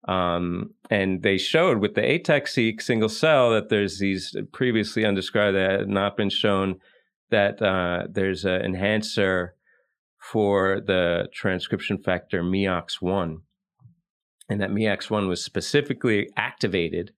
um, 0.08 0.70
and 0.90 1.22
they 1.22 1.36
showed 1.36 1.78
with 1.78 1.94
the 1.94 2.00
ATAC-seq 2.00 2.80
single 2.80 3.10
cell 3.10 3.50
that 3.50 3.68
there's 3.68 3.98
these 3.98 4.34
previously 4.52 5.04
undescribed 5.04 5.54
that 5.54 5.80
had 5.80 5.88
not 5.88 6.16
been 6.16 6.30
shown 6.30 6.80
that 7.30 7.60
uh, 7.60 8.04
there's 8.10 8.46
an 8.46 8.62
enhancer 8.62 9.54
for 10.18 10.80
the 10.80 11.28
transcription 11.34 11.98
factor 11.98 12.42
MEOX1. 12.42 13.42
And 14.48 14.60
that 14.62 14.70
MEOX1 14.70 15.28
was 15.28 15.44
specifically 15.44 16.30
activated 16.38 17.12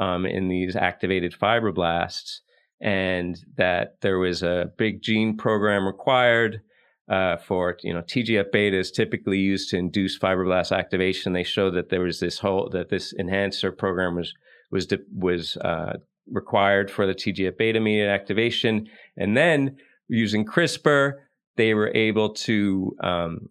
um, 0.00 0.26
in 0.26 0.48
these 0.48 0.74
activated 0.74 1.36
fibroblasts, 1.40 2.40
and 2.80 3.38
that 3.56 4.00
there 4.00 4.18
was 4.18 4.42
a 4.42 4.72
big 4.76 5.02
gene 5.02 5.36
program 5.36 5.86
required 5.86 6.62
uh, 7.08 7.36
for 7.36 7.76
you 7.82 7.92
know 7.92 8.02
TGF 8.02 8.50
beta 8.52 8.78
is 8.78 8.90
typically 8.90 9.38
used 9.38 9.70
to 9.70 9.76
induce 9.76 10.18
fibroblast 10.18 10.76
activation. 10.76 11.32
They 11.32 11.44
showed 11.44 11.74
that 11.74 11.90
there 11.90 12.00
was 12.00 12.20
this 12.20 12.38
whole 12.38 12.68
that 12.70 12.88
this 12.88 13.12
enhancer 13.18 13.72
program 13.72 14.16
was 14.16 14.32
was 14.70 14.88
was 15.12 15.56
uh, 15.58 15.94
required 16.30 16.90
for 16.90 17.06
the 17.06 17.14
TGF 17.14 17.58
beta 17.58 17.80
mediated 17.80 18.10
activation, 18.10 18.86
and 19.16 19.36
then 19.36 19.76
using 20.08 20.44
CRISPR, 20.44 21.12
they 21.56 21.74
were 21.74 21.92
able 21.94 22.30
to 22.34 22.96
um, 23.02 23.48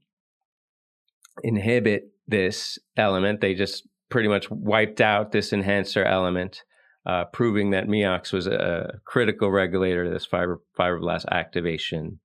inhibit 1.44 2.12
this 2.28 2.80
element. 2.98 3.42
They 3.42 3.54
just 3.54 3.88
pretty 4.10 4.30
much 4.30 4.50
wiped 4.50 5.02
out 5.02 5.32
this 5.32 5.54
enhancer 5.54 6.04
element. 6.04 6.64
Uh, 7.06 7.26
proving 7.26 7.72
that 7.72 7.86
MEOX 7.86 8.32
was 8.32 8.48
a 8.48 8.94
critical 9.04 9.52
regulator 9.52 10.06
of 10.06 10.14
this 10.14 10.26
fibro, 10.26 10.60
fibroblast 10.80 11.26
activation 11.30 12.20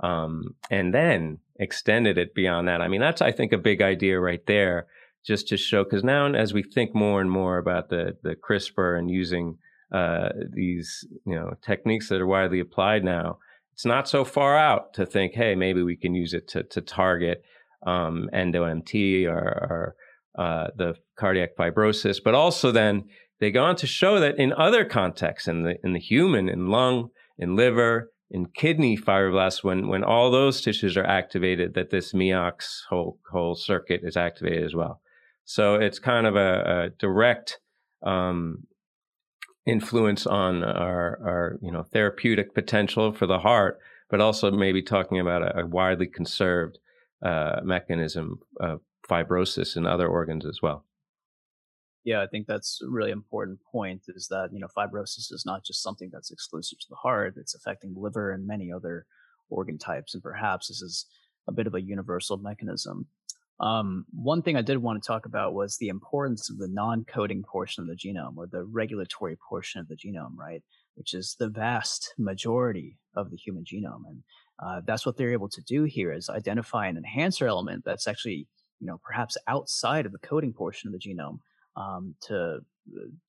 um, 0.00 0.54
and 0.70 0.94
then 0.94 1.38
extended 1.58 2.18
it 2.18 2.34
beyond 2.34 2.68
that. 2.68 2.80
I 2.80 2.88
mean, 2.88 3.00
that's 3.00 3.22
I 3.22 3.32
think 3.32 3.52
a 3.52 3.58
big 3.58 3.82
idea 3.82 4.20
right 4.20 4.44
there, 4.46 4.86
just 5.26 5.48
to 5.48 5.56
show 5.56 5.84
because 5.84 6.04
now 6.04 6.32
as 6.32 6.52
we 6.52 6.62
think 6.62 6.94
more 6.94 7.20
and 7.20 7.30
more 7.30 7.58
about 7.58 7.88
the 7.88 8.16
the 8.22 8.36
CRISPR 8.36 8.98
and 8.98 9.10
using 9.10 9.58
uh, 9.92 10.28
these 10.52 11.06
you 11.26 11.34
know 11.34 11.54
techniques 11.62 12.08
that 12.08 12.20
are 12.20 12.26
widely 12.26 12.60
applied 12.60 13.04
now, 13.04 13.38
it's 13.72 13.86
not 13.86 14.08
so 14.08 14.24
far 14.24 14.56
out 14.56 14.94
to 14.94 15.06
think, 15.06 15.34
hey, 15.34 15.54
maybe 15.54 15.82
we 15.82 15.96
can 15.96 16.14
use 16.14 16.34
it 16.34 16.48
to 16.48 16.62
to 16.64 16.80
target 16.80 17.42
um, 17.86 18.28
endo-MT 18.32 19.26
or, 19.26 19.38
or 19.38 19.94
uh, 20.36 20.68
the 20.76 20.94
cardiac 21.16 21.50
fibrosis, 21.56 22.18
but 22.22 22.34
also 22.34 22.72
then 22.72 23.04
they 23.40 23.50
go 23.50 23.62
on 23.62 23.76
to 23.76 23.86
show 23.86 24.18
that 24.18 24.38
in 24.38 24.52
other 24.52 24.84
contexts, 24.84 25.48
in 25.48 25.62
the 25.62 25.76
in 25.82 25.92
the 25.92 26.00
human, 26.00 26.48
in 26.48 26.68
lung, 26.68 27.10
in 27.38 27.56
liver, 27.56 28.10
in 28.30 28.46
kidney 28.46 28.96
fibroblasts, 28.96 29.64
when 29.64 29.88
when 29.88 30.04
all 30.04 30.30
those 30.30 30.60
tissues 30.60 30.96
are 30.96 31.04
activated, 31.04 31.74
that 31.74 31.90
this 31.90 32.12
MEOX 32.12 32.82
whole 32.88 33.18
whole 33.30 33.54
circuit 33.54 34.00
is 34.02 34.16
activated 34.16 34.64
as 34.64 34.74
well. 34.74 35.00
So 35.44 35.76
it's 35.76 35.98
kind 35.98 36.26
of 36.26 36.36
a, 36.36 36.84
a 36.84 36.90
direct 36.98 37.58
um, 38.02 38.64
influence 39.66 40.26
on 40.26 40.62
our 40.62 41.18
our 41.24 41.58
you 41.62 41.72
know 41.72 41.82
therapeutic 41.82 42.54
potential 42.54 43.12
for 43.12 43.26
the 43.26 43.38
heart, 43.38 43.78
but 44.10 44.20
also 44.20 44.50
maybe 44.50 44.82
talking 44.82 45.18
about 45.18 45.42
a, 45.42 45.60
a 45.60 45.66
widely 45.66 46.06
conserved 46.06 46.78
uh, 47.24 47.60
mechanism 47.62 48.40
of 48.60 48.80
fibrosis 49.08 49.76
in 49.76 49.86
other 49.86 50.06
organs 50.06 50.44
as 50.44 50.58
well 50.62 50.84
yeah, 52.04 52.22
I 52.22 52.26
think 52.26 52.46
that's 52.46 52.80
a 52.82 52.88
really 52.88 53.10
important 53.10 53.58
point 53.70 54.02
is 54.08 54.28
that, 54.28 54.50
you 54.52 54.60
know, 54.60 54.68
fibrosis 54.76 55.32
is 55.32 55.44
not 55.44 55.64
just 55.64 55.82
something 55.82 56.10
that's 56.12 56.30
exclusive 56.30 56.78
to 56.78 56.86
the 56.88 56.96
heart, 56.96 57.34
it's 57.36 57.54
affecting 57.54 57.94
the 57.94 58.00
liver 58.00 58.30
and 58.30 58.46
many 58.46 58.72
other 58.72 59.06
organ 59.50 59.78
types. 59.78 60.14
And 60.14 60.22
perhaps 60.22 60.68
this 60.68 60.80
is 60.80 61.06
a 61.48 61.52
bit 61.52 61.66
of 61.66 61.74
a 61.74 61.82
universal 61.82 62.36
mechanism. 62.36 63.06
Um, 63.60 64.04
one 64.12 64.42
thing 64.42 64.56
I 64.56 64.62
did 64.62 64.78
want 64.78 65.02
to 65.02 65.06
talk 65.06 65.26
about 65.26 65.54
was 65.54 65.76
the 65.76 65.88
importance 65.88 66.48
of 66.48 66.58
the 66.58 66.68
non 66.68 67.04
coding 67.04 67.42
portion 67.42 67.82
of 67.82 67.88
the 67.88 67.96
genome 67.96 68.36
or 68.36 68.46
the 68.46 68.64
regulatory 68.64 69.36
portion 69.48 69.80
of 69.80 69.88
the 69.88 69.96
genome, 69.96 70.36
right? 70.36 70.62
Which 70.94 71.12
is 71.12 71.34
the 71.38 71.48
vast 71.48 72.14
majority 72.18 72.98
of 73.16 73.30
the 73.30 73.36
human 73.36 73.64
genome. 73.64 74.02
And 74.08 74.22
uh, 74.64 74.80
that's 74.86 75.04
what 75.04 75.16
they're 75.16 75.32
able 75.32 75.48
to 75.48 75.62
do 75.62 75.84
here 75.84 76.12
is 76.12 76.28
identify 76.28 76.86
an 76.86 76.96
enhancer 76.96 77.48
element 77.48 77.82
that's 77.84 78.06
actually, 78.06 78.46
you 78.78 78.86
know, 78.86 79.00
perhaps 79.04 79.36
outside 79.48 80.06
of 80.06 80.12
the 80.12 80.18
coding 80.18 80.52
portion 80.52 80.88
of 80.88 80.92
the 80.92 81.00
genome 81.00 81.38
um, 81.78 82.14
to 82.22 82.60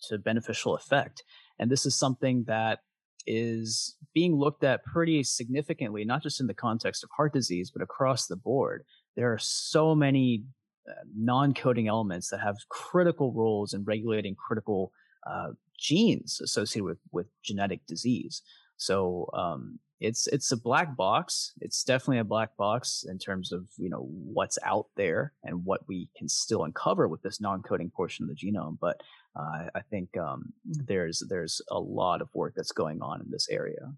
to 0.07 0.17
beneficial 0.17 0.75
effect. 0.75 1.23
And 1.59 1.69
this 1.69 1.85
is 1.85 1.95
something 1.95 2.45
that 2.47 2.79
is 3.27 3.95
being 4.13 4.35
looked 4.35 4.63
at 4.63 4.83
pretty 4.85 5.23
significantly, 5.23 6.05
not 6.05 6.23
just 6.23 6.39
in 6.39 6.47
the 6.47 6.53
context 6.53 7.03
of 7.03 7.09
heart 7.15 7.33
disease, 7.33 7.69
but 7.69 7.83
across 7.83 8.27
the 8.27 8.35
board. 8.35 8.83
There 9.15 9.31
are 9.33 9.37
so 9.37 9.93
many 9.93 10.43
uh, 10.89 10.93
non-coding 11.15 11.87
elements 11.87 12.29
that 12.29 12.39
have 12.39 12.55
critical 12.69 13.33
roles 13.33 13.73
in 13.73 13.83
regulating 13.83 14.35
critical 14.35 14.91
uh, 15.29 15.49
genes 15.77 16.41
associated 16.41 16.85
with 16.85 16.99
with 17.11 17.27
genetic 17.43 17.85
disease. 17.85 18.41
So 18.77 19.29
um, 19.33 19.79
it's 19.99 20.27
it's 20.27 20.51
a 20.51 20.57
black 20.57 20.95
box. 20.95 21.53
It's 21.61 21.83
definitely 21.83 22.19
a 22.19 22.23
black 22.23 22.55
box 22.57 23.05
in 23.07 23.17
terms 23.17 23.51
of 23.51 23.67
you 23.77 23.89
know 23.89 24.07
what's 24.09 24.57
out 24.65 24.87
there 24.95 25.33
and 25.43 25.65
what 25.65 25.81
we 25.87 26.09
can 26.17 26.29
still 26.29 26.63
uncover 26.63 27.07
with 27.07 27.21
this 27.21 27.41
non-coding 27.41 27.91
portion 27.91 28.23
of 28.23 28.29
the 28.29 28.35
genome. 28.35 28.77
But 28.79 29.01
uh, 29.35 29.69
I 29.75 29.81
think 29.89 30.15
um, 30.17 30.53
there's 30.65 31.23
there's 31.29 31.61
a 31.69 31.79
lot 31.79 32.21
of 32.21 32.29
work 32.33 32.53
that's 32.55 32.71
going 32.71 33.01
on 33.01 33.21
in 33.21 33.29
this 33.29 33.47
area. 33.49 33.93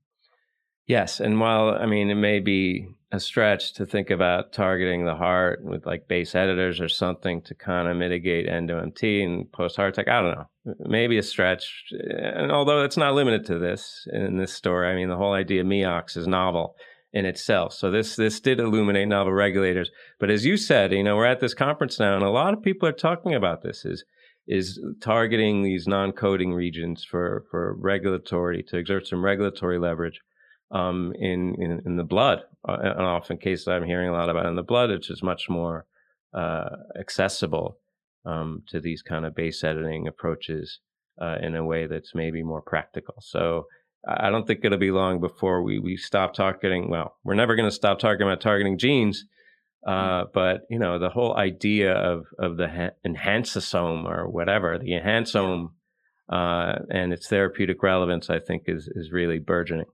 Yes, 0.87 1.19
and 1.19 1.39
while 1.39 1.69
I 1.69 1.85
mean 1.85 2.09
it 2.09 2.15
may 2.15 2.39
be 2.39 2.87
a 3.11 3.19
stretch 3.19 3.73
to 3.73 3.85
think 3.85 4.09
about 4.09 4.53
targeting 4.53 5.05
the 5.05 5.15
heart 5.15 5.63
with 5.63 5.85
like 5.85 6.07
base 6.07 6.33
editors 6.33 6.79
or 6.79 6.87
something 6.87 7.41
to 7.41 7.53
kind 7.53 7.89
of 7.89 7.97
mitigate 7.97 8.47
endo-MT 8.47 9.21
and 9.21 9.51
post 9.51 9.75
heart 9.75 9.89
attack, 9.89 10.07
I 10.07 10.21
don't 10.21 10.31
know. 10.31 10.75
Maybe 10.79 11.17
a 11.17 11.23
stretch, 11.23 11.91
eh, 11.93 12.31
and 12.35 12.51
although 12.51 12.83
it's 12.83 12.97
not 12.97 13.13
limited 13.13 13.45
to 13.47 13.59
this 13.59 14.07
in 14.11 14.37
this 14.37 14.53
story, 14.53 14.89
I 14.89 14.95
mean 14.95 15.09
the 15.09 15.17
whole 15.17 15.33
idea 15.33 15.61
of 15.61 15.67
MEOX 15.67 16.15
is 16.15 16.27
novel 16.27 16.75
in 17.13 17.25
itself. 17.25 17.73
So 17.73 17.91
this 17.91 18.15
this 18.15 18.39
did 18.39 18.59
illuminate 18.59 19.07
novel 19.07 19.33
regulators. 19.33 19.91
But 20.19 20.29
as 20.31 20.45
you 20.45 20.57
said, 20.57 20.93
you 20.93 21.03
know 21.03 21.17
we're 21.17 21.25
at 21.25 21.41
this 21.41 21.53
conference 21.53 21.99
now, 21.99 22.15
and 22.15 22.23
a 22.23 22.29
lot 22.29 22.53
of 22.53 22.63
people 22.63 22.87
are 22.87 22.93
talking 22.93 23.35
about 23.35 23.61
this. 23.61 23.85
Is 23.85 24.05
is 24.47 24.79
targeting 25.01 25.63
these 25.63 25.87
non-coding 25.87 26.53
regions 26.53 27.03
for 27.03 27.45
for 27.51 27.75
regulatory 27.77 28.63
to 28.63 28.77
exert 28.77 29.07
some 29.07 29.23
regulatory 29.23 29.77
leverage 29.77 30.21
um, 30.71 31.13
in, 31.19 31.55
in, 31.55 31.81
in 31.85 31.97
the 31.97 32.03
blood. 32.03 32.41
Uh, 32.67 32.77
and 32.81 33.01
often 33.01 33.37
cases 33.37 33.67
I'm 33.67 33.85
hearing 33.85 34.09
a 34.09 34.13
lot 34.13 34.29
about 34.29 34.45
in 34.45 34.55
the 34.55 34.63
blood, 34.63 34.89
which 34.89 35.09
is 35.09 35.23
much 35.23 35.49
more 35.49 35.85
uh, 36.33 36.69
accessible 36.99 37.77
um, 38.25 38.63
to 38.69 38.79
these 38.79 39.01
kind 39.01 39.25
of 39.25 39.35
base 39.35 39.63
editing 39.63 40.07
approaches 40.07 40.79
uh, 41.21 41.37
in 41.41 41.55
a 41.55 41.65
way 41.65 41.87
that's 41.87 42.15
maybe 42.15 42.43
more 42.43 42.61
practical. 42.61 43.15
So 43.19 43.65
I 44.07 44.29
don't 44.29 44.47
think 44.47 44.61
it'll 44.63 44.77
be 44.77 44.91
long 44.91 45.19
before 45.19 45.61
we 45.61 45.79
we 45.79 45.97
stop 45.97 46.33
targeting. 46.33 46.89
Well, 46.89 47.15
we're 47.23 47.35
never 47.35 47.55
going 47.55 47.69
to 47.69 47.75
stop 47.75 47.99
talking 47.99 48.23
about 48.23 48.41
targeting 48.41 48.77
genes. 48.77 49.25
Uh, 49.85 50.25
but 50.31 50.61
you 50.69 50.77
know 50.77 50.99
the 50.99 51.09
whole 51.09 51.35
idea 51.35 51.91
of 51.91 52.25
of 52.37 52.57
the 52.57 52.69
ha- 52.69 52.95
enhanceosome 53.05 54.05
or 54.05 54.29
whatever 54.29 54.77
the 54.77 54.91
enhanceosome 54.91 55.69
uh, 56.31 56.75
and 56.89 57.11
its 57.11 57.27
therapeutic 57.27 57.81
relevance, 57.81 58.29
I 58.29 58.39
think, 58.39 58.63
is 58.67 58.87
is 58.87 59.11
really 59.11 59.39
burgeoning. 59.39 59.87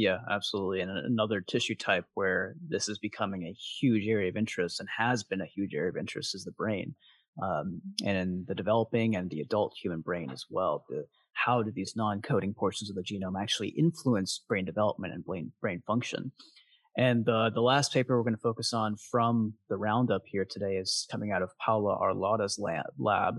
Yeah, 0.00 0.20
absolutely. 0.30 0.80
And 0.80 0.90
another 0.90 1.42
tissue 1.42 1.74
type 1.74 2.06
where 2.14 2.54
this 2.66 2.88
is 2.88 2.98
becoming 2.98 3.44
a 3.44 3.52
huge 3.52 4.06
area 4.08 4.30
of 4.30 4.36
interest 4.36 4.80
and 4.80 4.88
has 4.96 5.22
been 5.22 5.42
a 5.42 5.46
huge 5.46 5.74
area 5.74 5.90
of 5.90 5.98
interest 5.98 6.34
is 6.34 6.44
the 6.44 6.52
brain. 6.52 6.94
Um, 7.42 7.82
and 8.02 8.16
in 8.16 8.44
the 8.48 8.54
developing 8.54 9.14
and 9.14 9.28
the 9.28 9.40
adult 9.40 9.74
human 9.76 10.00
brain 10.00 10.30
as 10.30 10.46
well. 10.48 10.86
The, 10.88 11.04
how 11.34 11.62
do 11.62 11.70
these 11.70 11.92
non-coding 11.96 12.54
portions 12.54 12.88
of 12.88 12.96
the 12.96 13.02
genome 13.02 13.38
actually 13.38 13.68
influence 13.68 14.42
brain 14.48 14.64
development 14.64 15.12
and 15.12 15.22
brain, 15.22 15.52
brain 15.60 15.82
function? 15.86 16.32
And 16.96 17.28
uh, 17.28 17.50
the 17.50 17.60
last 17.60 17.92
paper 17.92 18.16
we're 18.16 18.24
going 18.24 18.34
to 18.34 18.40
focus 18.40 18.72
on 18.72 18.96
from 18.96 19.52
the 19.68 19.76
roundup 19.76 20.22
here 20.24 20.46
today 20.48 20.76
is 20.76 21.06
coming 21.10 21.30
out 21.30 21.42
of 21.42 21.50
Paola 21.58 21.98
Arlotta's 22.00 22.58
lab, 22.58 22.86
lab 22.98 23.34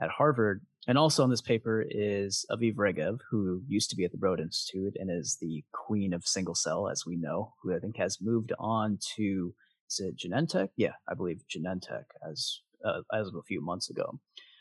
at 0.00 0.10
Harvard, 0.10 0.62
and 0.86 0.98
also 0.98 1.22
on 1.22 1.30
this 1.30 1.40
paper 1.40 1.84
is 1.88 2.44
Aviv 2.50 2.74
Regev, 2.74 3.20
who 3.30 3.62
used 3.66 3.90
to 3.90 3.96
be 3.96 4.04
at 4.04 4.12
the 4.12 4.18
Broad 4.18 4.40
Institute 4.40 4.96
and 4.98 5.10
is 5.10 5.38
the 5.40 5.64
queen 5.72 6.12
of 6.12 6.26
single 6.26 6.54
cell, 6.54 6.88
as 6.88 7.04
we 7.06 7.16
know, 7.16 7.54
who 7.62 7.74
I 7.74 7.78
think 7.78 7.96
has 7.96 8.20
moved 8.20 8.52
on 8.58 8.98
to 9.16 9.54
is 9.90 10.00
it 10.00 10.16
Genentech? 10.16 10.70
Yeah, 10.76 10.92
I 11.08 11.14
believe 11.14 11.42
Genentech 11.48 12.04
as 12.28 12.60
uh, 12.84 13.02
as 13.12 13.28
of 13.28 13.34
a 13.36 13.42
few 13.42 13.60
months 13.60 13.90
ago. 13.90 14.18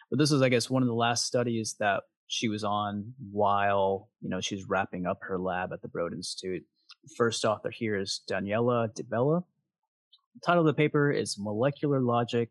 But 0.10 0.20
this 0.20 0.32
is, 0.32 0.42
I 0.42 0.50
guess, 0.50 0.70
one 0.70 0.84
of 0.84 0.88
the 0.88 0.94
last 0.94 1.26
studies 1.26 1.76
that 1.80 2.04
she 2.28 2.48
was 2.48 2.64
on 2.64 3.14
while 3.32 4.10
you 4.22 4.30
know 4.30 4.42
she's 4.42 4.68
wrapping 4.68 5.06
up 5.06 5.20
her 5.22 5.40
lab 5.40 5.72
at 5.74 5.82
the 5.82 5.88
Broad 5.88 6.14
Institute. 6.14 6.64
first 7.18 7.46
author 7.46 7.70
here 7.70 7.98
is 7.98 8.22
Daniela 8.30 8.94
Di 8.94 9.04
Bella. 9.04 9.44
The 10.36 10.42
title 10.46 10.62
of 10.62 10.68
the 10.68 10.74
paper 10.74 11.12
is 11.12 11.38
Molecular 11.38 12.02
Logic 12.02 12.50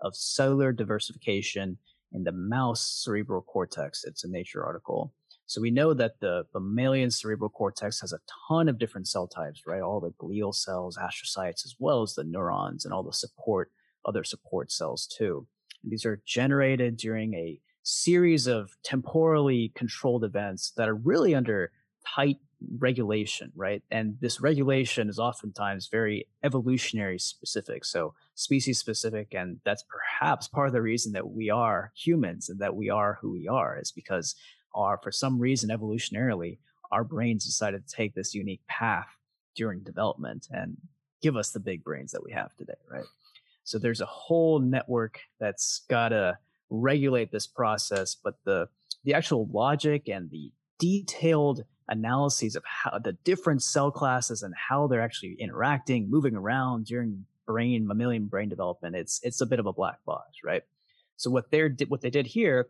of 0.00 0.14
Cellular 0.14 0.72
Diversification 0.72 1.78
in 2.14 2.24
the 2.24 2.32
mouse 2.32 3.02
cerebral 3.04 3.42
cortex. 3.42 4.04
It's 4.04 4.24
a 4.24 4.30
Nature 4.30 4.64
article. 4.64 5.12
So 5.46 5.60
we 5.60 5.70
know 5.70 5.92
that 5.92 6.20
the 6.20 6.44
mammalian 6.54 7.10
cerebral 7.10 7.50
cortex 7.50 8.00
has 8.00 8.14
a 8.14 8.20
ton 8.48 8.68
of 8.68 8.78
different 8.78 9.08
cell 9.08 9.26
types, 9.26 9.62
right? 9.66 9.82
All 9.82 10.00
the 10.00 10.12
glial 10.12 10.54
cells, 10.54 10.96
astrocytes, 10.96 11.66
as 11.66 11.74
well 11.78 12.00
as 12.00 12.14
the 12.14 12.24
neurons 12.24 12.84
and 12.84 12.94
all 12.94 13.02
the 13.02 13.12
support, 13.12 13.70
other 14.06 14.24
support 14.24 14.72
cells 14.72 15.06
too. 15.06 15.46
And 15.82 15.92
these 15.92 16.06
are 16.06 16.22
generated 16.24 16.96
during 16.96 17.34
a 17.34 17.60
series 17.82 18.46
of 18.46 18.70
temporally 18.82 19.70
controlled 19.74 20.24
events 20.24 20.72
that 20.78 20.88
are 20.88 20.94
really 20.94 21.34
under 21.34 21.72
tight 22.16 22.38
regulation, 22.78 23.52
right? 23.54 23.82
And 23.90 24.16
this 24.20 24.40
regulation 24.40 25.08
is 25.08 25.18
oftentimes 25.18 25.88
very 25.88 26.26
evolutionary 26.42 27.18
specific. 27.18 27.84
So 27.84 28.14
species 28.34 28.78
specific. 28.78 29.34
And 29.34 29.60
that's 29.64 29.84
perhaps 29.84 30.48
part 30.48 30.68
of 30.68 30.72
the 30.72 30.82
reason 30.82 31.12
that 31.12 31.30
we 31.30 31.50
are 31.50 31.92
humans 31.94 32.48
and 32.48 32.58
that 32.60 32.76
we 32.76 32.90
are 32.90 33.18
who 33.20 33.32
we 33.32 33.48
are 33.48 33.78
is 33.80 33.90
because 33.90 34.34
our, 34.74 34.98
for 35.02 35.12
some 35.12 35.38
reason, 35.38 35.70
evolutionarily, 35.70 36.58
our 36.90 37.04
brains 37.04 37.44
decided 37.44 37.86
to 37.86 37.94
take 37.94 38.14
this 38.14 38.34
unique 38.34 38.66
path 38.66 39.08
during 39.54 39.80
development 39.80 40.48
and 40.50 40.76
give 41.22 41.36
us 41.36 41.50
the 41.50 41.60
big 41.60 41.82
brains 41.84 42.12
that 42.12 42.24
we 42.24 42.32
have 42.32 42.54
today, 42.56 42.74
right? 42.90 43.04
So 43.64 43.78
there's 43.78 44.00
a 44.00 44.06
whole 44.06 44.58
network 44.58 45.20
that's 45.40 45.82
got 45.88 46.10
to 46.10 46.38
regulate 46.70 47.32
this 47.32 47.46
process, 47.46 48.14
but 48.14 48.36
the 48.44 48.68
the 49.04 49.14
actual 49.14 49.46
logic 49.52 50.08
and 50.08 50.30
the 50.30 50.50
detailed 50.78 51.64
analyses 51.88 52.56
of 52.56 52.62
how 52.64 52.98
the 52.98 53.12
different 53.12 53.62
cell 53.62 53.90
classes 53.90 54.42
and 54.42 54.54
how 54.54 54.86
they're 54.86 55.02
actually 55.02 55.36
interacting, 55.38 56.10
moving 56.10 56.34
around 56.34 56.86
during 56.86 57.26
brain 57.46 57.86
mammalian 57.86 58.26
brain 58.26 58.48
development. 58.48 58.96
It's 58.96 59.20
it's 59.22 59.40
a 59.40 59.46
bit 59.46 59.60
of 59.60 59.66
a 59.66 59.72
black 59.72 60.04
box, 60.04 60.38
right? 60.42 60.62
So 61.16 61.30
what 61.30 61.50
they 61.50 61.68
did 61.68 61.90
what 61.90 62.00
they 62.00 62.10
did 62.10 62.26
here 62.26 62.68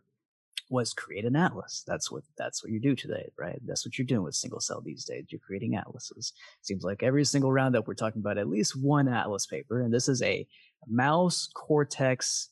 was 0.69 0.93
create 0.93 1.25
an 1.25 1.35
atlas. 1.35 1.83
That's 1.85 2.11
what 2.11 2.23
that's 2.37 2.63
what 2.63 2.71
you 2.71 2.79
do 2.79 2.95
today, 2.95 3.31
right? 3.37 3.59
That's 3.65 3.85
what 3.85 3.97
you're 3.97 4.05
doing 4.05 4.23
with 4.23 4.35
single 4.35 4.59
cell 4.59 4.81
these 4.81 5.05
days. 5.05 5.25
You're 5.29 5.39
creating 5.39 5.75
atlases. 5.75 6.33
Seems 6.61 6.83
like 6.83 7.03
every 7.03 7.25
single 7.25 7.51
roundup 7.51 7.87
we're 7.87 7.93
talking 7.93 8.21
about 8.21 8.37
at 8.37 8.49
least 8.49 8.81
one 8.81 9.07
atlas 9.07 9.45
paper, 9.45 9.81
and 9.81 9.93
this 9.93 10.09
is 10.09 10.21
a 10.21 10.47
mouse 10.87 11.47
cortex 11.53 12.49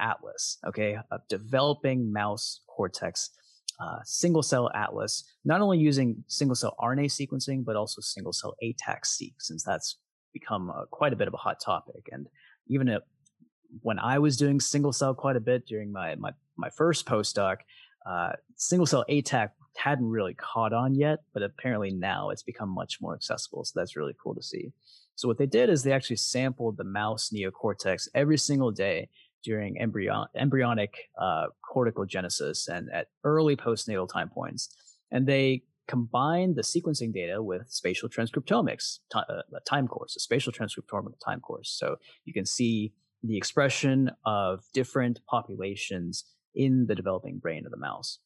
atlas. 0.00 0.58
Okay, 0.66 0.96
a 1.10 1.18
developing 1.28 2.12
mouse 2.12 2.60
cortex 2.66 3.30
uh, 3.80 3.98
single 4.04 4.42
cell 4.42 4.70
atlas, 4.74 5.24
not 5.44 5.60
only 5.60 5.78
using 5.78 6.24
single 6.26 6.56
cell 6.56 6.74
RNA 6.80 7.06
sequencing, 7.06 7.64
but 7.64 7.76
also 7.76 8.00
single 8.00 8.32
cell 8.32 8.54
ATAC-seq, 8.62 9.34
since 9.38 9.62
that's 9.62 9.98
become 10.32 10.70
uh, 10.70 10.84
quite 10.90 11.12
a 11.12 11.16
bit 11.16 11.28
of 11.28 11.34
a 11.34 11.38
hot 11.38 11.60
topic. 11.60 12.08
And 12.10 12.26
even 12.68 12.98
when 13.82 13.98
I 13.98 14.18
was 14.18 14.36
doing 14.36 14.60
single 14.60 14.92
cell 14.92 15.14
quite 15.14 15.36
a 15.36 15.40
bit 15.40 15.66
during 15.66 15.92
my, 15.92 16.14
my, 16.16 16.32
my 16.56 16.70
first 16.70 17.06
postdoc, 17.06 17.58
uh, 18.08 18.32
single 18.56 18.86
cell 18.86 19.04
ATAC 19.08 19.50
hadn't 19.76 20.08
really 20.08 20.34
caught 20.34 20.72
on 20.72 20.94
yet, 20.94 21.20
but 21.32 21.42
apparently 21.42 21.92
now 21.92 22.30
it's 22.30 22.42
become 22.42 22.68
much 22.68 22.98
more 23.00 23.14
accessible. 23.14 23.64
So 23.64 23.78
that's 23.78 23.96
really 23.96 24.14
cool 24.22 24.34
to 24.34 24.42
see. 24.42 24.72
So 25.14 25.28
what 25.28 25.38
they 25.38 25.46
did 25.46 25.68
is 25.68 25.82
they 25.82 25.92
actually 25.92 26.16
sampled 26.16 26.76
the 26.76 26.84
mouse 26.84 27.30
neocortex 27.34 28.08
every 28.14 28.38
single 28.38 28.70
day 28.70 29.08
during 29.44 29.76
embryon, 29.76 30.26
embryonic 30.36 30.94
uh, 31.20 31.46
cortical 31.62 32.04
genesis 32.04 32.68
and 32.68 32.88
at 32.92 33.08
early 33.24 33.56
postnatal 33.56 34.08
time 34.08 34.28
points. 34.28 34.74
And 35.10 35.26
they 35.26 35.62
combined 35.86 36.54
the 36.56 36.62
sequencing 36.62 37.12
data 37.12 37.42
with 37.42 37.68
spatial 37.70 38.08
transcriptomics, 38.08 38.98
t- 39.12 39.18
uh, 39.18 39.42
time 39.68 39.88
course, 39.88 40.16
a 40.16 40.20
spatial 40.20 40.52
transcriptomic 40.52 41.14
time 41.24 41.40
course. 41.40 41.70
So 41.70 41.96
you 42.24 42.32
can 42.32 42.44
see 42.44 42.92
the 43.22 43.36
expression 43.36 44.10
of 44.24 44.60
different 44.72 45.20
populations 45.28 46.24
in 46.54 46.86
the 46.86 46.94
developing 46.94 47.38
brain 47.38 47.64
of 47.64 47.72
the 47.72 47.78
mouse. 47.78 48.18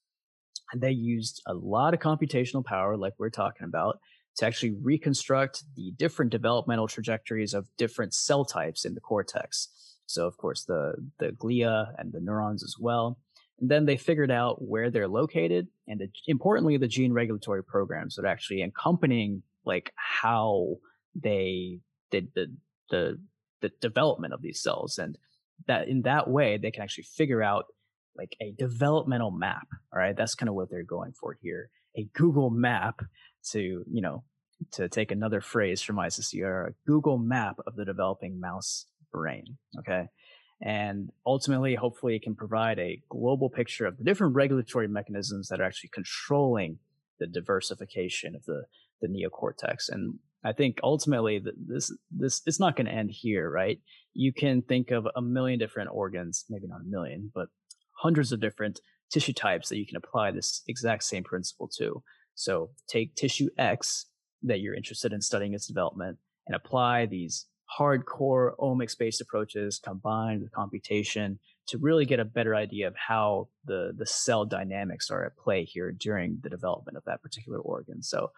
And 0.73 0.83
they 0.83 0.91
used 0.91 1.43
a 1.47 1.55
lot 1.55 1.95
of 1.95 2.01
computational 2.01 2.65
power, 2.65 2.97
like 2.97 3.15
we're 3.19 3.31
talking 3.31 3.67
about, 3.67 3.99
to 4.37 4.47
actually 4.47 4.75
reconstruct 4.83 5.65
the 5.77 5.93
different 5.97 6.31
developmental 6.31 6.89
trajectories 6.89 7.55
of 7.55 7.69
different 7.77 8.15
cell 8.15 8.45
types 8.45 8.85
in 8.85 8.95
the 8.95 9.01
cortex. 9.01 9.69
So 10.13 10.27
of 10.27 10.37
course 10.37 10.65
the 10.65 10.95
the 11.19 11.29
glia 11.29 11.93
and 11.99 12.13
the 12.13 12.21
neurons 12.21 12.63
as 12.63 12.77
well. 12.79 13.19
And 13.61 13.71
then 13.71 13.87
they 13.87 13.97
figured 13.97 14.31
out 14.31 14.63
where 14.63 14.91
they're 14.91 15.09
located 15.09 15.69
and 15.87 16.01
the, 16.01 16.09
importantly 16.27 16.77
the 16.77 16.89
gene 16.89 17.13
regulatory 17.13 17.63
programs 17.63 18.17
that 18.17 18.25
are 18.25 18.29
actually 18.29 18.63
accompanying 18.63 19.43
like 19.65 19.93
how 19.97 20.77
they 21.15 21.79
did 22.11 22.29
the 22.35 22.55
the 22.91 23.19
the 23.61 23.71
development 23.81 24.35
of 24.35 24.43
these 24.43 24.61
cells 24.61 24.99
and 24.99 25.17
that 25.67 25.89
in 25.89 26.03
that 26.03 26.29
way 26.29 26.57
they 26.57 26.71
can 26.71 26.83
actually 26.83 27.05
figure 27.05 27.43
out 27.43 27.67
like 28.17 28.35
a 28.41 28.53
developmental 28.59 29.31
map 29.31 29.69
all 29.93 30.01
right 30.01 30.17
that's 30.17 30.35
kind 30.35 30.49
of 30.49 30.55
what 30.57 30.69
they're 30.69 30.83
going 30.83 31.13
for 31.13 31.39
here 31.41 31.71
a 31.97 32.09
google 32.15 32.51
map 32.51 33.03
to 33.45 33.85
you 33.89 34.03
know 34.03 34.25
to 34.71 34.89
take 34.89 35.11
another 35.11 35.41
phrase 35.41 35.83
from 35.83 35.97
ISSCR, 35.97 36.69
a 36.69 36.75
Google 36.87 37.19
map 37.19 37.57
of 37.67 37.77
the 37.77 37.85
developing 37.85 38.41
mouse 38.41 38.87
brain. 39.13 39.59
Okay. 39.79 40.07
And 40.65 41.11
ultimately, 41.27 41.75
hopefully, 41.75 42.15
it 42.15 42.23
can 42.23 42.37
provide 42.37 42.79
a 42.79 43.03
global 43.09 43.51
picture 43.51 43.85
of 43.85 43.99
the 43.99 44.05
different 44.05 44.35
regulatory 44.35 44.87
mechanisms 44.87 45.49
that 45.49 45.61
are 45.61 45.65
actually 45.65 45.91
controlling 45.93 46.79
the 47.19 47.27
diversification 47.27 48.35
of 48.35 48.45
the 48.45 48.63
the 49.01 49.09
neocortex. 49.09 49.89
And 49.89 50.19
I 50.45 50.53
think 50.53 50.79
ultimately 50.83 51.43
this 51.67 51.93
this 52.11 52.43
it's 52.47 52.61
not 52.61 52.77
going 52.77 52.87
to 52.87 52.93
end 52.93 53.11
here, 53.13 53.51
right? 53.51 53.81
You 54.15 54.33
can 54.33 54.63
think 54.63 54.91
of 54.91 55.07
a 55.17 55.23
million 55.23 55.59
different 55.59 55.91
organs, 55.93 56.45
maybe 56.49 56.67
not 56.69 56.81
a 56.81 56.89
million, 56.89 57.31
but 57.35 57.49
hundreds 57.99 58.33
of 58.33 58.41
different 58.41 58.81
tissue 59.13 59.33
types 59.33 59.69
that 59.69 59.79
you 59.79 59.87
can 59.87 59.97
apply 59.97 60.31
this 60.31 60.63
exact 60.67 61.05
same 61.05 61.25
principle 61.25 61.69
to. 61.79 62.03
So 62.35 62.71
take 62.89 63.15
tissue 63.15 63.49
X 63.59 64.07
that 64.43 64.61
you're 64.61 64.75
interested 64.75 65.13
in 65.13 65.21
studying 65.21 65.55
its 65.55 65.67
development 65.67 66.19
and 66.47 66.57
apply 66.57 67.07
these 67.07 67.47
hardcore 67.79 68.53
omics 68.59 68.97
based 68.99 69.21
approaches 69.21 69.81
combined 69.83 70.43
with 70.43 70.53
computation 70.53 71.39
to 71.67 71.79
really 71.79 72.05
get 72.05 72.21
a 72.21 72.25
better 72.25 72.55
idea 72.55 72.87
of 72.89 72.95
how 72.97 73.49
the 73.65 73.93
the 73.97 74.07
cell 74.07 74.45
dynamics 74.45 75.11
are 75.11 75.25
at 75.25 75.37
play 75.37 75.65
here 75.65 75.93
during 75.93 76.39
the 76.43 76.51
development 76.51 76.97
of 76.97 77.05
that 77.05 77.23
particular 77.23 77.59
organ. 77.59 78.03
So 78.03 78.31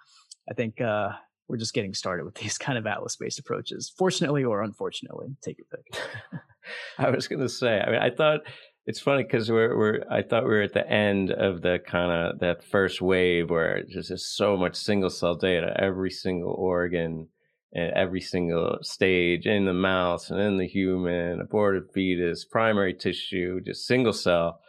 I 0.51 0.55
think 0.55 0.81
uh, 0.81 1.11
we're 1.49 1.57
just 1.57 1.75
getting 1.75 1.95
started 1.95 2.25
with 2.25 2.35
these 2.43 2.59
kind 2.59 2.79
of 2.79 2.87
atlas 2.87 3.17
based 3.17 3.39
approaches, 3.39 3.93
fortunately 3.97 4.45
or 4.45 4.63
unfortunately. 4.63 5.29
Take 5.43 5.59
your 5.59 5.67
pick. 5.71 6.41
I 6.99 7.11
was 7.11 7.29
going 7.29 7.43
to 7.43 7.49
say, 7.49 7.81
I 7.81 7.91
mean, 7.91 8.01
I 8.01 8.11
thought 8.11 8.41
it's 8.87 9.01
funny 9.01 9.23
because 9.23 9.51
we're, 9.51 9.77
we're, 9.77 10.05
I 10.11 10.23
thought 10.23 10.45
we 10.45 10.51
were 10.51 10.63
at 10.63 10.75
the 10.75 10.89
end 10.89 11.31
of 11.31 11.63
the 11.63 11.79
kind 11.87 12.11
of 12.11 12.41
that 12.41 12.65
first 12.65 13.01
wave 13.01 13.51
where 13.51 13.83
there's 13.93 14.09
just 14.09 14.37
so 14.37 14.57
much 14.57 14.75
single 14.75 15.11
cell 15.11 15.35
data, 15.35 15.75
every 15.79 16.11
single 16.11 16.53
organ 16.53 17.29
and 17.75 17.93
every 17.95 18.21
single 18.21 18.79
stage 18.83 19.47
in 19.47 19.65
the 19.65 19.73
mouse 19.73 20.31
and 20.31 20.41
in 20.41 20.59
the 20.59 20.67
human, 20.67 21.41
aborted 21.41 21.91
fetus, 21.93 22.45
primary 22.45 22.95
tissue, 22.95 23.61
just 23.61 23.87
single 23.87 24.13
cell. 24.13 24.61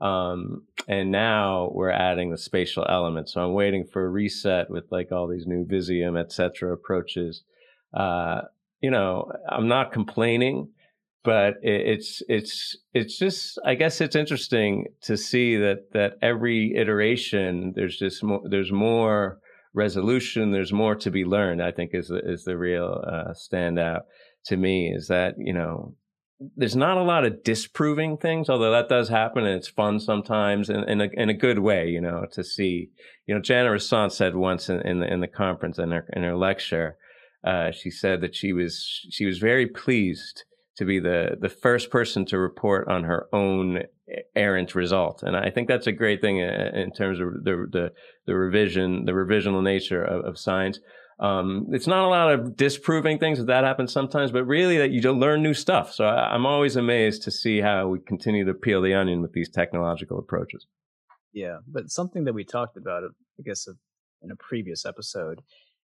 Um, 0.00 0.64
and 0.88 1.10
now 1.10 1.70
we're 1.72 1.90
adding 1.90 2.30
the 2.30 2.38
spatial 2.38 2.86
element. 2.88 3.28
So 3.28 3.42
I'm 3.42 3.52
waiting 3.52 3.84
for 3.84 4.04
a 4.04 4.08
reset 4.08 4.70
with 4.70 4.84
like 4.90 5.12
all 5.12 5.28
these 5.28 5.46
new 5.46 5.64
Visium, 5.64 6.18
et 6.18 6.32
cetera, 6.32 6.72
approaches. 6.72 7.42
Uh, 7.92 8.42
you 8.80 8.90
know, 8.90 9.30
I'm 9.48 9.68
not 9.68 9.92
complaining, 9.92 10.70
but 11.22 11.54
it's 11.62 12.22
it's 12.28 12.76
it's 12.92 13.18
just 13.18 13.58
I 13.64 13.76
guess 13.76 14.00
it's 14.00 14.16
interesting 14.16 14.88
to 15.02 15.16
see 15.16 15.56
that 15.56 15.92
that 15.92 16.18
every 16.20 16.74
iteration 16.76 17.72
there's 17.74 17.98
just 17.98 18.22
more 18.22 18.42
there's 18.44 18.72
more 18.72 19.38
resolution. 19.74 20.52
There's 20.52 20.72
more 20.72 20.94
to 20.96 21.10
be 21.10 21.24
learned. 21.24 21.62
I 21.62 21.72
think 21.72 21.90
is 21.92 22.08
the, 22.08 22.20
is 22.24 22.44
the 22.44 22.56
real 22.56 23.02
uh, 23.06 23.34
standout 23.34 24.02
to 24.46 24.56
me. 24.56 24.92
Is 24.94 25.08
that 25.08 25.34
you 25.38 25.52
know 25.52 25.94
there's 26.56 26.76
not 26.76 26.96
a 26.96 27.02
lot 27.02 27.24
of 27.24 27.42
disproving 27.42 28.16
things, 28.16 28.48
although 28.48 28.72
that 28.72 28.88
does 28.88 29.08
happen 29.08 29.44
and 29.44 29.56
it's 29.56 29.68
fun 29.68 30.00
sometimes 30.00 30.68
in, 30.68 30.84
in, 30.88 31.00
a, 31.00 31.08
in 31.12 31.28
a 31.28 31.34
good 31.34 31.60
way, 31.60 31.88
you 31.88 32.00
know, 32.00 32.26
to 32.32 32.42
see, 32.42 32.90
you 33.26 33.34
know, 33.34 33.40
Janet 33.40 33.72
Rossant 33.72 34.12
said 34.12 34.34
once 34.34 34.68
in, 34.68 34.80
in 34.80 35.00
the, 35.00 35.12
in 35.12 35.20
the 35.20 35.28
conference 35.28 35.78
in 35.78 35.92
her, 35.92 36.06
in 36.12 36.22
her 36.22 36.36
lecture, 36.36 36.96
uh, 37.46 37.70
she 37.70 37.90
said 37.90 38.20
that 38.20 38.34
she 38.34 38.52
was, 38.52 39.06
she 39.10 39.24
was 39.24 39.38
very 39.38 39.66
pleased 39.66 40.44
to 40.76 40.84
be 40.84 40.98
the, 40.98 41.36
the 41.40 41.48
first 41.48 41.90
person 41.90 42.24
to 42.26 42.38
report 42.38 42.88
on 42.88 43.04
her 43.04 43.28
own 43.32 43.82
errant 44.36 44.74
result. 44.74 45.22
And 45.22 45.36
I 45.36 45.50
think 45.50 45.68
that's 45.68 45.86
a 45.86 45.92
great 45.92 46.20
thing 46.20 46.42
uh, 46.42 46.70
in 46.74 46.92
terms 46.92 47.20
of 47.20 47.44
the, 47.44 47.66
the, 47.70 47.92
the 48.26 48.34
revision, 48.34 49.04
the 49.04 49.12
revisional 49.12 49.62
nature 49.62 50.02
of, 50.02 50.24
of 50.24 50.38
science. 50.38 50.78
Um, 51.20 51.68
it's 51.70 51.86
not 51.86 52.04
a 52.04 52.08
lot 52.08 52.32
of 52.32 52.56
disproving 52.56 53.18
things 53.18 53.38
that 53.38 53.46
that 53.46 53.64
happens 53.64 53.92
sometimes, 53.92 54.32
but 54.32 54.44
really 54.44 54.78
that 54.78 54.90
you 54.90 55.00
learn 55.12 55.42
new 55.42 55.54
stuff. 55.54 55.92
So 55.92 56.04
I, 56.04 56.34
am 56.34 56.44
always 56.44 56.76
amazed 56.76 57.22
to 57.22 57.30
see 57.30 57.60
how 57.60 57.86
we 57.88 58.00
continue 58.00 58.44
to 58.44 58.54
peel 58.54 58.82
the 58.82 58.94
onion 58.94 59.22
with 59.22 59.32
these 59.32 59.48
technological 59.48 60.18
approaches. 60.18 60.66
Yeah, 61.32 61.58
but 61.66 61.90
something 61.90 62.24
that 62.24 62.32
we 62.32 62.44
talked 62.44 62.76
about, 62.76 63.04
I 63.04 63.42
guess, 63.44 63.66
in 64.22 64.30
a 64.30 64.36
previous 64.36 64.84
episode, 64.84 65.40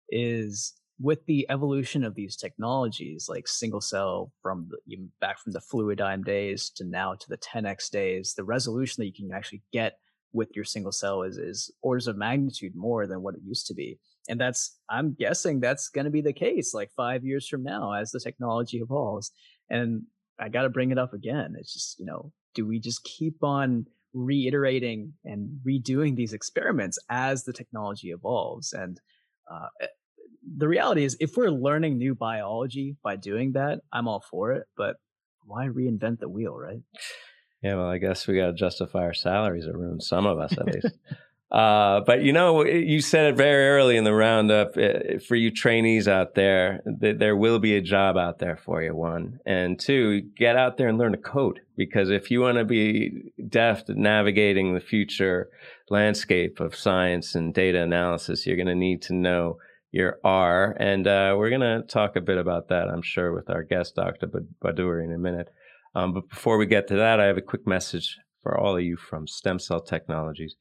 is 0.09 0.75
with 1.01 1.25
the 1.25 1.47
evolution 1.49 2.05
of 2.05 2.15
these 2.15 2.37
technologies, 2.37 3.27
like 3.29 3.49
single 3.49 3.81
cell 3.81 4.31
from 4.43 4.69
the, 4.69 4.99
back 5.21 5.39
from 5.39 5.53
the 5.53 5.61
fluidigm 5.61 6.23
days 6.23 6.71
to 6.77 6.85
now 6.85 7.15
to 7.15 7.29
the 7.29 7.39
10x 7.39 7.91
days, 7.91 8.35
the 8.37 8.45
resolution 8.45 9.01
that 9.01 9.07
you 9.07 9.13
can 9.13 9.35
actually 9.35 9.63
get 9.73 9.95
with 10.33 10.55
your 10.55 10.65
single 10.65 10.93
cell 10.93 11.23
is, 11.23 11.39
is 11.39 11.71
orders 11.83 12.07
of 12.07 12.19
magnitude 12.19 12.77
more 12.77 13.07
than 13.07 13.23
what 13.23 13.35
it 13.35 13.41
used 13.43 13.67
to 13.67 13.75
be. 13.75 13.99
And 14.29 14.39
that's, 14.39 14.79
I'm 14.91 15.17
guessing 15.19 15.59
that's 15.59 15.89
going 15.89 16.05
to 16.05 16.11
be 16.11 16.21
the 16.21 16.35
case 16.35 16.75
like 16.75 16.91
five 16.95 17.25
years 17.25 17.49
from 17.49 17.63
now 17.63 17.95
as 17.95 18.11
the 18.11 18.21
technology 18.21 18.79
evolves. 18.79 19.33
And 19.71 20.03
I 20.39 20.51
got 20.51 20.63
to 20.63 20.69
bring 20.69 20.91
it 20.91 20.99
up 20.99 21.15
again. 21.15 21.57
It's 21.59 21.73
just, 21.73 21.99
you 21.99 22.05
know, 22.05 22.31
do 22.55 22.67
we 22.67 22.79
just 22.79 23.05
keep 23.05 23.43
on 23.43 23.87
reiterating 24.13 25.15
and 25.25 25.61
redoing 25.67 26.15
these 26.15 26.35
experiments 26.35 26.99
as 27.09 27.45
the 27.45 27.55
technology 27.55 28.11
evolves? 28.11 28.75
And, 28.75 29.01
uh, 29.51 29.69
the 30.57 30.69
reality 30.69 31.05
is 31.05 31.17
if 31.21 31.37
we're 31.37 31.51
learning 31.51 31.99
new 31.99 32.15
biology 32.15 32.97
by 33.03 33.17
doing 33.17 33.53
that, 33.53 33.81
I'm 33.93 34.09
all 34.09 34.25
for 34.31 34.53
it, 34.53 34.67
but 34.77 34.97
why 35.45 35.67
reinvent 35.67 36.21
the 36.21 36.29
wheel, 36.29 36.57
right? 36.57 36.81
Yeah, 37.63 37.77
well, 37.77 37.91
I 37.91 37.99
guess 37.99 38.27
we 38.27 38.37
got 38.37 38.47
to 38.47 38.53
justify 38.55 39.01
our 39.01 39.15
salaries, 39.15 39.67
Arun. 39.67 40.01
Some 40.01 40.27
of 40.27 40.39
us, 40.39 40.53
at 40.53 40.67
least. 40.67 40.99
Uh, 41.51 42.01
but 42.07 42.23
you 42.23 42.33
know, 42.33 42.65
you 42.65 43.01
said 43.01 43.27
it 43.27 43.37
very 43.37 43.71
early 43.71 43.97
in 43.97 44.05
the 44.05 44.15
roundup. 44.15 44.77
Uh, 44.77 45.19
for 45.27 45.35
you 45.35 45.51
trainees 45.51 46.07
out 46.07 46.37
there, 46.37 46.81
th- 47.01 47.19
there 47.19 47.37
will 47.37 47.59
be 47.59 47.75
a 47.75 47.81
job 47.81 48.17
out 48.17 48.39
there 48.39 48.57
for 48.57 48.81
you. 48.83 48.95
One 48.95 49.41
and 49.45 49.79
two, 49.79 50.21
get 50.21 50.55
out 50.55 50.77
there 50.77 50.87
and 50.87 50.97
learn 50.97 51.11
to 51.11 51.19
code 51.19 51.59
because 51.77 52.09
if 52.09 52.31
you 52.31 52.41
want 52.41 52.59
to 52.59 52.65
be 52.65 53.33
deft 53.49 53.91
at 53.91 53.97
navigating 53.97 54.75
the 54.75 54.81
future 54.81 55.51
landscape 55.89 56.61
of 56.61 56.77
science 56.77 57.35
and 57.35 57.53
data 57.53 57.83
analysis, 57.83 58.47
you're 58.47 58.57
going 58.57 58.69
to 58.69 58.75
need 58.77 59.03
to 59.03 59.15
know 59.15 59.59
your 59.93 60.19
R. 60.25 60.77
And 60.79 61.07
uh, 61.07 61.35
we're 61.37 61.51
going 61.51 61.61
to 61.61 61.83
talk 61.87 62.17
a 62.17 62.21
bit 62.21 62.39
about 62.39 62.69
that, 62.69 62.89
I'm 62.89 63.03
sure, 63.03 63.33
with 63.33 63.51
our 63.51 63.63
guest, 63.63 63.97
Dr. 63.97 64.29
Bhaduri, 64.63 65.05
in 65.05 65.13
a 65.13 65.19
minute. 65.19 65.49
Um, 65.95 66.13
but 66.13 66.29
before 66.29 66.57
we 66.57 66.67
get 66.67 66.87
to 66.89 66.97
that, 66.97 67.21
I 67.21 67.27
have 67.27 67.37
a 67.37 67.43
quick 67.43 67.67
message 67.67 68.17
for 68.43 68.57
all 68.57 68.77
of 68.77 68.83
you 68.83 68.97
from 68.97 69.27
Stem 69.27 69.59
Cell 69.59 69.81
Technologies. 69.81 70.55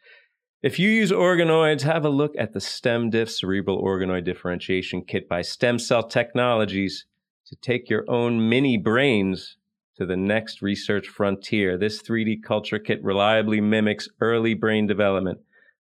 If 0.61 0.79
you 0.79 0.89
use 0.89 1.11
organoids, 1.11 1.83
have 1.83 2.03
a 2.03 2.09
look 2.09 2.33
at 2.37 2.53
the 2.53 2.59
StemDiff 2.59 3.29
Cerebral 3.29 3.81
Organoid 3.81 4.25
Differentiation 4.25 5.03
Kit 5.05 5.29
by 5.29 5.41
Stem 5.41 5.79
Cell 5.79 6.03
Technologies 6.03 7.05
to 7.47 7.55
take 7.55 7.89
your 7.89 8.03
own 8.09 8.49
mini 8.49 8.77
brains 8.77 9.57
to 9.97 10.05
the 10.05 10.17
next 10.17 10.61
research 10.61 11.07
frontier. 11.07 11.77
This 11.77 12.01
3D 12.01 12.43
culture 12.43 12.79
kit 12.79 13.01
reliably 13.03 13.61
mimics 13.61 14.09
early 14.19 14.53
brain 14.53 14.85
development 14.85 15.39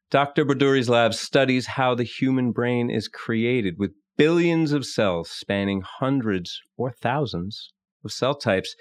Dr. 0.10 0.45
Bhaduri's 0.45 0.88
lab 0.88 1.13
studies 1.13 1.67
how 1.67 1.93
the 1.93 2.06
human 2.06 2.54
brain 2.54 2.89
is 2.89 3.10
created 3.10 3.75
with 3.78 3.91
billions 4.17 4.71
of 4.71 4.86
cells 4.86 5.30
spanning 5.30 5.82
hundreds 5.82 6.62
or 6.78 6.93
thousands 6.93 7.73
of 8.06 8.13
cell 8.13 8.36
types. 8.36 8.73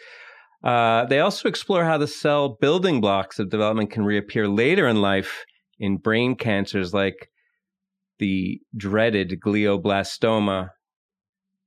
Uh, 0.63 1.05
they 1.07 1.19
also 1.19 1.49
explore 1.49 1.85
how 1.85 1.99
the 1.99 2.07
cell 2.07 2.57
building 2.61 3.01
blocks 3.01 3.41
of 3.41 3.51
development 3.51 3.91
can 3.91 4.05
reappear 4.05 4.47
later 4.47 4.87
in 4.87 5.01
life 5.01 5.45
in 5.81 5.97
brain 5.97 6.37
cancers 6.37 6.95
like 6.95 7.29
the 8.21 8.61
dreaded 8.77 9.41
glioblastoma. 9.45 10.69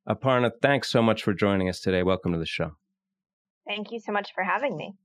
Aparna, 0.08 0.52
thanks 0.62 0.90
so 0.90 1.02
much 1.02 1.22
for 1.22 1.34
joining 1.34 1.68
us 1.68 1.82
today. 1.82 2.02
Welcome 2.02 2.32
to 2.32 2.40
the 2.40 2.46
show. 2.46 2.78
Thank 3.68 3.92
you 3.92 4.00
so 4.00 4.14
much 4.14 4.32
for 4.34 4.46
having 4.46 4.78
me. 4.78 4.96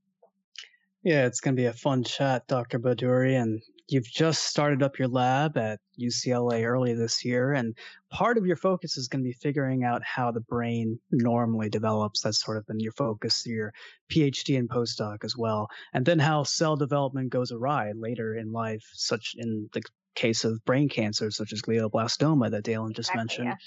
Yeah, 1.07 1.25
it's 1.25 1.39
going 1.39 1.55
to 1.55 1.61
be 1.61 1.67
a 1.67 1.71
fun 1.71 2.03
chat, 2.03 2.45
Dr. 2.47 2.79
Bhaduri. 2.79 3.41
And 3.41 3.61
you've 3.87 4.11
just 4.11 4.43
started 4.43 4.83
up 4.83 4.99
your 4.99 5.07
lab 5.07 5.57
at 5.57 5.79
UCLA 5.97 6.65
early 6.65 6.95
this 6.95 7.23
year. 7.23 7.53
And 7.53 7.77
part 8.11 8.37
of 8.37 8.45
your 8.45 8.57
focus 8.57 8.97
is 8.97 9.07
going 9.07 9.23
to 9.23 9.29
be 9.29 9.31
figuring 9.31 9.85
out 9.85 10.01
how 10.03 10.33
the 10.33 10.41
brain 10.41 10.99
normally 11.09 11.69
develops. 11.69 12.23
That's 12.23 12.43
sort 12.43 12.57
of 12.57 12.65
been 12.67 12.81
your 12.81 12.91
focus, 12.91 13.45
your 13.45 13.71
PhD 14.11 14.59
and 14.59 14.69
postdoc 14.69 15.23
as 15.23 15.37
well. 15.37 15.69
And 15.93 16.05
then 16.05 16.19
how 16.19 16.43
cell 16.43 16.75
development 16.75 17.29
goes 17.29 17.53
awry 17.53 17.93
later 17.95 18.35
in 18.35 18.51
life, 18.51 18.83
such 18.91 19.33
in 19.37 19.69
the 19.71 19.83
case 20.13 20.43
of 20.43 20.65
brain 20.65 20.89
cancer, 20.89 21.31
such 21.31 21.53
as 21.53 21.61
glioblastoma 21.61 22.51
that 22.51 22.65
Daylon 22.65 22.93
just 22.93 23.11
exactly, 23.11 23.45
mentioned. 23.45 23.61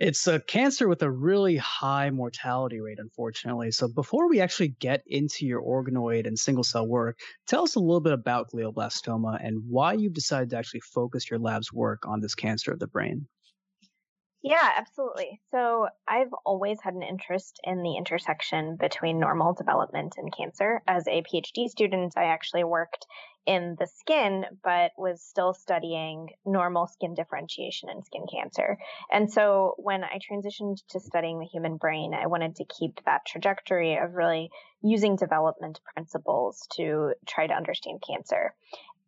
It's 0.00 0.26
a 0.26 0.40
cancer 0.40 0.88
with 0.88 1.02
a 1.02 1.10
really 1.10 1.56
high 1.58 2.08
mortality 2.08 2.80
rate, 2.80 2.98
unfortunately. 2.98 3.70
So, 3.70 3.86
before 3.86 4.30
we 4.30 4.40
actually 4.40 4.68
get 4.68 5.02
into 5.06 5.44
your 5.44 5.60
organoid 5.60 6.26
and 6.26 6.38
single 6.38 6.64
cell 6.64 6.88
work, 6.88 7.20
tell 7.46 7.64
us 7.64 7.74
a 7.76 7.80
little 7.80 8.00
bit 8.00 8.14
about 8.14 8.50
glioblastoma 8.50 9.38
and 9.44 9.62
why 9.68 9.92
you've 9.92 10.14
decided 10.14 10.50
to 10.50 10.56
actually 10.56 10.80
focus 10.80 11.30
your 11.30 11.38
lab's 11.38 11.70
work 11.70 12.06
on 12.06 12.20
this 12.20 12.34
cancer 12.34 12.72
of 12.72 12.78
the 12.78 12.86
brain. 12.86 13.28
Yeah, 14.42 14.70
absolutely. 14.74 15.38
So 15.50 15.88
I've 16.08 16.32
always 16.46 16.78
had 16.82 16.94
an 16.94 17.02
interest 17.02 17.60
in 17.62 17.82
the 17.82 17.96
intersection 17.96 18.76
between 18.76 19.20
normal 19.20 19.52
development 19.52 20.14
and 20.16 20.34
cancer. 20.34 20.82
As 20.88 21.06
a 21.08 21.22
PhD 21.22 21.68
student, 21.68 22.14
I 22.16 22.24
actually 22.24 22.64
worked 22.64 23.04
in 23.46 23.76
the 23.78 23.86
skin, 23.86 24.44
but 24.62 24.92
was 24.96 25.22
still 25.22 25.54
studying 25.54 26.28
normal 26.44 26.86
skin 26.86 27.14
differentiation 27.14 27.88
and 27.88 28.04
skin 28.04 28.24
cancer. 28.32 28.78
And 29.10 29.32
so 29.32 29.74
when 29.78 30.04
I 30.04 30.18
transitioned 30.18 30.76
to 30.90 31.00
studying 31.00 31.38
the 31.38 31.46
human 31.46 31.76
brain, 31.76 32.14
I 32.14 32.26
wanted 32.26 32.56
to 32.56 32.64
keep 32.64 33.00
that 33.06 33.26
trajectory 33.26 33.96
of 33.96 34.14
really 34.14 34.50
using 34.82 35.16
development 35.16 35.80
principles 35.94 36.66
to 36.76 37.14
try 37.26 37.46
to 37.46 37.54
understand 37.54 38.02
cancer. 38.06 38.54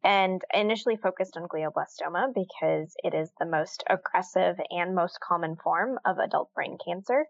And 0.04 0.42
I 0.52 0.58
initially 0.58 0.96
focused 0.96 1.36
on 1.36 1.46
glioblastoma 1.46 2.34
because 2.34 2.94
it 3.04 3.14
is 3.14 3.30
the 3.38 3.46
most 3.46 3.84
aggressive 3.88 4.56
and 4.70 4.94
most 4.94 5.20
common 5.20 5.56
form 5.56 5.98
of 6.04 6.18
adult 6.18 6.52
brain 6.54 6.76
cancer. 6.84 7.26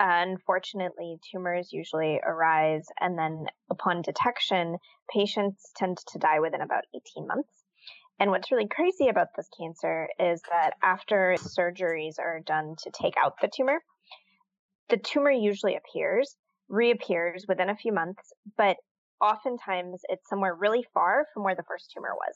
Unfortunately, 0.00 1.18
tumors 1.30 1.72
usually 1.72 2.20
arise 2.24 2.86
and 3.00 3.18
then 3.18 3.46
upon 3.70 4.02
detection, 4.02 4.78
patients 5.12 5.72
tend 5.76 5.98
to 6.08 6.18
die 6.18 6.40
within 6.40 6.60
about 6.60 6.84
18 6.94 7.26
months. 7.26 7.50
And 8.20 8.30
what's 8.30 8.50
really 8.50 8.68
crazy 8.68 9.08
about 9.08 9.28
this 9.36 9.48
cancer 9.58 10.08
is 10.18 10.40
that 10.50 10.74
after 10.82 11.36
surgeries 11.38 12.18
are 12.18 12.40
done 12.40 12.74
to 12.82 12.90
take 12.90 13.14
out 13.16 13.34
the 13.40 13.50
tumor, 13.52 13.80
the 14.88 14.96
tumor 14.96 15.30
usually 15.30 15.76
appears, 15.76 16.36
reappears 16.68 17.46
within 17.48 17.68
a 17.68 17.76
few 17.76 17.92
months, 17.92 18.32
but 18.56 18.76
oftentimes 19.20 20.00
it's 20.08 20.28
somewhere 20.28 20.54
really 20.54 20.86
far 20.94 21.26
from 21.32 21.44
where 21.44 21.54
the 21.54 21.64
first 21.64 21.92
tumor 21.94 22.14
was. 22.14 22.34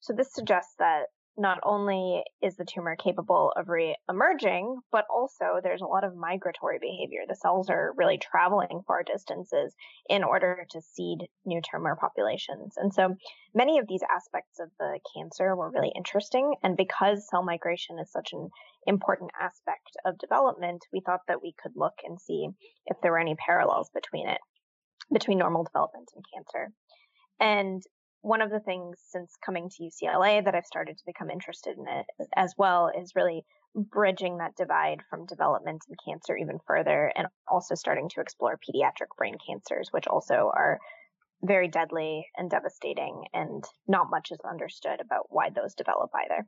So 0.00 0.12
this 0.12 0.32
suggests 0.32 0.74
that 0.78 1.04
not 1.36 1.58
only 1.64 2.22
is 2.40 2.56
the 2.56 2.64
tumor 2.64 2.96
capable 2.96 3.52
of 3.56 3.68
re-emerging, 3.68 4.80
but 4.92 5.04
also 5.12 5.60
there's 5.62 5.80
a 5.80 5.86
lot 5.86 6.04
of 6.04 6.14
migratory 6.14 6.78
behavior. 6.80 7.22
The 7.26 7.34
cells 7.34 7.70
are 7.70 7.92
really 7.96 8.18
traveling 8.18 8.82
far 8.86 9.02
distances 9.02 9.74
in 10.08 10.22
order 10.22 10.64
to 10.70 10.80
seed 10.80 11.26
new 11.44 11.60
tumor 11.60 11.96
populations. 12.00 12.74
And 12.76 12.94
so 12.94 13.16
many 13.52 13.78
of 13.78 13.88
these 13.88 14.02
aspects 14.14 14.60
of 14.60 14.70
the 14.78 15.00
cancer 15.14 15.56
were 15.56 15.70
really 15.70 15.92
interesting. 15.96 16.54
And 16.62 16.76
because 16.76 17.28
cell 17.28 17.42
migration 17.42 17.98
is 17.98 18.12
such 18.12 18.32
an 18.32 18.50
important 18.86 19.32
aspect 19.40 19.96
of 20.04 20.18
development, 20.18 20.82
we 20.92 21.00
thought 21.00 21.20
that 21.26 21.42
we 21.42 21.54
could 21.60 21.72
look 21.74 21.94
and 22.04 22.20
see 22.20 22.48
if 22.86 22.96
there 23.02 23.10
were 23.10 23.18
any 23.18 23.34
parallels 23.34 23.90
between 23.92 24.28
it, 24.28 24.38
between 25.12 25.38
normal 25.38 25.64
development 25.64 26.10
and 26.14 26.24
cancer. 26.32 26.72
And 27.40 27.82
one 28.24 28.40
of 28.40 28.50
the 28.50 28.60
things 28.60 28.96
since 29.10 29.36
coming 29.44 29.68
to 29.68 29.82
UCLA 29.82 30.42
that 30.42 30.54
I've 30.54 30.64
started 30.64 30.96
to 30.96 31.04
become 31.04 31.28
interested 31.28 31.76
in 31.76 31.84
it 31.86 32.06
as 32.34 32.54
well 32.56 32.90
is 32.98 33.12
really 33.14 33.44
bridging 33.74 34.38
that 34.38 34.56
divide 34.56 35.02
from 35.10 35.26
development 35.26 35.82
and 35.86 35.96
cancer 36.08 36.34
even 36.34 36.58
further 36.66 37.12
and 37.14 37.26
also 37.46 37.74
starting 37.74 38.08
to 38.08 38.22
explore 38.22 38.58
pediatric 38.58 39.08
brain 39.18 39.36
cancers, 39.46 39.90
which 39.90 40.06
also 40.06 40.50
are 40.56 40.78
very 41.42 41.68
deadly 41.68 42.26
and 42.38 42.50
devastating 42.50 43.24
and 43.34 43.62
not 43.86 44.08
much 44.08 44.30
is 44.32 44.40
understood 44.48 45.02
about 45.02 45.26
why 45.28 45.50
those 45.50 45.74
develop 45.74 46.10
either. 46.24 46.46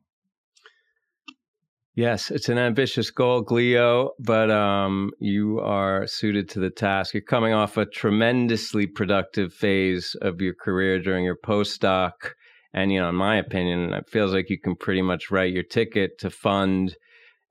Yes, 1.97 2.31
it's 2.31 2.51
an 2.51 2.59
ambitious 2.59 3.11
goal, 3.11 3.43
Glio, 3.43 4.11
but 4.19 4.51
um, 4.51 5.13
you 5.19 5.61
are 5.61 6.07
suited 6.07 6.47
to 6.51 6.61
the 6.61 6.69
task. 6.69 7.15
You're 7.15 7.23
coming 7.23 7.55
off 7.55 7.79
a 7.79 7.87
tremendously 7.87 8.87
productive 8.87 9.55
phase 9.55 10.15
of 10.21 10.43
your 10.43 10.53
career 10.53 11.01
during 11.01 11.25
your 11.25 11.39
postdoc. 11.43 12.13
And, 12.75 12.93
you 12.93 13.01
know, 13.01 13.09
in 13.09 13.15
my 13.15 13.39
opinion, 13.39 13.95
it 13.95 14.11
feels 14.11 14.35
like 14.35 14.51
you 14.51 14.61
can 14.61 14.77
pretty 14.77 15.01
much 15.01 15.31
write 15.31 15.55
your 15.55 15.63
ticket 15.63 16.19
to 16.19 16.29
fund 16.29 16.97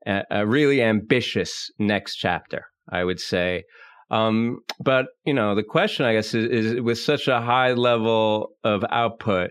a, 0.06 0.22
a 0.30 0.46
really 0.46 0.80
ambitious 0.80 1.68
next 1.80 2.14
chapter, 2.14 2.66
I 2.88 3.02
would 3.02 3.18
say. 3.18 3.64
Um, 4.12 4.60
but, 4.78 5.06
you 5.24 5.34
know, 5.34 5.56
the 5.56 5.64
question, 5.64 6.06
I 6.06 6.12
guess, 6.12 6.34
is, 6.34 6.74
is 6.74 6.80
with 6.80 7.00
such 7.00 7.26
a 7.26 7.40
high 7.40 7.72
level 7.72 8.50
of 8.62 8.84
output, 8.90 9.50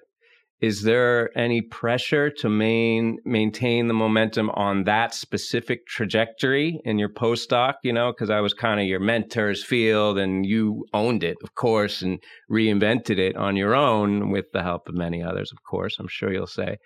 is 0.61 0.83
there 0.83 1.37
any 1.37 1.61
pressure 1.61 2.29
to 2.29 2.49
main, 2.49 3.17
maintain 3.25 3.87
the 3.87 3.93
momentum 3.93 4.49
on 4.51 4.85
that 4.85 5.13
specific 5.13 5.85
trajectory 5.85 6.79
in 6.85 6.97
your 6.97 7.09
postdoc? 7.09 7.73
You 7.83 7.91
know, 7.91 8.11
because 8.11 8.29
I 8.29 8.39
was 8.39 8.53
kind 8.53 8.79
of 8.79 8.87
your 8.87 9.01
mentor's 9.01 9.63
field 9.63 10.17
and 10.17 10.45
you 10.45 10.85
owned 10.93 11.23
it, 11.23 11.37
of 11.43 11.55
course, 11.55 12.01
and 12.01 12.19
reinvented 12.49 13.19
it 13.19 13.35
on 13.35 13.55
your 13.57 13.75
own 13.75 14.31
with 14.31 14.45
the 14.53 14.63
help 14.63 14.87
of 14.87 14.95
many 14.95 15.21
others, 15.21 15.51
of 15.51 15.61
course, 15.63 15.97
I'm 15.99 16.07
sure 16.07 16.31
you'll 16.31 16.47
say. 16.47 16.77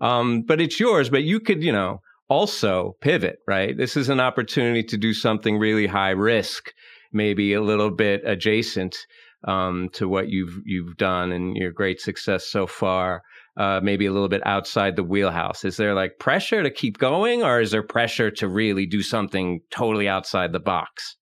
Um, 0.00 0.42
but 0.42 0.60
it's 0.60 0.80
yours, 0.80 1.10
but 1.10 1.24
you 1.24 1.38
could, 1.38 1.62
you 1.62 1.72
know, 1.72 2.00
also 2.28 2.96
pivot, 3.00 3.38
right? 3.46 3.76
This 3.76 3.96
is 3.96 4.08
an 4.08 4.20
opportunity 4.20 4.82
to 4.84 4.96
do 4.96 5.12
something 5.12 5.58
really 5.58 5.86
high 5.86 6.10
risk, 6.10 6.72
maybe 7.12 7.52
a 7.52 7.62
little 7.62 7.90
bit 7.90 8.22
adjacent 8.24 8.96
um, 9.44 9.88
to 9.92 10.08
what 10.08 10.28
you've 10.28 10.60
you've 10.64 10.96
done 10.96 11.32
and 11.32 11.56
your 11.56 11.72
great 11.72 12.00
success 12.00 12.46
so 12.46 12.66
far. 12.66 13.22
Uh, 13.56 13.80
maybe 13.82 14.06
a 14.06 14.12
little 14.12 14.28
bit 14.28 14.46
outside 14.46 14.94
the 14.94 15.02
wheelhouse. 15.02 15.64
Is 15.64 15.76
there 15.76 15.94
like 15.94 16.18
pressure 16.18 16.62
to 16.62 16.70
keep 16.70 16.98
going, 16.98 17.42
or 17.42 17.60
is 17.60 17.70
there 17.70 17.82
pressure 17.82 18.30
to 18.32 18.48
really 18.48 18.86
do 18.86 19.02
something 19.02 19.60
totally 19.70 20.08
outside 20.08 20.52
the 20.52 20.60
box? 20.60 21.16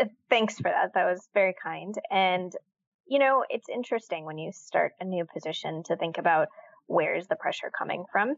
Uh, 0.00 0.06
thanks 0.30 0.56
for 0.56 0.70
that. 0.70 0.94
That 0.94 1.04
was 1.04 1.28
very 1.34 1.54
kind. 1.62 1.94
And 2.10 2.52
you 3.06 3.18
know, 3.18 3.44
it's 3.48 3.68
interesting 3.68 4.24
when 4.24 4.38
you 4.38 4.52
start 4.52 4.92
a 5.00 5.04
new 5.04 5.24
position 5.24 5.82
to 5.84 5.96
think 5.96 6.18
about 6.18 6.48
where's 6.86 7.26
the 7.26 7.36
pressure 7.36 7.70
coming 7.76 8.04
from. 8.12 8.36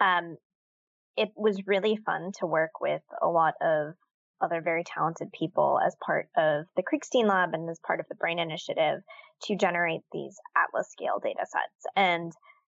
Um, 0.00 0.36
it 1.16 1.30
was 1.34 1.66
really 1.66 1.96
fun 1.96 2.32
to 2.40 2.46
work 2.46 2.80
with 2.80 3.02
a 3.22 3.28
lot 3.28 3.54
of 3.60 3.94
other 4.40 4.60
very 4.60 4.84
talented 4.84 5.32
people 5.32 5.78
as 5.84 5.96
part 6.04 6.28
of 6.36 6.66
the 6.76 6.82
Kriegstein 6.82 7.26
Lab 7.26 7.54
and 7.54 7.68
as 7.68 7.80
part 7.86 8.00
of 8.00 8.06
the 8.08 8.14
Brain 8.14 8.38
Initiative 8.38 9.00
to 9.44 9.56
generate 9.56 10.02
these 10.12 10.38
Atlas 10.56 10.90
scale 10.90 11.18
data 11.22 11.44
sets. 11.44 11.86
And 11.94 12.32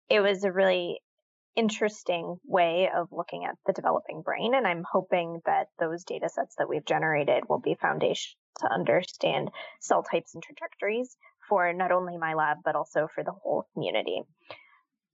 it 0.09 0.21
was 0.21 0.45
a 0.45 0.53
really 0.53 1.01
interesting 1.57 2.37
way 2.45 2.89
of 2.95 3.09
looking 3.11 3.45
at 3.45 3.57
the 3.67 3.73
developing 3.73 4.23
brain. 4.23 4.55
And 4.55 4.67
I'm 4.67 4.85
hoping 4.91 5.41
that 5.45 5.67
those 5.79 6.05
data 6.05 6.29
sets 6.29 6.55
that 6.59 6.69
we've 6.69 6.85
generated 6.85 7.45
will 7.49 7.61
be 7.61 7.75
foundation 7.75 8.37
to 8.61 8.73
understand 8.73 9.51
cell 9.81 10.03
types 10.03 10.35
and 10.35 10.43
trajectories 10.43 11.17
for 11.49 11.73
not 11.73 11.93
only 11.93 12.17
my 12.17 12.35
lab, 12.35 12.59
but 12.65 12.77
also 12.77 13.09
for 13.13 13.25
the 13.25 13.33
whole 13.33 13.67
community. 13.75 14.23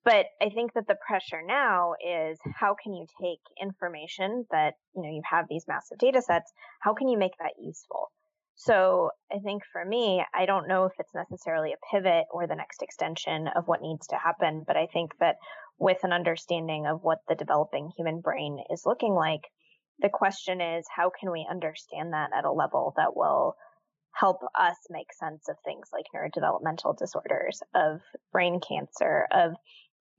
But 0.04 0.26
I 0.40 0.50
think 0.50 0.74
that 0.74 0.86
the 0.86 0.98
pressure 1.06 1.40
now 1.42 1.94
is 2.04 2.38
how 2.54 2.76
can 2.80 2.92
you 2.92 3.06
take 3.20 3.40
information 3.60 4.44
that, 4.50 4.74
you 4.94 5.02
know, 5.02 5.08
you 5.08 5.22
have 5.30 5.46
these 5.48 5.64
massive 5.66 5.98
data 5.98 6.20
sets, 6.20 6.52
how 6.80 6.92
can 6.92 7.08
you 7.08 7.18
make 7.18 7.36
that 7.38 7.54
useful? 7.58 8.10
So 8.56 9.10
I 9.32 9.38
think 9.38 9.62
for 9.72 9.84
me, 9.84 10.22
I 10.32 10.46
don't 10.46 10.68
know 10.68 10.84
if 10.84 10.92
it's 10.98 11.14
necessarily 11.14 11.72
a 11.72 11.86
pivot 11.90 12.26
or 12.30 12.46
the 12.46 12.54
next 12.54 12.82
extension 12.82 13.48
of 13.48 13.66
what 13.66 13.82
needs 13.82 14.06
to 14.08 14.16
happen, 14.16 14.62
but 14.66 14.76
I 14.76 14.86
think 14.92 15.12
that 15.20 15.36
with 15.78 16.04
an 16.04 16.12
understanding 16.12 16.86
of 16.86 17.02
what 17.02 17.18
the 17.26 17.34
developing 17.34 17.90
human 17.96 18.20
brain 18.20 18.58
is 18.70 18.86
looking 18.86 19.14
like, 19.14 19.42
the 20.00 20.08
question 20.08 20.60
is 20.60 20.84
how 20.94 21.10
can 21.18 21.32
we 21.32 21.46
understand 21.50 22.12
that 22.12 22.30
at 22.36 22.44
a 22.44 22.52
level 22.52 22.92
that 22.96 23.16
will 23.16 23.56
help 24.12 24.38
us 24.54 24.76
make 24.90 25.12
sense 25.12 25.48
of 25.48 25.56
things 25.64 25.88
like 25.92 26.04
neurodevelopmental 26.14 26.96
disorders, 26.96 27.60
of 27.74 28.00
brain 28.32 28.60
cancer, 28.60 29.26
of 29.32 29.54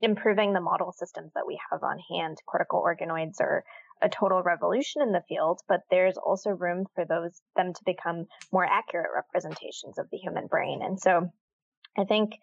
improving 0.00 0.52
the 0.52 0.60
model 0.60 0.92
systems 0.92 1.32
that 1.34 1.46
we 1.46 1.58
have 1.70 1.82
on 1.82 1.98
hand. 2.10 2.38
Cortical 2.46 2.82
organoids 2.82 3.40
are 3.40 3.64
a 4.02 4.08
total 4.08 4.42
revolution 4.42 5.02
in 5.02 5.12
the 5.12 5.22
field, 5.28 5.60
but 5.68 5.80
there's 5.90 6.18
also 6.18 6.50
room 6.50 6.84
for 6.94 7.04
those 7.04 7.40
them 7.56 7.72
to 7.72 7.80
become 7.86 8.26
more 8.52 8.64
accurate 8.64 9.10
representations 9.14 9.98
of 9.98 10.06
the 10.10 10.18
human 10.18 10.46
brain. 10.46 10.82
And 10.82 11.00
so 11.00 11.32
I 11.96 12.04
think 12.04 12.34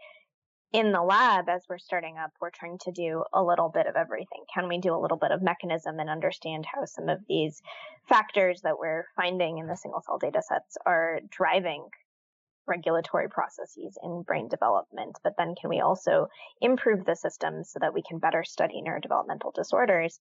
in 0.71 0.91
the 0.91 1.03
lab, 1.03 1.47
as 1.49 1.63
we're 1.69 1.77
starting 1.77 2.17
up, 2.17 2.31
we're 2.41 2.49
trying 2.49 2.79
to 2.79 2.91
do 2.91 3.23
a 3.31 3.43
little 3.43 3.69
bit 3.69 3.85
of 3.85 3.95
everything. 3.95 4.43
Can 4.51 4.67
we 4.67 4.79
do 4.79 4.95
a 4.95 4.97
little 4.97 5.17
bit 5.17 5.31
of 5.31 5.43
mechanism 5.43 5.99
and 5.99 6.09
understand 6.09 6.65
how 6.65 6.85
some 6.85 7.09
of 7.09 7.19
these 7.29 7.61
factors 8.09 8.61
that 8.63 8.79
we're 8.79 9.05
finding 9.15 9.59
in 9.59 9.67
the 9.67 9.77
single 9.77 10.01
cell 10.01 10.17
data 10.17 10.41
sets 10.41 10.75
are 10.87 11.19
driving 11.29 11.85
regulatory 12.67 13.29
processes 13.29 13.97
in 14.03 14.23
brain 14.23 14.47
development, 14.47 15.17
but 15.23 15.33
then 15.37 15.55
can 15.59 15.69
we 15.69 15.81
also 15.81 16.27
improve 16.61 17.05
the 17.05 17.15
system 17.15 17.63
so 17.63 17.79
that 17.79 17.93
we 17.93 18.03
can 18.07 18.19
better 18.19 18.43
study 18.43 18.81
neurodevelopmental 18.85 19.53
disorders? 19.53 20.19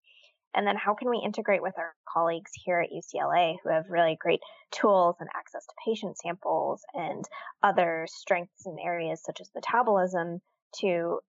And 0.55 0.67
then 0.67 0.77
how 0.77 0.95
can 0.95 1.09
we 1.09 1.23
integrate 1.25 1.63
with 1.63 1.79
our 1.79 1.95
colleagues 2.07 2.51
here 2.55 2.81
at 2.81 2.91
UCLA 2.91 3.57
who 3.63 3.71
have 3.71 3.89
really 3.89 4.17
great 4.21 4.41
tools 4.71 5.17
and 5.19 5.29
access 5.35 5.65
to 5.65 5.75
patient 5.87 6.19
samples 6.19 6.83
and 6.93 7.25
other 7.63 8.07
strengths 8.09 8.67
in 8.67 8.77
areas 8.79 9.23
such 9.25 9.41
as 9.41 9.51
metabolism 9.55 10.41
to 10.81 11.21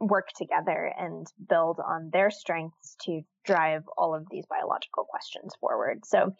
work 0.00 0.28
together 0.36 0.92
and 0.98 1.26
build 1.48 1.78
on 1.78 2.10
their 2.12 2.30
strengths 2.30 2.96
to 3.02 3.22
drive 3.44 3.82
all 3.98 4.14
of 4.14 4.26
these 4.30 4.44
biological 4.46 5.04
questions 5.04 5.54
forward. 5.60 6.04
So 6.04 6.34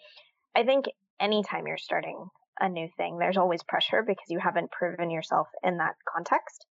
I 0.57 0.65
think 0.65 0.87
anytime 1.21 1.67
you're 1.67 1.77
starting 1.79 2.29
a 2.61 2.69
new 2.69 2.89
thing, 2.97 3.19
there's 3.19 3.37
always 3.37 3.63
pressure 3.63 4.03
because 4.07 4.29
you 4.29 4.39
haven't 4.39 4.71
proven 4.71 5.11
yourself 5.11 5.49
in 5.63 5.79
that 5.79 5.95
context. 6.09 6.67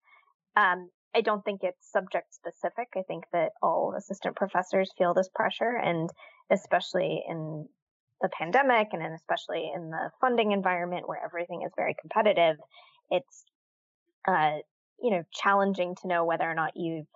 Um, 0.56 0.90
I 1.14 1.20
don't 1.20 1.44
think 1.44 1.60
it's 1.62 1.90
subject 1.92 2.34
specific. 2.34 2.88
I 2.96 3.02
think 3.02 3.24
that 3.32 3.52
all 3.62 3.94
assistant 3.96 4.36
professors 4.36 4.92
feel 4.96 5.14
this 5.14 5.28
pressure, 5.34 5.76
and 5.76 6.10
especially 6.50 7.22
in 7.28 7.68
the 8.22 8.28
pandemic 8.28 8.88
and 8.92 9.02
especially 9.14 9.70
in 9.74 9.90
the 9.90 10.10
funding 10.20 10.52
environment 10.52 11.08
where 11.08 11.22
everything 11.22 11.62
is 11.66 11.72
very 11.76 11.94
competitive, 12.00 12.56
it's 13.10 13.44
uh, 14.26 14.58
you 15.02 15.10
know 15.10 15.24
challenging 15.32 15.96
to 16.00 16.08
know 16.08 16.24
whether 16.24 16.48
or 16.48 16.54
not 16.54 16.72
you've 16.76 17.06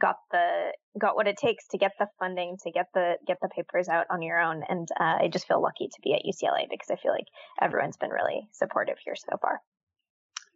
got 0.00 0.16
the 0.30 0.72
got 0.98 1.16
what 1.16 1.28
it 1.28 1.36
takes 1.36 1.66
to 1.68 1.78
get 1.78 1.92
the 1.98 2.06
funding 2.18 2.56
to 2.62 2.70
get 2.70 2.86
the 2.94 3.14
get 3.26 3.38
the 3.42 3.48
papers 3.54 3.88
out 3.88 4.06
on 4.10 4.22
your 4.22 4.40
own 4.40 4.62
and 4.68 4.88
uh, 4.98 5.18
i 5.20 5.28
just 5.28 5.46
feel 5.46 5.60
lucky 5.60 5.88
to 5.88 6.00
be 6.02 6.14
at 6.14 6.22
ucla 6.26 6.64
because 6.70 6.90
i 6.90 6.96
feel 6.96 7.12
like 7.12 7.26
everyone's 7.60 7.96
been 7.96 8.10
really 8.10 8.48
supportive 8.52 8.96
here 9.04 9.14
so 9.16 9.36
far 9.40 9.60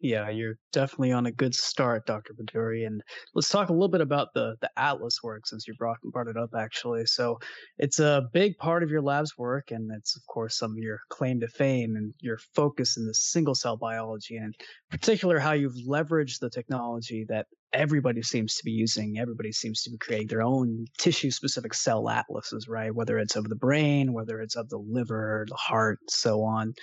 yeah, 0.00 0.28
you're 0.28 0.58
definitely 0.72 1.12
on 1.12 1.24
a 1.24 1.32
good 1.32 1.54
start, 1.54 2.06
Dr. 2.06 2.34
Bhaduri. 2.34 2.86
And 2.86 3.02
let's 3.34 3.48
talk 3.48 3.70
a 3.70 3.72
little 3.72 3.88
bit 3.88 4.02
about 4.02 4.28
the 4.34 4.56
the 4.60 4.70
Atlas 4.76 5.22
work 5.22 5.46
since 5.46 5.66
you 5.66 5.74
brought 5.74 5.96
brought 6.12 6.28
it 6.28 6.36
up 6.36 6.50
actually. 6.54 7.06
So 7.06 7.38
it's 7.78 7.98
a 7.98 8.28
big 8.32 8.58
part 8.58 8.82
of 8.82 8.90
your 8.90 9.00
lab's 9.00 9.38
work, 9.38 9.70
and 9.70 9.90
it's 9.96 10.14
of 10.16 10.22
course 10.26 10.58
some 10.58 10.72
of 10.72 10.78
your 10.78 11.00
claim 11.08 11.40
to 11.40 11.48
fame 11.48 11.96
and 11.96 12.12
your 12.20 12.38
focus 12.54 12.98
in 12.98 13.06
the 13.06 13.14
single 13.14 13.54
cell 13.54 13.78
biology, 13.78 14.36
and 14.36 14.54
in 14.54 14.98
particular 14.98 15.38
how 15.38 15.52
you've 15.52 15.86
leveraged 15.88 16.40
the 16.40 16.50
technology 16.50 17.24
that 17.28 17.46
everybody 17.72 18.22
seems 18.22 18.54
to 18.56 18.64
be 18.64 18.70
using. 18.70 19.18
Everybody 19.18 19.52
seems 19.52 19.82
to 19.82 19.90
be 19.90 19.98
creating 19.98 20.28
their 20.28 20.42
own 20.42 20.86
tissue 20.98 21.30
specific 21.30 21.74
cell 21.74 22.08
atlases, 22.08 22.68
right? 22.68 22.94
Whether 22.94 23.18
it's 23.18 23.36
of 23.36 23.48
the 23.48 23.56
brain, 23.56 24.12
whether 24.12 24.40
it's 24.40 24.56
of 24.56 24.68
the 24.68 24.78
liver, 24.78 25.46
the 25.48 25.56
heart, 25.56 25.98
so 26.08 26.42
on. 26.42 26.74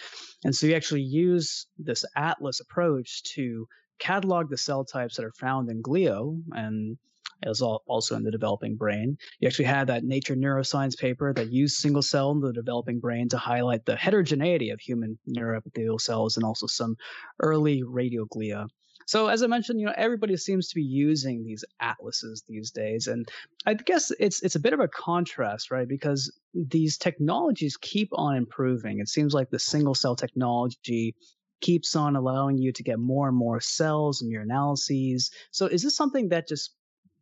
And 0.43 0.55
so 0.55 0.67
you 0.67 0.75
actually 0.75 1.01
use 1.01 1.67
this 1.77 2.05
atlas 2.15 2.59
approach 2.59 3.23
to 3.35 3.67
catalog 3.99 4.49
the 4.49 4.57
cell 4.57 4.83
types 4.83 5.15
that 5.15 5.25
are 5.25 5.33
found 5.39 5.69
in 5.69 5.81
glio 5.81 6.41
and 6.51 6.97
is 7.45 7.61
also 7.61 8.15
in 8.15 8.23
the 8.23 8.31
developing 8.31 8.75
brain. 8.75 9.17
You 9.39 9.47
actually 9.47 9.65
had 9.65 9.87
that 9.87 10.03
Nature 10.03 10.35
Neuroscience 10.35 10.97
paper 10.97 11.33
that 11.33 11.51
used 11.51 11.75
single 11.75 12.01
cell 12.01 12.31
in 12.31 12.39
the 12.39 12.53
developing 12.53 12.99
brain 12.99 13.29
to 13.29 13.37
highlight 13.37 13.85
the 13.85 13.95
heterogeneity 13.95 14.69
of 14.69 14.79
human 14.79 15.17
neuroepithelial 15.27 15.99
cells 15.99 16.37
and 16.37 16.45
also 16.45 16.67
some 16.67 16.95
early 17.41 17.83
radial 17.83 18.27
glia. 18.27 18.67
So 19.05 19.27
as 19.27 19.43
I 19.43 19.47
mentioned, 19.47 19.79
you 19.79 19.87
know, 19.87 19.93
everybody 19.95 20.35
seems 20.37 20.69
to 20.69 20.75
be 20.75 20.83
using 20.83 21.43
these 21.43 21.63
atlases 21.79 22.43
these 22.47 22.71
days, 22.71 23.07
and 23.07 23.27
I 23.65 23.73
guess 23.73 24.11
it's 24.19 24.41
it's 24.41 24.55
a 24.55 24.59
bit 24.59 24.73
of 24.73 24.79
a 24.79 24.87
contrast, 24.87 25.71
right? 25.71 25.87
Because 25.87 26.31
these 26.53 26.97
technologies 26.97 27.77
keep 27.77 28.09
on 28.13 28.35
improving. 28.35 28.99
It 28.99 29.09
seems 29.09 29.33
like 29.33 29.49
the 29.49 29.59
single 29.59 29.95
cell 29.95 30.15
technology 30.15 31.15
keeps 31.61 31.95
on 31.95 32.15
allowing 32.15 32.57
you 32.57 32.71
to 32.73 32.83
get 32.83 32.99
more 32.99 33.29
and 33.29 33.37
more 33.37 33.61
cells 33.61 34.21
in 34.21 34.29
your 34.29 34.41
analyses. 34.41 35.31
So 35.51 35.65
is 35.65 35.81
this 35.81 35.95
something 35.95 36.29
that 36.29 36.47
just 36.47 36.75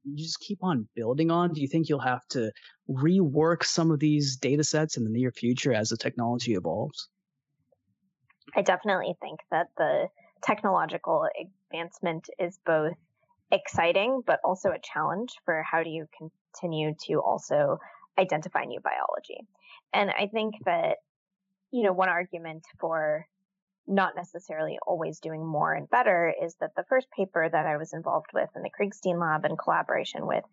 you 0.04 0.24
just 0.24 0.40
keep 0.40 0.64
on 0.64 0.88
building 0.96 1.32
on? 1.32 1.54
Do 1.54 1.62
you 1.62 1.68
think 1.68 1.88
you'll 1.88 2.00
have 2.00 2.28
to 2.30 2.52
rework 2.90 3.64
some 3.64 3.92
of 3.92 4.00
these 4.00 4.36
data 4.38 4.64
sets 4.64 4.98
in 4.98 5.04
the 5.04 5.10
near 5.10 5.32
future 5.32 5.74
as 5.74 5.90
the 5.90 5.98
technology 5.98 6.54
evolves? 6.54 7.08
I 8.56 8.62
definitely 8.62 9.16
think 9.22 9.40
that 9.52 9.68
the 9.78 10.08
technological 10.44 11.28
advancement 11.72 12.30
is 12.40 12.60
both 12.66 12.94
exciting 13.52 14.22
but 14.26 14.40
also 14.44 14.70
a 14.70 14.80
challenge 14.80 15.34
for 15.46 15.64
how 15.64 15.84
do 15.84 15.90
you 15.90 16.08
continue 16.18 16.94
to 17.08 17.16
also 17.16 17.78
identify 18.18 18.64
new 18.64 18.80
biology. 18.80 19.48
And 19.94 20.10
I 20.10 20.28
think 20.28 20.56
that, 20.66 20.98
you 21.72 21.84
know, 21.84 21.94
one 21.94 22.10
argument 22.10 22.64
for 22.80 23.28
not 23.88 24.16
necessarily 24.16 24.78
always 24.86 25.20
doing 25.20 25.46
more 25.46 25.74
and 25.74 25.90
better 25.90 26.34
is 26.42 26.56
that 26.62 26.72
the 26.76 26.84
first 26.88 27.08
paper 27.12 27.50
that 27.50 27.66
I 27.66 27.78
was 27.78 27.94
involved 27.94 28.28
with 28.34 28.50
in 28.56 28.62
the 28.62 28.70
Kriegstein 28.70 29.20
lab 29.20 29.46
in 29.46 29.58
collaboration 29.58 30.28
with 30.28 30.44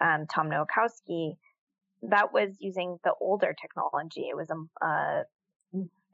um, 0.00 0.26
Tom 0.26 0.48
Nowakowski, 0.48 1.36
that 2.02 2.32
was 2.32 2.56
using 2.58 2.98
the 3.04 3.12
older 3.20 3.54
technology. 3.60 4.28
It 4.28 4.36
was 4.36 4.48
a, 4.50 4.84
a 4.84 5.24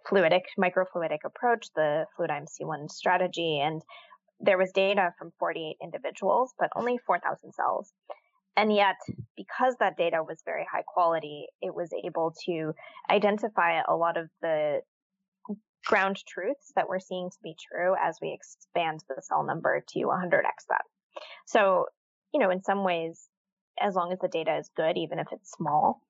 fluidic, 0.07 0.43
microfluidic 0.59 1.25
approach, 1.25 1.69
the 1.75 2.07
Fluidigm 2.19 2.47
C1 2.47 2.91
strategy. 2.91 3.61
And 3.61 3.83
there 4.45 4.59
was 4.59 4.73
data 4.73 5.15
from 5.19 5.33
48 5.39 5.77
individuals, 5.83 6.53
but 6.59 6.71
only 6.77 6.99
4,000 7.07 7.53
cells. 7.53 7.93
And 8.57 8.73
yet, 8.73 8.97
because 9.37 9.75
that 9.81 9.97
data 9.97 10.23
was 10.23 10.43
very 10.45 10.67
high 10.71 10.85
quality, 10.87 11.47
it 11.61 11.75
was 11.75 11.91
able 12.05 12.33
to 12.47 12.73
identify 13.11 13.81
a 13.89 13.97
lot 13.97 14.17
of 14.17 14.29
the 14.43 14.81
ground 15.85 16.23
truths 16.27 16.73
that 16.77 16.89
we're 16.89 17.01
seeing 17.01 17.31
to 17.31 17.37
be 17.43 17.57
true 17.69 17.95
as 18.01 18.19
we 18.23 18.33
expand 18.33 19.01
the 19.09 19.21
cell 19.23 19.45
number 19.45 19.83
to 19.89 19.99
100x 20.01 20.67
that. 20.69 20.83
So, 21.47 21.87
you 22.33 22.41
know, 22.41 22.51
in 22.51 22.63
some 22.63 22.85
ways, 22.85 23.29
as 23.81 23.95
long 23.95 24.13
as 24.13 24.19
the 24.21 24.29
data 24.29 24.57
is 24.57 24.71
good, 24.77 24.97
even 24.97 25.19
if 25.19 25.27
it's 25.33 25.51
small, 25.51 26.01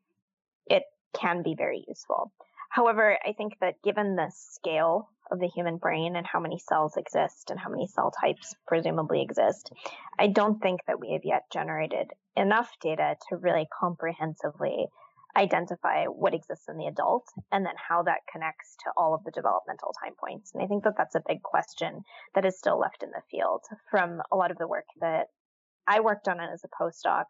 it 0.66 0.82
can 1.14 1.42
be 1.42 1.54
very 1.56 1.84
useful. 1.88 2.32
However, 2.70 3.18
I 3.24 3.32
think 3.32 3.54
that 3.60 3.82
given 3.82 4.16
the 4.16 4.30
scale 4.34 5.08
of 5.30 5.40
the 5.40 5.48
human 5.48 5.78
brain 5.78 6.16
and 6.16 6.26
how 6.26 6.40
many 6.40 6.58
cells 6.58 6.96
exist 6.96 7.50
and 7.50 7.58
how 7.58 7.70
many 7.70 7.86
cell 7.86 8.12
types 8.20 8.54
presumably 8.66 9.22
exist, 9.22 9.72
I 10.18 10.28
don't 10.28 10.60
think 10.60 10.80
that 10.86 11.00
we 11.00 11.12
have 11.12 11.24
yet 11.24 11.44
generated 11.52 12.10
enough 12.36 12.70
data 12.80 13.16
to 13.28 13.36
really 13.36 13.66
comprehensively 13.80 14.86
identify 15.36 16.04
what 16.04 16.34
exists 16.34 16.68
in 16.68 16.76
the 16.76 16.86
adult 16.86 17.26
and 17.50 17.66
then 17.66 17.74
how 17.76 18.02
that 18.02 18.20
connects 18.30 18.76
to 18.84 18.90
all 18.96 19.14
of 19.14 19.24
the 19.24 19.32
developmental 19.32 19.92
time 20.02 20.14
points. 20.18 20.52
And 20.54 20.62
I 20.62 20.66
think 20.66 20.84
that 20.84 20.94
that's 20.96 21.16
a 21.16 21.22
big 21.26 21.42
question 21.42 22.02
that 22.34 22.44
is 22.44 22.56
still 22.58 22.78
left 22.78 23.02
in 23.02 23.10
the 23.10 23.22
field 23.30 23.62
from 23.90 24.20
a 24.30 24.36
lot 24.36 24.50
of 24.50 24.58
the 24.58 24.68
work 24.68 24.86
that 25.00 25.26
I 25.86 26.00
worked 26.00 26.28
on 26.28 26.40
as 26.40 26.64
a 26.64 26.82
postdoc. 26.82 27.24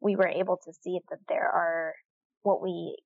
We 0.00 0.16
were 0.16 0.28
able 0.28 0.58
to 0.64 0.72
see 0.72 1.00
that 1.10 1.18
there 1.28 1.48
are 1.48 1.94
what 2.42 2.62
we 2.62 2.96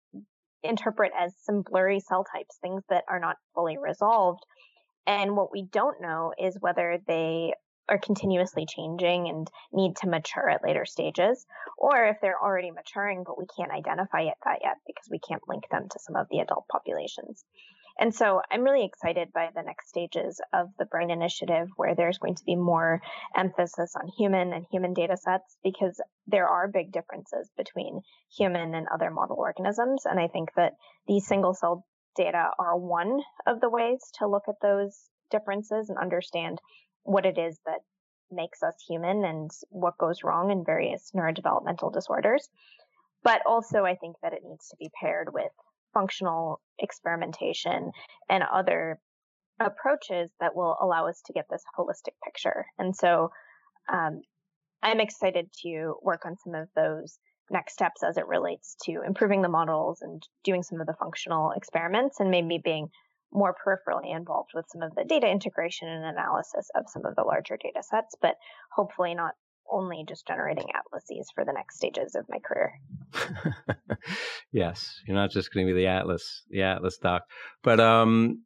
interpret 0.65 1.13
as 1.19 1.35
some 1.43 1.63
blurry 1.63 2.01
cell 2.01 2.25
types, 2.25 2.57
things 2.61 2.83
that 2.89 3.05
are 3.09 3.21
not 3.21 3.37
fully 3.55 3.79
resolved. 3.79 4.45
And 5.07 5.37
what 5.37 5.53
we 5.53 5.63
don't 5.71 6.01
know 6.01 6.33
is 6.39 6.57
whether 6.61 6.99
they 7.07 7.53
are 7.89 7.99
continuously 7.99 8.65
changing 8.67 9.29
and 9.29 9.47
need 9.73 9.97
to 9.97 10.09
mature 10.09 10.49
at 10.49 10.65
later 10.65 10.87
stages, 10.87 11.45
or 11.77 12.07
if 12.07 12.17
they're 12.23 12.43
already 12.43 12.71
maturing, 12.71 13.25
but 13.27 13.39
we 13.39 13.45
can't 13.57 13.71
identify 13.71 14.23
it 14.23 14.35
that 14.45 14.61
yet 14.63 14.77
because 14.87 15.07
we 15.11 15.19
can't 15.19 15.43
link 15.49 15.65
them 15.71 15.87
to 15.91 15.99
some 15.99 16.17
of 16.17 16.27
the 16.31 16.39
adult 16.39 16.65
populations. 16.73 17.45
And 17.99 18.13
so 18.13 18.41
I'm 18.51 18.63
really 18.63 18.85
excited 18.85 19.33
by 19.33 19.51
the 19.55 19.63
next 19.63 19.89
stages 19.89 20.41
of 20.53 20.69
the 20.79 20.85
Brain 20.85 21.11
Initiative, 21.11 21.69
where 21.77 21.95
there's 21.95 22.19
going 22.19 22.35
to 22.35 22.45
be 22.45 22.57
more 22.57 23.01
emphasis 23.37 23.95
on 23.95 24.09
human 24.19 24.53
and 24.53 24.67
human 24.71 24.95
data 24.95 25.17
sets 25.17 25.57
because 25.63 26.01
there 26.27 26.49
are 26.49 26.67
big 26.67 26.93
differences 26.93 27.51
between 27.57 28.01
human 28.37 28.75
and 28.75 28.89
other 28.93 29.11
model 29.11 29.37
organisms. 29.37 30.07
And 30.07 30.19
I 30.19 30.27
think 30.27 30.51
that 30.57 30.73
these 31.07 31.27
single 31.27 31.55
cell 31.55 31.87
data 32.17 32.51
are 32.59 32.77
one 32.77 33.21
of 33.47 33.61
the 33.61 33.71
ways 33.71 34.01
to 34.19 34.29
look 34.29 34.45
at 34.49 34.61
those 34.61 35.09
differences 35.31 35.89
and 35.89 35.99
understand 35.99 36.61
what 37.05 37.27
it 37.27 37.39
is 37.39 37.59
that 37.67 37.81
makes 38.31 38.63
us 38.63 38.75
human 38.89 39.25
and 39.25 39.51
what 39.71 39.99
goes 39.99 40.25
wrong 40.25 40.51
in 40.51 40.65
various 40.65 41.13
neurodevelopmental 41.15 41.93
disorders. 41.93 42.49
But 43.23 43.43
also, 43.47 43.85
I 43.85 43.95
think 43.95 44.17
that 44.23 44.33
it 44.33 44.43
needs 44.45 44.69
to 44.69 44.77
be 44.77 44.91
paired 45.01 45.33
with 45.33 45.53
functional 45.95 46.61
experimentation 46.79 47.93
and 48.29 48.45
other 48.53 48.99
approaches 49.61 50.31
that 50.41 50.55
will 50.55 50.77
allow 50.81 51.07
us 51.07 51.23
to 51.27 51.33
get 51.33 51.47
this 51.49 51.63
holistic 51.79 52.15
picture. 52.25 52.67
And 52.79 52.95
so 52.95 53.31
um, 53.93 54.21
I'm 54.83 55.01
excited 55.01 55.49
to 55.63 55.95
work 56.03 56.27
on 56.27 56.37
some 56.43 56.55
of 56.55 56.69
those 56.75 57.19
next 57.51 57.75
steps 57.75 58.03
as 58.03 58.17
it 58.17 58.27
relates 58.27 58.77
to 58.85 59.03
improving 59.07 59.43
the 59.43 59.49
models 59.49 59.99
and 60.03 60.23
doing 60.43 60.63
some 60.63 60.81
of 60.81 60.87
the 60.87 60.95
functional 60.95 61.53
experiments 61.53 62.21
and 62.21 62.31
maybe 62.31 62.59
being 62.63 62.89
more 63.33 63.55
peripherally 63.55 64.15
involved 64.15 64.51
with 64.55 64.65
some 64.69 64.83
of 64.83 64.95
the 64.95 65.05
data 65.05 65.29
integration 65.29 65.89
and 65.89 66.05
analysis 66.05 66.71
of 66.75 66.85
some 66.89 67.05
of 67.05 67.17
the 67.17 67.23
larger 67.23 67.57
data 67.57 67.83
sets, 67.83 68.15
but 68.21 68.37
hopefully 68.73 69.15
not 69.15 69.35
only 69.71 70.05
just 70.09 70.27
generating 70.27 70.67
atlases 70.75 71.31
for 71.35 71.45
the 71.45 71.53
next 71.53 71.77
stages 71.77 72.15
of 72.15 72.27
my 72.29 72.39
career. 72.39 72.73
yes, 74.53 75.01
you're 75.07 75.17
not 75.17 75.31
just 75.31 75.53
going 75.53 75.67
to 75.67 75.73
be 75.73 75.81
the 75.81 75.87
atlas, 75.87 76.43
the 76.51 76.63
atlas 76.63 76.99
doc, 76.99 77.23
but 77.63 77.81
um, 77.81 78.43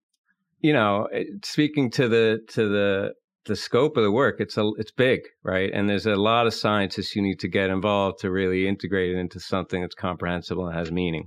you 0.61 0.73
know, 0.73 1.09
eh, 1.12 1.25
speaking 1.45 1.91
to 1.93 2.09
the 2.09 2.41
to 2.49 2.69
the 2.69 3.12
the 3.45 3.57
scope 3.57 3.97
of 3.97 4.03
the 4.03 4.12
work, 4.12 4.37
it's 4.41 4.57
a 4.57 4.71
it's 4.79 4.91
big, 4.91 5.21
right? 5.43 5.71
And 5.73 5.89
there's 5.89 6.07
a 6.07 6.16
lot 6.16 6.47
of 6.47 6.55
scientists 6.55 7.16
you 7.16 7.23
need 7.23 7.41
to 7.41 7.49
get 7.49 7.71
involved 7.71 8.21
to 8.21 8.31
really 8.31 8.69
integrate 8.69 9.14
it 9.14 9.19
into 9.19 9.41
something 9.41 9.81
that's 9.81 9.95
comprehensible 9.95 10.66
and 10.66 10.77
has 10.77 10.93
meaning. 10.93 11.27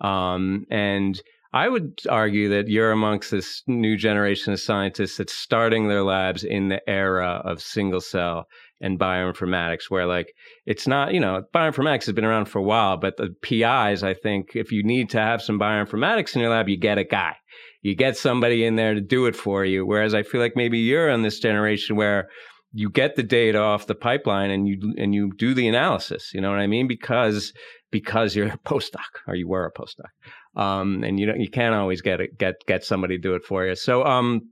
Um, 0.00 0.66
and 0.70 1.20
I 1.56 1.70
would 1.70 2.00
argue 2.10 2.50
that 2.50 2.68
you're 2.68 2.92
amongst 2.92 3.30
this 3.30 3.62
new 3.66 3.96
generation 3.96 4.52
of 4.52 4.60
scientists 4.60 5.16
that's 5.16 5.32
starting 5.32 5.88
their 5.88 6.02
labs 6.02 6.44
in 6.44 6.68
the 6.68 6.86
era 6.86 7.40
of 7.46 7.62
single 7.62 8.02
cell 8.02 8.44
and 8.78 8.98
bioinformatics, 8.98 9.84
where 9.88 10.04
like 10.04 10.34
it's 10.66 10.86
not, 10.86 11.14
you 11.14 11.20
know, 11.20 11.44
bioinformatics 11.54 12.04
has 12.04 12.14
been 12.14 12.26
around 12.26 12.44
for 12.44 12.58
a 12.58 12.62
while, 12.62 12.98
but 12.98 13.16
the 13.16 13.34
PIs, 13.40 14.02
I 14.02 14.12
think, 14.12 14.50
if 14.54 14.70
you 14.70 14.82
need 14.84 15.08
to 15.10 15.18
have 15.18 15.40
some 15.40 15.58
bioinformatics 15.58 16.34
in 16.34 16.42
your 16.42 16.50
lab, 16.50 16.68
you 16.68 16.76
get 16.76 16.98
a 16.98 17.04
guy. 17.04 17.36
You 17.80 17.94
get 17.94 18.18
somebody 18.18 18.66
in 18.66 18.76
there 18.76 18.92
to 18.92 19.00
do 19.00 19.24
it 19.24 19.34
for 19.34 19.64
you. 19.64 19.86
Whereas 19.86 20.12
I 20.12 20.24
feel 20.24 20.42
like 20.42 20.56
maybe 20.56 20.80
you're 20.80 21.08
in 21.08 21.22
this 21.22 21.38
generation 21.38 21.96
where 21.96 22.28
you 22.74 22.90
get 22.90 23.16
the 23.16 23.22
data 23.22 23.60
off 23.60 23.86
the 23.86 23.94
pipeline 23.94 24.50
and 24.50 24.68
you 24.68 24.92
and 24.98 25.14
you 25.14 25.32
do 25.38 25.54
the 25.54 25.68
analysis. 25.68 26.32
You 26.34 26.42
know 26.42 26.50
what 26.50 26.58
I 26.58 26.66
mean? 26.66 26.86
Because 26.86 27.54
because 27.90 28.36
you're 28.36 28.48
a 28.48 28.58
postdoc 28.58 29.22
or 29.26 29.36
you 29.36 29.48
were 29.48 29.64
a 29.64 29.72
postdoc 29.72 30.10
um, 30.56 31.04
and 31.04 31.20
you 31.20 31.26
don't, 31.26 31.40
you 31.40 31.50
can't 31.50 31.74
always 31.74 32.00
get 32.02 32.20
it, 32.20 32.38
get 32.38 32.54
get 32.66 32.84
somebody 32.84 33.16
to 33.16 33.22
do 33.22 33.34
it 33.34 33.44
for 33.44 33.66
you. 33.66 33.74
So 33.74 34.04
um, 34.04 34.50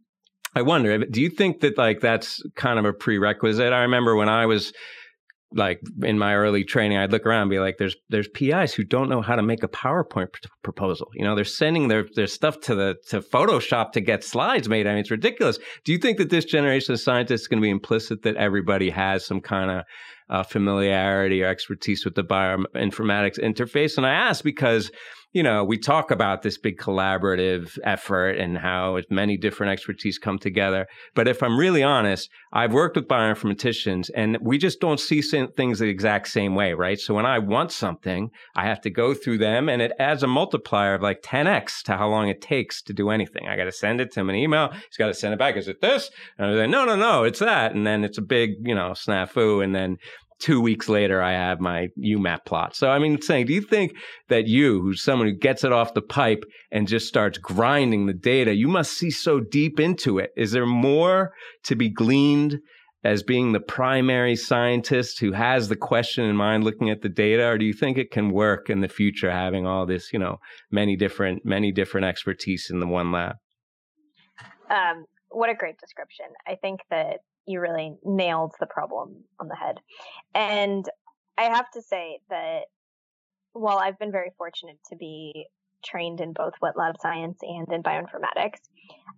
I 0.55 0.63
wonder, 0.63 0.99
do 0.99 1.21
you 1.21 1.31
think 1.31 1.61
that 1.61 1.77
like 1.79 2.01
that's 2.01 2.43
kind 2.55 2.79
of 2.79 2.85
a 2.85 2.93
prerequisite? 2.93 3.73
I 3.73 3.83
remember 3.83 4.15
when 4.15 4.29
I 4.29 4.47
was 4.47 4.73
like 5.55 5.81
in 6.03 6.19
my 6.19 6.35
early 6.35 6.65
training, 6.65 6.99
I'd 6.99 7.13
look 7.13 7.27
around 7.27 7.43
and 7.43 7.51
be 7.51 7.61
like, 7.61 7.77
"There's 7.79 7.97
there's 8.09 8.29
PIs 8.29 8.75
who 8.75 8.85
don't 8.85 9.09
know 9.09 9.23
how 9.23 9.37
to 9.37 9.43
make 9.43 9.63
a 9.63 9.69
PowerPoint 9.69 10.33
pr- 10.33 10.49
proposal. 10.63 11.09
You 11.15 11.25
know, 11.25 11.35
they're 11.35 11.45
sending 11.45 11.89
their 11.89 12.07
their 12.15 12.27
stuff 12.27 12.61
to 12.63 12.75
the 12.75 12.97
to 13.09 13.21
Photoshop 13.21 13.93
to 13.93 14.01
get 14.01 14.25
slides 14.25 14.69
made. 14.69 14.87
I 14.87 14.91
mean, 14.91 15.01
it's 15.01 15.11
ridiculous. 15.11 15.59
Do 15.85 15.93
you 15.93 15.99
think 15.99 16.19
that 16.19 16.31
this 16.31 16.45
generation 16.45 16.93
of 16.93 17.01
scientists 17.01 17.43
is 17.43 17.49
going 17.49 17.61
to 17.61 17.67
be 17.67 17.71
implicit 17.71 18.23
that 18.23 18.37
everybody 18.37 18.91
has 18.91 19.25
some 19.25 19.41
kind 19.41 19.71
of 19.71 19.85
uh, 20.29 20.43
familiarity 20.43 21.43
or 21.43 21.47
expertise 21.47 22.05
with 22.05 22.17
the 22.17 22.25
bioinformatics 22.25 23.39
interface? 23.39 23.97
And 23.97 24.07
I 24.07 24.13
ask 24.13 24.43
because 24.43 24.91
you 25.35 25.43
know, 25.43 25.65
we 25.65 25.77
talk 25.77 26.13
about 26.13 26.43
this 26.43 26.57
big 26.57 26.79
collaborative 26.79 27.77
effort 27.83 28.39
and 28.39 28.57
how 28.57 29.01
many 29.11 29.37
different 29.37 29.73
expertise 29.73 30.17
come 30.17 30.39
together. 30.39 30.87
But 31.15 31.27
if 31.27 31.43
I'm 31.43 31.59
really 31.59 31.83
honest, 31.83 32.31
I've 32.53 32.73
worked 32.73 32.95
with 32.95 33.09
bioinformaticians 33.09 34.11
and 34.15 34.39
we 34.41 34.59
just 34.59 34.81
don't 34.81 35.01
see 35.01 35.21
things 35.21 35.81
the 35.81 35.89
exact 35.89 36.29
same 36.29 36.55
way, 36.55 36.73
right? 36.73 37.01
So 37.01 37.15
when 37.15 37.27
I 37.27 37.41
want 37.41 37.73
something, 37.73 38.31
I 38.55 38.65
have 38.65 38.81
to 38.83 38.91
go 38.91 39.13
through 39.13 39.39
them 39.39 39.69
and 39.69 39.83
it 39.83 39.91
adds 39.99 40.23
a 40.23 40.29
multiplier 40.29 40.95
of 40.95 41.03
like 41.03 41.21
10x 41.23 41.83
to 41.83 41.97
how 41.97 42.09
long 42.09 42.29
it 42.29 42.41
takes 42.41 42.81
to 42.83 42.93
do 42.93 43.11
anything. 43.11 43.49
I 43.49 43.57
got 43.57 43.65
to 43.65 43.73
send 43.73 44.01
it 44.01 44.13
to 44.13 44.21
him 44.21 44.31
an 44.31 44.37
email. 44.37 44.71
He's 44.71 44.97
got 44.97 45.09
to 45.09 45.15
send 45.15 45.35
it 45.35 45.39
back. 45.39 45.57
Is 45.57 45.67
it 45.67 45.81
this? 45.81 46.13
And 46.39 46.47
I'm 46.47 46.57
like, 46.57 46.71
no, 46.71 46.85
no, 46.85 46.95
no, 46.95 47.25
it's 47.25 47.41
that. 47.41 47.75
And 47.75 47.85
then 47.85 48.05
it's 48.05 48.19
a 48.19 48.23
big, 48.23 48.51
you 48.63 48.75
know, 48.77 48.91
snafu. 48.91 49.65
And 49.65 49.75
then 49.75 49.99
two 50.45 50.61
weeks 50.61 50.91
later, 50.91 51.23
I 51.23 51.33
have 51.33 51.59
my 51.59 51.89
UMAP 51.99 52.45
plot. 52.45 52.77
So, 52.77 52.91
I 52.91 52.99
mean, 52.99 53.23
saying, 53.23 53.47
do 53.47 53.55
you 53.55 53.63
think 53.63 53.93
that 54.29 54.47
you, 54.47 54.83
who's 54.83 55.03
someone 55.03 55.27
who 55.27 55.35
gets 55.35 55.65
it 55.65 55.73
off 55.73 55.95
the 55.95 56.03
pipe 56.03 56.45
and 56.71 56.87
just 56.87 57.09
starts 57.09 57.39
grinding 57.39 58.05
the 58.05 58.13
data, 58.13 58.53
you 58.53 58.69
must 58.69 58.93
see 58.93 59.11
so 59.11 59.41
deep 59.41 59.81
into 59.81 60.19
it? 60.19 60.33
Is 60.37 60.53
there 60.53 60.67
more 60.67 61.33
to 61.63 61.75
be 61.75 61.89
gleaned 61.89 62.59
as 63.05 63.23
being 63.23 63.53
the 63.53 63.61
primary 63.61 64.37
scientist 64.37 65.19
who 65.19 65.33
has 65.33 65.69
the 65.69 65.77
question 65.77 66.25
in 66.25 66.37
mind 66.37 66.63
looking 66.63 66.91
at 66.91 67.01
the 67.01 67.09
data 67.09 67.47
or 67.47 67.57
do 67.57 67.65
you 67.65 67.73
think 67.73 67.97
it 67.97 68.11
can 68.11 68.31
work 68.31 68.69
in 68.69 68.83
the 68.83 68.89
future 68.89 69.31
having 69.31 69.67
all 69.67 69.85
this 69.85 70.11
you 70.11 70.19
know 70.19 70.39
many 70.71 70.97
different 70.97 71.45
many 71.45 71.71
different 71.71 72.07
expertise 72.07 72.69
in 72.71 72.81
the 72.81 72.87
one 72.87 73.13
lab 73.13 73.37
um, 74.71 75.05
what 75.29 75.51
a 75.51 75.55
great 75.55 75.77
description 75.79 76.25
i 76.47 76.55
think 76.55 76.81
that 76.91 77.19
you 77.47 77.61
really 77.61 77.97
nailed 78.05 78.53
the 78.61 78.67
problem 78.67 79.25
on 79.39 79.49
the 79.49 79.57
head. 79.57 79.77
And 80.35 80.89
I 81.37 81.45
have 81.45 81.71
to 81.73 81.83
say 81.83 82.21
that 82.31 82.63
while 83.53 83.79
I've 83.79 83.99
been 83.99 84.13
very 84.13 84.31
fortunate 84.37 84.79
to 84.91 84.97
be 84.97 85.47
trained 85.85 86.21
in 86.21 86.33
both 86.33 86.55
wet 86.63 86.77
lab 86.77 86.97
science 87.01 87.39
and 87.43 87.71
in 87.71 87.83
bioinformatics, 87.83 88.61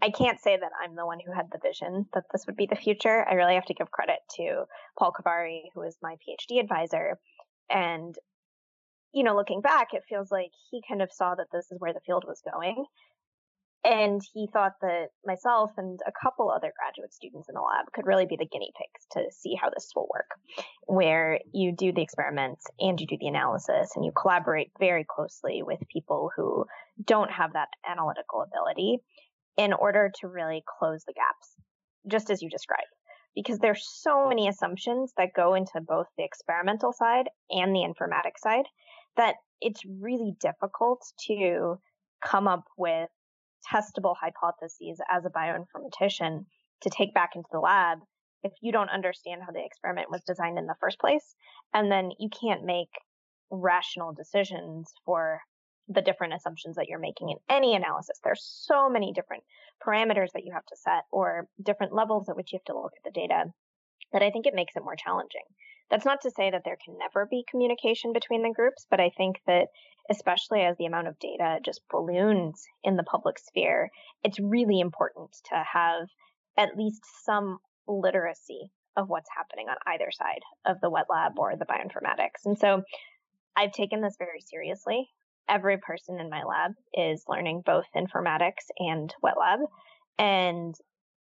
I 0.03 0.11
can't 0.11 0.41
say 0.41 0.57
that 0.57 0.73
I'm 0.83 0.97
the 0.97 1.07
one 1.07 1.19
who 1.25 1.33
had 1.33 1.47
the 1.51 1.59
vision 1.63 2.07
that 2.13 2.25
this 2.33 2.47
would 2.47 2.57
be 2.57 2.67
the 2.67 2.77
future. 2.77 3.25
I 3.29 3.35
really 3.35 3.55
have 3.55 3.67
to 3.67 3.75
give 3.75 3.91
credit 3.91 4.19
to 4.37 4.65
Paul 4.99 5.13
Khavari, 5.13 5.63
who 5.75 5.83
is 5.83 5.97
my 6.03 6.17
PhD 6.17 6.61
advisor. 6.61 7.19
And, 7.71 8.15
you 9.13 9.23
know, 9.23 9.37
looking 9.37 9.61
back, 9.61 9.89
it 9.95 10.03
feels 10.09 10.31
like 10.31 10.51
he 10.71 10.83
kind 10.87 11.03
of 11.03 11.13
saw 11.13 11.35
that 11.35 11.47
this 11.53 11.71
is 11.71 11.81
where 11.81 11.93
the 11.93 12.01
field 12.05 12.25
was 12.27 12.43
going. 12.53 12.85
And 13.87 14.21
he 14.35 14.49
thought 14.53 14.73
that 14.81 15.11
myself 15.25 15.71
and 15.77 16.01
a 16.05 16.13
couple 16.21 16.51
other 16.51 16.73
graduate 16.77 17.15
students 17.15 17.49
in 17.49 17.55
the 17.55 17.61
lab 17.61 17.87
could 17.95 18.05
really 18.05 18.27
be 18.27 18.37
the 18.37 18.49
guinea 18.51 18.73
pigs 18.77 19.07
to 19.13 19.31
see 19.31 19.55
how 19.55 19.71
this 19.71 19.93
will 19.95 20.09
work, 20.13 20.27
where 20.89 21.39
you 21.53 21.71
do 21.71 21.93
the 21.93 22.03
experiments 22.03 22.65
and 22.81 23.01
you 23.01 23.07
do 23.07 23.17
the 23.21 23.29
analysis 23.29 23.93
and 23.95 24.05
you 24.05 24.11
collaborate 24.11 24.73
very 24.81 25.07
closely 25.09 25.63
with 25.63 25.79
people 25.93 26.31
who 26.37 26.65
don't 27.05 27.31
have 27.31 27.53
that 27.53 27.69
analytical 27.89 28.43
ability 28.43 28.99
in 29.57 29.73
order 29.73 30.11
to 30.21 30.27
really 30.27 30.65
close 30.81 31.05
the 31.07 31.15
gaps, 31.15 31.55
just 32.11 32.29
as 32.29 32.43
you 32.43 32.51
described. 32.51 32.83
Because 33.37 33.61
there's 33.61 33.87
so 33.87 34.29
many 34.29 34.49
assumptions 34.49 35.13
that 35.17 35.29
go 35.37 35.55
into 35.55 35.81
both 35.81 36.07
the 36.19 36.25
experimental 36.25 36.93
side 36.93 37.29
and 37.51 37.73
the 37.73 37.87
informatics 37.87 38.41
side 38.43 38.65
that 39.17 39.37
it's 39.61 39.83
really 40.01 40.35
difficult 40.41 41.07
to 41.29 41.77
come 42.25 42.49
up 42.49 42.65
with 42.77 43.09
testable 43.73 44.15
hypotheses 44.21 45.01
as 45.11 45.25
a 45.25 45.31
bioinformatician 45.31 46.45
to 46.83 46.91
take 46.91 47.15
back 47.15 47.31
into 47.35 47.49
the 47.53 47.59
lab 47.59 47.99
if 48.43 48.53
you 48.63 48.71
don't 48.73 48.91
understand 48.91 49.43
how 49.45 49.53
the 49.53 49.65
experiment 49.65 50.11
was 50.11 50.23
designed 50.27 50.59
in 50.59 50.67
the 50.67 50.75
first 50.81 50.99
place. 51.01 51.35
And 51.75 51.91
then 51.91 52.11
you 52.19 52.29
can't 52.29 52.65
make 52.65 52.91
rational 53.51 54.13
decisions 54.13 54.93
for 55.05 55.41
the 55.89 56.03
different 56.03 56.35
assumptions 56.35 56.77
that 56.77 56.87
you're 56.89 56.99
making 56.99 57.31
in 57.31 57.37
any 57.49 57.75
analysis. 57.75 58.19
There's 58.23 58.45
so 58.45 58.89
many 58.89 59.13
different 59.13 59.45
parameters 59.85 60.33
that 60.35 60.45
you 60.45 60.53
have 60.53 60.67
to 60.67 60.77
set 60.77 61.05
or 61.13 61.47
different 61.63 61.95
levels 61.95 62.29
at 62.29 62.37
which 62.37 62.53
you 62.53 62.59
have 62.59 62.75
to 62.75 62.81
look 62.81 62.93
at 62.97 63.05
the 63.13 63.19
data 63.19 63.45
that 64.13 64.23
I 64.23 64.31
think 64.31 64.47
it 64.47 64.55
makes 64.55 64.75
it 64.77 64.83
more 64.83 64.97
challenging. 64.97 65.43
That's 65.91 66.05
not 66.05 66.21
to 66.23 66.31
say 66.31 66.51
that 66.51 66.63
there 66.65 66.79
can 66.85 66.97
never 66.99 67.27
be 67.27 67.45
communication 67.49 68.13
between 68.13 68.43
the 68.43 68.53
groups, 68.55 68.87
but 68.91 69.01
I 69.01 69.11
think 69.17 69.37
that 69.47 69.69
especially 70.11 70.63
as 70.63 70.77
the 70.77 70.87
amount 70.87 71.09
of 71.09 71.19
data 71.19 71.59
just 71.65 71.81
balloons 71.91 72.65
in 72.85 72.97
the 72.97 73.03
public 73.03 73.39
sphere, 73.39 73.91
it's 74.23 74.41
really 74.41 74.81
important 74.81 75.31
to 75.51 75.65
have 75.73 76.09
at 76.57 76.77
least 76.77 77.03
some 77.25 77.59
literacy 77.87 78.71
of 78.97 79.09
what's 79.09 79.29
happening 79.37 79.69
on 79.69 79.77
either 79.87 80.11
side 80.11 80.41
of 80.65 80.81
the 80.81 80.91
wet 80.91 81.07
lab 81.11 81.39
or 81.39 81.55
the 81.57 81.67
bioinformatics. 81.67 82.45
And 82.45 82.59
so 82.59 82.83
I've 83.57 83.73
taken 83.73 84.01
this 84.01 84.17
very 84.19 84.41
seriously. 84.41 85.09
Every 85.49 85.79
person 85.79 86.19
in 86.19 86.31
my 86.31 86.43
lab 86.43 86.73
is 86.95 87.25
learning 87.29 87.63
both 87.65 87.85
informatics 87.95 88.71
and 88.79 89.15
wet 89.23 89.35
lab. 89.39 89.61
And 90.19 90.75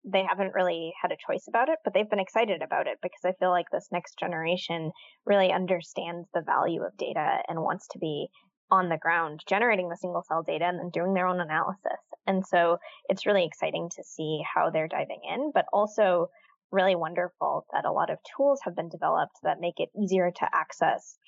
they 0.05 0.25
haven't 0.29 0.55
really 0.55 0.93
had 1.01 1.13
a 1.13 1.17
choice 1.27 1.45
about 1.49 1.69
it, 1.69 1.79
but 1.85 1.95
they've 1.95 2.09
been 2.09 2.19
excited 2.19 2.63
about 2.63 2.87
it 2.87 2.99
because 3.03 3.21
I 3.25 3.33
feel 3.39 3.51
like 3.51 3.67
this 3.71 3.89
next 3.93 4.19
generation 4.19 4.91
really 5.25 5.53
understands 5.53 6.29
the 6.35 6.43
value 6.43 6.83
of 6.83 6.97
data 6.97 7.39
and 7.49 7.63
wants 7.63 7.89
to 7.93 7.99
be 7.99 8.29
on 8.71 8.89
the 8.89 8.97
ground 8.97 9.41
generating 9.49 9.89
the 9.89 9.97
single 9.97 10.25
cell 10.27 10.43
data 10.43 10.65
and 10.65 10.79
then 10.79 10.91
doing 10.93 11.15
their 11.15 11.27
own 11.27 11.41
analysis. 11.41 12.01
And 12.27 12.45
so 12.47 12.79
it's 13.09 13.27
really 13.27 13.45
exciting 13.45 13.91
to 13.97 14.03
see 14.03 14.41
how 14.43 14.71
they're 14.71 14.89
diving 14.89 15.21
in, 15.29 15.53
but 15.55 15.67
also 15.73 16.31
really 16.71 16.97
wonderful 16.97 17.67
that 17.73 17.85
a 17.85 17.93
lot 17.93 18.11
of 18.11 18.19
tools 18.37 18.61
have 18.65 18.75
been 18.75 18.89
developed 18.89 19.37
that 19.43 19.61
make 19.61 19.79
it 19.79 19.91
easier 20.01 20.31
to 20.31 20.49
access 20.55 21.19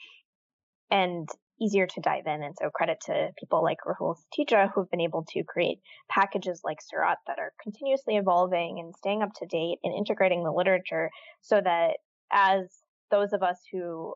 and 0.90 1.28
easier 1.60 1.86
to 1.86 2.00
dive 2.00 2.26
in. 2.26 2.42
And 2.42 2.54
so 2.58 2.70
credit 2.70 2.98
to 3.06 3.30
people 3.38 3.62
like 3.62 3.78
Rahul 3.86 4.16
Satija 4.16 4.70
who've 4.72 4.90
been 4.90 5.00
able 5.00 5.24
to 5.30 5.44
create 5.44 5.78
packages 6.08 6.60
like 6.64 6.78
Seurat 6.82 7.18
that 7.26 7.38
are 7.38 7.52
continuously 7.62 8.16
evolving 8.16 8.80
and 8.80 8.94
staying 8.96 9.22
up 9.22 9.32
to 9.36 9.46
date 9.46 9.78
and 9.84 9.94
integrating 9.94 10.42
the 10.42 10.52
literature 10.52 11.10
so 11.42 11.60
that 11.60 11.98
as 12.32 12.66
those 13.10 13.32
of 13.32 13.42
us 13.42 13.58
who 13.70 14.14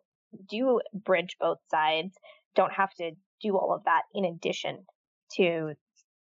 do 0.49 0.81
bridge 0.93 1.37
both 1.41 1.59
sides 1.71 2.15
don't 2.55 2.73
have 2.73 2.93
to 2.95 3.13
do 3.41 3.57
all 3.57 3.73
of 3.73 3.85
that 3.85 4.03
in 4.15 4.25
addition 4.25 4.85
to 5.37 5.75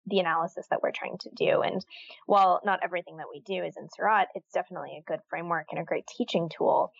the 0.06 0.18
analysis 0.18 0.66
that 0.70 0.82
we're 0.82 0.90
trying 0.90 1.16
to 1.18 1.30
do. 1.34 1.62
And 1.62 1.84
while 2.26 2.60
not 2.64 2.80
everything 2.82 3.16
that 3.18 3.26
we 3.32 3.40
do 3.40 3.64
is 3.64 3.76
in 3.76 3.88
Seurat, 3.88 4.28
it's 4.34 4.52
definitely 4.52 4.98
a 4.98 5.10
good 5.10 5.20
framework 5.30 5.66
and 5.70 5.80
a 5.80 5.84
great 5.84 6.06
teaching 6.06 6.50
tool 6.54 6.92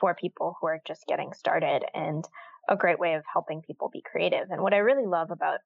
for 0.00 0.14
people 0.14 0.56
who 0.60 0.66
are 0.66 0.80
just 0.86 1.06
getting 1.06 1.32
started 1.32 1.84
and 1.94 2.24
a 2.68 2.76
great 2.76 2.98
way 2.98 3.14
of 3.14 3.22
helping 3.32 3.62
people 3.62 3.90
be 3.92 4.02
creative. 4.02 4.50
And 4.50 4.62
what 4.62 4.74
I 4.74 4.78
really 4.78 5.06
love 5.06 5.30
about 5.30 5.58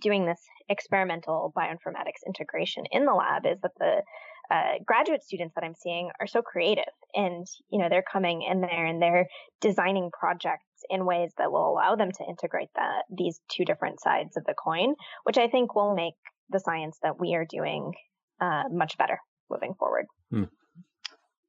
doing 0.00 0.26
this 0.26 0.40
experimental 0.68 1.52
bioinformatics 1.56 2.26
integration 2.26 2.84
in 2.90 3.04
the 3.04 3.14
lab 3.14 3.46
is 3.46 3.60
that 3.62 3.72
the 3.78 4.02
uh, 4.50 4.78
graduate 4.86 5.22
students 5.22 5.54
that 5.54 5.64
I'm 5.64 5.74
seeing 5.74 6.10
are 6.20 6.26
so 6.26 6.40
creative 6.40 6.84
and, 7.14 7.46
you 7.70 7.78
know, 7.78 7.88
they're 7.90 8.04
coming 8.10 8.42
in 8.42 8.60
there 8.60 8.86
and 8.86 9.02
they're 9.02 9.26
designing 9.60 10.10
projects 10.18 10.64
in 10.88 11.04
ways 11.04 11.32
that 11.36 11.52
will 11.52 11.70
allow 11.70 11.96
them 11.96 12.10
to 12.12 12.24
integrate 12.28 12.70
these 13.10 13.40
two 13.50 13.64
different 13.64 14.00
sides 14.00 14.36
of 14.36 14.44
the 14.44 14.54
coin, 14.54 14.94
which 15.24 15.36
I 15.36 15.48
think 15.48 15.74
will 15.74 15.94
make 15.94 16.14
the 16.48 16.60
science 16.60 16.98
that 17.02 17.20
we 17.20 17.34
are 17.34 17.44
doing 17.48 17.92
uh, 18.40 18.64
much 18.70 18.96
better 18.96 19.18
moving 19.50 19.74
forward. 19.78 20.06
Hmm. 20.30 20.44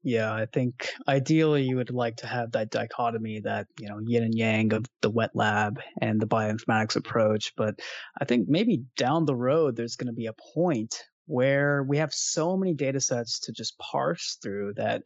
Yeah, 0.03 0.33
I 0.33 0.45
think 0.45 0.89
ideally 1.09 1.63
you 1.63 1.75
would 1.75 1.91
like 1.91 2.15
to 2.17 2.27
have 2.27 2.53
that 2.53 2.69
dichotomy 2.69 3.41
that, 3.41 3.67
you 3.79 3.89
know, 3.89 3.99
yin 3.99 4.23
and 4.23 4.33
yang 4.33 4.71
of 4.73 4.85
the 5.01 5.09
wet 5.09 5.31
lab 5.35 5.79
and 6.01 6.21
the 6.21 6.27
bioinformatics 6.27 6.95
approach. 6.95 7.53
But 7.57 7.79
I 8.19 8.23
think 8.25 8.47
maybe 8.47 8.83
down 8.95 9.25
the 9.25 9.35
road, 9.35 9.75
there's 9.75 9.97
going 9.97 10.07
to 10.07 10.13
be 10.13 10.27
a 10.27 10.33
point 10.53 10.95
where 11.25 11.83
we 11.83 11.97
have 11.97 12.13
so 12.13 12.55
many 12.55 12.73
data 12.73 13.01
sets 13.01 13.39
to 13.41 13.51
just 13.51 13.77
parse 13.77 14.37
through 14.41 14.73
that 14.75 15.03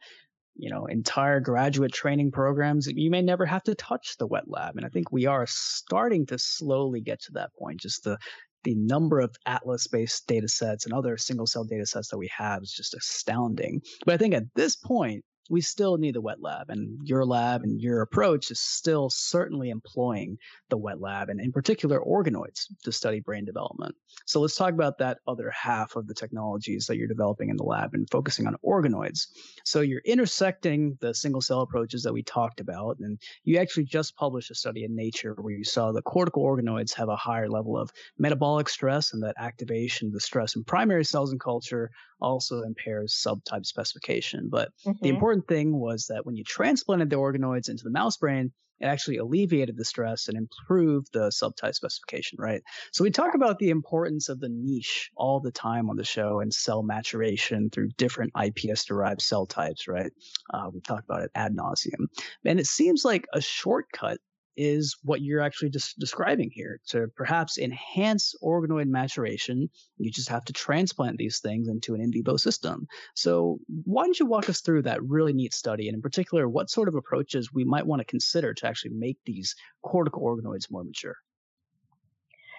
you 0.56 0.70
know 0.70 0.86
entire 0.86 1.40
graduate 1.40 1.92
training 1.92 2.30
programs 2.30 2.86
you 2.86 3.10
may 3.10 3.20
never 3.22 3.44
have 3.44 3.62
to 3.64 3.74
touch 3.74 4.16
the 4.18 4.26
wet 4.26 4.44
lab 4.46 4.76
and 4.76 4.86
i 4.86 4.88
think 4.88 5.10
we 5.10 5.26
are 5.26 5.46
starting 5.48 6.24
to 6.26 6.38
slowly 6.38 7.00
get 7.00 7.20
to 7.20 7.32
that 7.32 7.52
point 7.58 7.80
just 7.80 8.04
the 8.04 8.16
the 8.64 8.74
number 8.74 9.20
of 9.20 9.34
atlas 9.46 9.86
based 9.86 10.26
data 10.26 10.48
sets 10.48 10.84
and 10.84 10.94
other 10.94 11.16
single 11.16 11.46
cell 11.46 11.64
data 11.64 11.86
sets 11.86 12.08
that 12.08 12.18
we 12.18 12.30
have 12.36 12.62
is 12.62 12.72
just 12.72 12.94
astounding. 12.94 13.80
But 14.04 14.14
i 14.14 14.16
think 14.16 14.34
at 14.34 14.44
this 14.54 14.76
point 14.76 15.24
we 15.50 15.60
still 15.60 15.98
need 15.98 16.14
the 16.14 16.20
wet 16.20 16.40
lab 16.40 16.70
and 16.70 16.98
your 17.06 17.24
lab 17.24 17.62
and 17.62 17.80
your 17.80 18.00
approach 18.00 18.50
is 18.50 18.60
still 18.60 19.10
certainly 19.10 19.70
employing 19.70 20.38
the 20.70 20.76
wet 20.76 21.00
lab 21.00 21.28
and 21.28 21.40
in 21.40 21.52
particular 21.52 22.00
organoids 22.00 22.66
to 22.82 22.92
study 22.92 23.20
brain 23.20 23.44
development. 23.44 23.94
So 24.26 24.40
let's 24.40 24.56
talk 24.56 24.72
about 24.72 24.98
that 24.98 25.18
other 25.26 25.50
half 25.50 25.96
of 25.96 26.06
the 26.06 26.14
technologies 26.14 26.86
that 26.86 26.96
you're 26.96 27.08
developing 27.08 27.50
in 27.50 27.56
the 27.56 27.64
lab 27.64 27.94
and 27.94 28.08
focusing 28.10 28.46
on 28.46 28.56
organoids. 28.64 29.26
So 29.64 29.80
you're 29.80 30.02
intersecting 30.04 30.96
the 31.00 31.14
single 31.14 31.40
cell 31.40 31.60
approaches 31.60 32.02
that 32.04 32.12
we 32.12 32.22
talked 32.22 32.60
about 32.60 32.98
and 33.00 33.18
you 33.44 33.58
actually 33.58 33.84
just 33.84 34.16
published 34.16 34.50
a 34.50 34.54
study 34.54 34.84
in 34.84 34.96
nature 34.96 35.34
where 35.38 35.54
you 35.54 35.64
saw 35.64 35.92
the 35.92 36.02
cortical 36.02 36.42
organoids 36.42 36.94
have 36.94 37.08
a 37.08 37.16
higher 37.16 37.48
level 37.48 37.76
of 37.76 37.90
metabolic 38.18 38.68
stress 38.68 39.12
and 39.12 39.22
that 39.22 39.34
activation 39.38 40.08
of 40.08 40.14
the 40.14 40.20
stress 40.20 40.56
in 40.56 40.64
primary 40.64 41.04
cells 41.04 41.32
in 41.32 41.38
culture 41.38 41.90
also 42.20 42.62
impairs 42.62 43.12
subtype 43.14 43.66
specification. 43.66 44.48
But 44.50 44.70
mm-hmm. 44.86 45.02
the 45.02 45.08
important 45.08 45.33
important 45.34 45.48
thing 45.48 45.78
was 45.78 46.06
that 46.06 46.24
when 46.24 46.36
you 46.36 46.44
transplanted 46.44 47.10
the 47.10 47.16
organoids 47.16 47.68
into 47.68 47.84
the 47.84 47.90
mouse 47.90 48.16
brain, 48.16 48.52
it 48.80 48.86
actually 48.86 49.18
alleviated 49.18 49.76
the 49.76 49.84
stress 49.84 50.28
and 50.28 50.36
improved 50.36 51.08
the 51.12 51.28
subtype 51.30 51.74
specification, 51.74 52.38
right? 52.40 52.60
So 52.92 53.04
we 53.04 53.10
talk 53.10 53.34
about 53.34 53.58
the 53.58 53.70
importance 53.70 54.28
of 54.28 54.40
the 54.40 54.48
niche 54.48 55.10
all 55.16 55.40
the 55.40 55.52
time 55.52 55.90
on 55.90 55.96
the 55.96 56.04
show 56.04 56.40
and 56.40 56.52
cell 56.52 56.82
maturation 56.82 57.70
through 57.70 57.90
different 57.96 58.32
iPS 58.34 58.86
derived 58.86 59.22
cell 59.22 59.46
types, 59.46 59.86
right? 59.86 60.12
Uh, 60.52 60.70
we 60.72 60.80
talk 60.80 61.04
about 61.04 61.22
it 61.22 61.30
ad 61.34 61.56
nauseum. 61.56 62.06
And 62.44 62.58
it 62.58 62.66
seems 62.66 63.04
like 63.04 63.26
a 63.32 63.40
shortcut 63.40 64.18
is 64.56 64.96
what 65.02 65.20
you're 65.20 65.40
actually 65.40 65.70
just 65.70 65.98
describing 65.98 66.50
here. 66.52 66.80
To 66.88 67.08
perhaps 67.16 67.58
enhance 67.58 68.34
organoid 68.42 68.86
maturation, 68.86 69.68
you 69.98 70.10
just 70.10 70.28
have 70.28 70.44
to 70.46 70.52
transplant 70.52 71.18
these 71.18 71.40
things 71.40 71.68
into 71.68 71.94
an 71.94 72.00
in 72.00 72.12
vivo 72.12 72.36
system. 72.36 72.86
So, 73.14 73.58
why 73.84 74.04
don't 74.04 74.18
you 74.18 74.26
walk 74.26 74.48
us 74.48 74.60
through 74.60 74.82
that 74.82 75.02
really 75.02 75.32
neat 75.32 75.54
study, 75.54 75.88
and 75.88 75.94
in 75.94 76.02
particular, 76.02 76.48
what 76.48 76.70
sort 76.70 76.88
of 76.88 76.94
approaches 76.94 77.52
we 77.52 77.64
might 77.64 77.86
want 77.86 78.00
to 78.00 78.04
consider 78.04 78.54
to 78.54 78.66
actually 78.66 78.94
make 78.94 79.18
these 79.24 79.54
cortical 79.82 80.22
organoids 80.22 80.70
more 80.70 80.84
mature? 80.84 81.16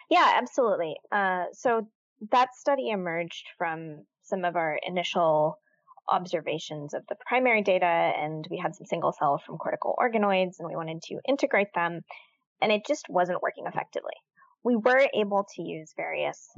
Yeah, 0.10 0.34
absolutely. 0.36 0.96
Uh, 1.12 1.46
so, 1.54 1.88
that 2.32 2.56
study 2.56 2.90
emerged 2.90 3.48
from 3.58 4.06
some 4.24 4.46
of 4.46 4.56
our 4.56 4.80
initial 4.86 5.60
observations 6.10 6.94
of 6.94 7.04
the 7.10 7.16
primary 7.28 7.62
data 7.62 7.86
and 7.86 8.48
we 8.50 8.58
had 8.58 8.76
some 8.76 8.86
single 8.86 9.12
cell 9.12 9.42
from 9.46 9.58
cortical 9.58 9.96
organoids 10.00 10.60
and 10.60 10.68
we 10.68 10.76
wanted 10.76 11.02
to 11.02 11.20
integrate 11.28 11.74
them 11.74 12.02
and 12.62 12.72
it 12.72 12.86
just 12.88 13.06
wasn't 13.10 13.42
working 13.42 13.66
effectively. 13.68 14.14
We 14.64 14.76
were 14.76 15.08
able 15.14 15.46
to 15.56 15.62
use 15.62 15.94
various 15.96 16.50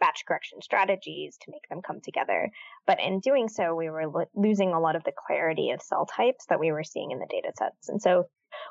batch 0.00 0.24
correction 0.26 0.60
strategies 0.60 1.36
to 1.42 1.50
make 1.50 1.68
them 1.68 1.80
come 1.80 2.00
together, 2.02 2.50
but 2.86 2.98
in 3.00 3.20
doing 3.20 3.48
so, 3.48 3.74
we 3.74 3.88
were 3.88 4.08
lo- 4.08 4.30
losing 4.34 4.72
a 4.72 4.80
lot 4.80 4.96
of 4.96 5.04
the 5.04 5.12
clarity 5.26 5.70
of 5.70 5.80
cell 5.80 6.06
types 6.06 6.46
that 6.48 6.58
we 6.58 6.72
were 6.72 6.82
seeing 6.82 7.12
in 7.12 7.18
the 7.18 7.28
data 7.30 7.52
sets. 7.56 7.88
And 7.88 8.02
so 8.02 8.24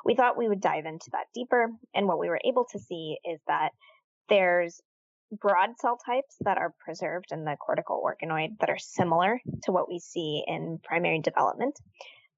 we 0.04 0.14
thought 0.14 0.36
we 0.36 0.48
would 0.48 0.60
dive 0.60 0.84
into 0.84 1.10
that 1.12 1.26
deeper. 1.34 1.68
And 1.94 2.06
what 2.06 2.18
we 2.18 2.28
were 2.28 2.40
able 2.44 2.66
to 2.72 2.78
see 2.78 3.16
is 3.24 3.40
that 3.48 3.70
there's 4.28 4.80
broad 5.40 5.70
cell 5.80 5.98
types 6.04 6.36
that 6.40 6.58
are 6.58 6.74
preserved 6.78 7.32
in 7.32 7.44
the 7.44 7.56
cortical 7.56 8.02
organoid 8.04 8.58
that 8.60 8.70
are 8.70 8.78
similar 8.78 9.40
to 9.64 9.72
what 9.72 9.88
we 9.88 9.98
see 9.98 10.44
in 10.46 10.78
primary 10.84 11.20
development, 11.20 11.78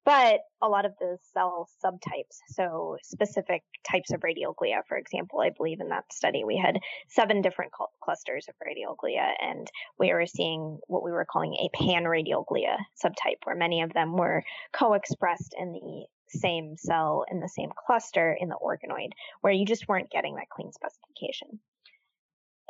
but 0.05 0.41
a 0.61 0.69
lot 0.69 0.85
of 0.85 0.93
the 1.01 1.17
cell 1.33 1.69
subtypes, 1.83 2.39
so 2.49 2.99
specific 3.03 3.63
types 3.91 4.13
of 4.13 4.23
radial 4.23 4.55
glia, 4.55 4.83
for 4.87 4.99
example, 4.99 5.41
I 5.41 5.51
believe 5.51 5.81
in 5.81 5.89
that 5.89 6.13
study 6.13 6.45
we 6.45 6.57
had 6.59 6.79
seven 7.09 7.41
different 7.41 7.73
cl- 7.77 7.91
clusters 8.03 8.47
of 8.49 8.55
radial 8.65 8.97
glia, 9.03 9.33
and 9.41 9.67
we 9.99 10.13
were 10.13 10.27
seeing 10.27 10.79
what 10.89 11.03
we 11.03 11.11
were 11.11 11.25
calling 11.25 11.55
a 11.55 11.71
pan-radial 11.75 12.45
glia 12.45 12.77
subtype, 13.03 13.45
where 13.45 13.57
many 13.57 13.81
of 13.83 13.95
them 13.95 14.17
were 14.17 14.43
co-expressed 14.73 15.55
in 15.59 15.73
the 15.73 16.05
same 16.29 16.77
cell 16.77 17.25
in 17.31 17.41
the 17.41 17.49
same 17.49 17.71
cluster 17.87 18.37
in 18.39 18.49
the 18.49 18.59
organoid, 18.63 19.11
where 19.41 19.53
you 19.53 19.65
just 19.65 19.89
weren't 19.89 20.11
getting 20.11 20.35
that 20.37 20.51
clean 20.51 20.71
specification. 20.73 21.61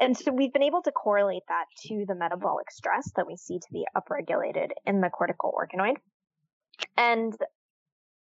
And 0.00 0.16
so 0.16 0.32
we've 0.32 0.52
been 0.52 0.62
able 0.62 0.82
to 0.82 0.92
correlate 0.92 1.44
that 1.48 1.66
to 1.86 2.04
the 2.06 2.14
metabolic 2.14 2.70
stress 2.70 3.10
that 3.16 3.26
we 3.26 3.36
see 3.36 3.58
to 3.58 3.72
be 3.72 3.86
upregulated 3.96 4.70
in 4.84 5.00
the 5.00 5.08
cortical 5.08 5.52
organoid. 5.56 5.96
And 6.96 7.32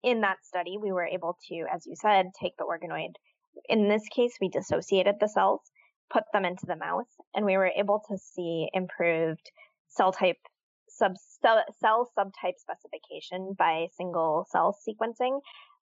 in 0.03 0.21
that 0.21 0.37
study, 0.43 0.77
we 0.81 0.91
were 0.91 1.05
able 1.05 1.37
to, 1.49 1.65
as 1.73 1.85
you 1.85 1.95
said, 1.95 2.27
take 2.41 2.55
the 2.57 2.63
organoid. 2.63 3.15
In 3.67 3.89
this 3.89 4.03
case, 4.15 4.37
we 4.39 4.49
dissociated 4.49 5.15
the 5.19 5.27
cells, 5.27 5.61
put 6.09 6.23
them 6.31 6.45
into 6.45 6.65
the 6.65 6.75
mouse, 6.77 7.09
and 7.35 7.45
we 7.45 7.57
were 7.57 7.71
able 7.75 8.01
to 8.09 8.17
see 8.17 8.69
improved 8.73 9.51
cell 9.89 10.13
type 10.13 10.37
sub 10.87 11.13
cell, 11.41 12.11
subtype 12.17 12.57
specification 12.57 13.55
by 13.57 13.87
single 13.95 14.45
cell 14.49 14.75
sequencing 14.87 15.39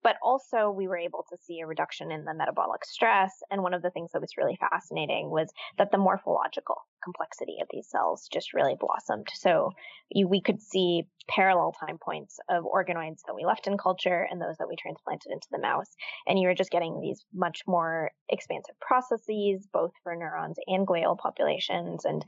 but 0.02 0.16
also 0.22 0.70
we 0.70 0.88
were 0.88 0.98
able 0.98 1.24
to 1.30 1.36
see 1.38 1.60
a 1.60 1.66
reduction 1.66 2.10
in 2.10 2.24
the 2.24 2.34
metabolic 2.34 2.84
stress. 2.84 3.32
And 3.50 3.62
one 3.62 3.74
of 3.74 3.82
the 3.82 3.90
things 3.90 4.12
that 4.12 4.20
was 4.20 4.36
really 4.36 4.58
fascinating 4.60 5.30
was 5.30 5.50
that 5.78 5.90
the 5.90 5.98
morphological 5.98 6.76
complexity 7.02 7.56
of 7.62 7.68
these 7.70 7.88
cells 7.88 8.28
just 8.32 8.52
really 8.54 8.76
blossomed. 8.78 9.28
So 9.34 9.72
you, 10.10 10.28
we 10.28 10.40
could 10.40 10.60
see 10.60 11.04
parallel 11.28 11.72
time 11.72 11.98
points 11.98 12.38
of 12.48 12.64
organoids 12.64 13.20
that 13.26 13.34
we 13.34 13.44
left 13.44 13.66
in 13.66 13.78
culture 13.78 14.26
and 14.30 14.40
those 14.40 14.56
that 14.58 14.68
we 14.68 14.76
transplanted 14.76 15.32
into 15.32 15.46
the 15.50 15.60
mouse. 15.60 15.90
And 16.26 16.38
you 16.38 16.48
were 16.48 16.54
just 16.54 16.70
getting 16.70 17.00
these 17.00 17.24
much 17.32 17.62
more 17.66 18.10
expansive 18.28 18.78
processes, 18.80 19.66
both 19.72 19.92
for 20.02 20.14
neurons 20.14 20.58
and 20.66 20.86
glial 20.86 21.18
populations. 21.18 22.04
And 22.04 22.24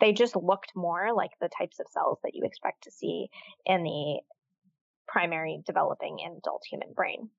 they 0.00 0.12
just 0.12 0.36
looked 0.36 0.72
more 0.74 1.12
like 1.14 1.32
the 1.40 1.50
types 1.56 1.78
of 1.80 1.86
cells 1.90 2.18
that 2.22 2.34
you 2.34 2.44
expect 2.44 2.84
to 2.84 2.90
see 2.90 3.28
in 3.64 3.82
the 3.82 4.20
primary 5.08 5.62
developing 5.66 6.18
and 6.24 6.38
adult 6.38 6.62
human 6.70 6.92
brain. 6.92 7.30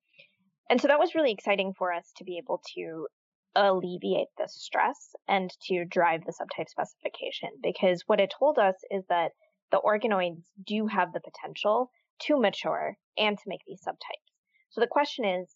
And 0.69 0.81
so 0.81 0.87
that 0.87 0.99
was 0.99 1.15
really 1.15 1.31
exciting 1.31 1.73
for 1.73 1.93
us 1.93 2.11
to 2.17 2.23
be 2.23 2.37
able 2.37 2.61
to 2.75 3.07
alleviate 3.55 4.27
the 4.37 4.47
stress 4.47 5.15
and 5.27 5.51
to 5.61 5.85
drive 5.85 6.21
the 6.25 6.33
subtype 6.33 6.69
specification 6.69 7.49
because 7.63 8.03
what 8.05 8.19
it 8.19 8.33
told 8.37 8.59
us 8.59 8.75
is 8.91 9.03
that 9.09 9.31
the 9.71 9.81
organoids 9.83 10.43
do 10.65 10.87
have 10.87 11.11
the 11.11 11.21
potential 11.21 11.89
to 12.19 12.39
mature 12.39 12.97
and 13.17 13.37
to 13.37 13.43
make 13.47 13.61
these 13.65 13.81
subtypes. 13.81 14.31
So 14.69 14.81
the 14.81 14.87
question 14.87 15.25
is, 15.25 15.55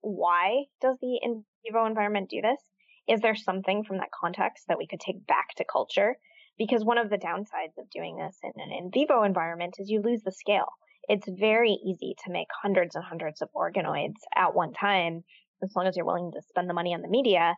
why 0.00 0.64
does 0.80 0.98
the 1.00 1.18
in 1.22 1.44
vivo 1.64 1.86
environment 1.86 2.30
do 2.30 2.40
this? 2.42 2.60
Is 3.08 3.20
there 3.20 3.34
something 3.34 3.84
from 3.84 3.96
that 3.98 4.10
context 4.12 4.64
that 4.68 4.78
we 4.78 4.86
could 4.86 5.00
take 5.00 5.26
back 5.26 5.54
to 5.56 5.64
culture? 5.64 6.16
Because 6.58 6.84
one 6.84 6.98
of 6.98 7.08
the 7.08 7.18
downsides 7.18 7.78
of 7.78 7.90
doing 7.90 8.18
this 8.18 8.36
in 8.42 8.52
an 8.56 8.72
in 8.72 8.90
vivo 8.92 9.22
environment 9.22 9.76
is 9.78 9.88
you 9.88 10.02
lose 10.02 10.22
the 10.22 10.32
scale 10.32 10.68
it's 11.08 11.28
very 11.28 11.72
easy 11.72 12.14
to 12.24 12.32
make 12.32 12.48
hundreds 12.62 12.94
and 12.94 13.04
hundreds 13.04 13.40
of 13.40 13.48
organoids 13.56 14.20
at 14.36 14.54
one 14.54 14.72
time, 14.72 15.24
as 15.62 15.74
long 15.74 15.86
as 15.86 15.96
you're 15.96 16.06
willing 16.06 16.30
to 16.32 16.42
spend 16.48 16.68
the 16.68 16.74
money 16.74 16.94
on 16.94 17.02
the 17.02 17.08
media. 17.08 17.54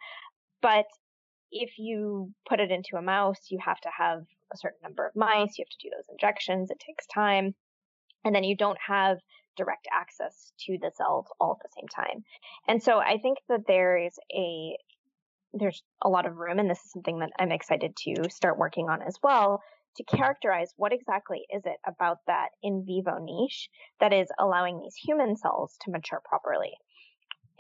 But 0.63 0.87
if 1.51 1.79
you 1.79 2.33
put 2.49 2.61
it 2.61 2.71
into 2.71 2.97
a 2.97 3.03
mouse, 3.03 3.41
you 3.51 3.59
have 3.65 3.81
to 3.81 3.89
have 3.97 4.23
a 4.53 4.57
certain 4.57 4.79
number 4.83 5.07
of 5.07 5.17
mice, 5.17 5.59
you 5.59 5.65
have 5.65 5.79
to 5.79 5.89
do 5.89 5.91
those 5.91 6.09
injections, 6.11 6.71
it 6.71 6.79
takes 6.85 7.07
time, 7.07 7.55
and 8.25 8.35
then 8.35 8.45
you 8.45 8.57
don't 8.57 8.79
have 8.87 9.19
direct 9.57 9.89
access 9.93 10.53
to 10.67 10.79
the 10.81 10.93
cells 10.97 11.27
all 11.41 11.59
at 11.59 11.63
the 11.63 11.75
same 11.77 11.89
time. 11.89 12.25
And 12.69 12.83
so 12.83 12.99
I 12.99 13.19
think 13.19 13.39
that 13.49 13.67
there 13.67 13.97
is 13.97 14.19
a 14.33 14.77
there's 15.53 15.83
a 16.05 16.09
lot 16.09 16.27
of 16.27 16.37
room 16.37 16.61
and 16.61 16.71
this 16.71 16.79
is 16.85 16.93
something 16.93 17.19
that 17.19 17.31
I'm 17.39 17.51
excited 17.51 17.97
to 18.05 18.31
start 18.31 18.57
working 18.57 18.89
on 18.89 19.03
as 19.03 19.17
well 19.21 19.61
to 20.09 20.17
characterize 20.17 20.73
what 20.77 20.93
exactly 20.93 21.47
is 21.55 21.63
it 21.65 21.79
about 21.87 22.19
that 22.27 22.49
in 22.63 22.85
vivo 22.87 23.19
niche 23.19 23.69
that 24.01 24.13
is 24.13 24.29
allowing 24.39 24.81
these 24.81 24.95
human 24.95 25.37
cells 25.37 25.77
to 25.83 25.91
mature 25.91 26.21
properly. 26.25 26.73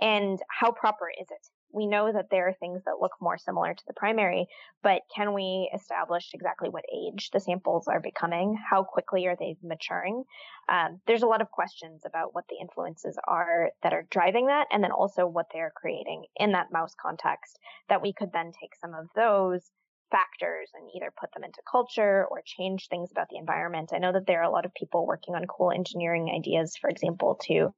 And 0.00 0.38
how 0.48 0.72
proper 0.72 1.10
is 1.10 1.26
it? 1.30 1.46
We 1.72 1.86
know 1.86 2.10
that 2.12 2.30
there 2.30 2.48
are 2.48 2.54
things 2.54 2.82
that 2.84 3.00
look 3.00 3.12
more 3.20 3.38
similar 3.38 3.74
to 3.74 3.82
the 3.86 3.94
primary, 3.94 4.48
but 4.82 5.02
can 5.14 5.34
we 5.34 5.70
establish 5.72 6.30
exactly 6.34 6.68
what 6.68 6.84
age 6.92 7.30
the 7.32 7.38
samples 7.38 7.86
are 7.86 8.00
becoming? 8.00 8.58
How 8.68 8.82
quickly 8.82 9.26
are 9.26 9.36
they 9.38 9.56
maturing? 9.62 10.24
Um, 10.68 11.00
there's 11.06 11.22
a 11.22 11.28
lot 11.28 11.42
of 11.42 11.50
questions 11.52 12.02
about 12.04 12.34
what 12.34 12.44
the 12.48 12.56
influences 12.60 13.16
are 13.28 13.70
that 13.84 13.92
are 13.92 14.06
driving 14.10 14.46
that, 14.46 14.66
and 14.72 14.82
then 14.82 14.90
also 14.90 15.26
what 15.26 15.46
they're 15.52 15.72
creating 15.76 16.24
in 16.36 16.52
that 16.52 16.72
mouse 16.72 16.94
context 17.00 17.58
that 17.88 18.02
we 18.02 18.12
could 18.12 18.32
then 18.32 18.50
take 18.60 18.74
some 18.74 18.94
of 18.94 19.06
those 19.14 19.70
factors 20.10 20.70
and 20.74 20.88
either 20.94 21.12
put 21.18 21.32
them 21.32 21.44
into 21.44 21.60
culture 21.70 22.26
or 22.30 22.42
change 22.44 22.88
things 22.88 23.10
about 23.10 23.28
the 23.30 23.38
environment. 23.38 23.90
I 23.94 23.98
know 23.98 24.12
that 24.12 24.26
there 24.26 24.40
are 24.40 24.48
a 24.48 24.50
lot 24.50 24.66
of 24.66 24.74
people 24.74 25.06
working 25.06 25.34
on 25.34 25.46
cool 25.46 25.70
engineering 25.70 26.30
ideas, 26.34 26.76
for 26.80 26.90
example, 26.90 27.38
to 27.46 27.72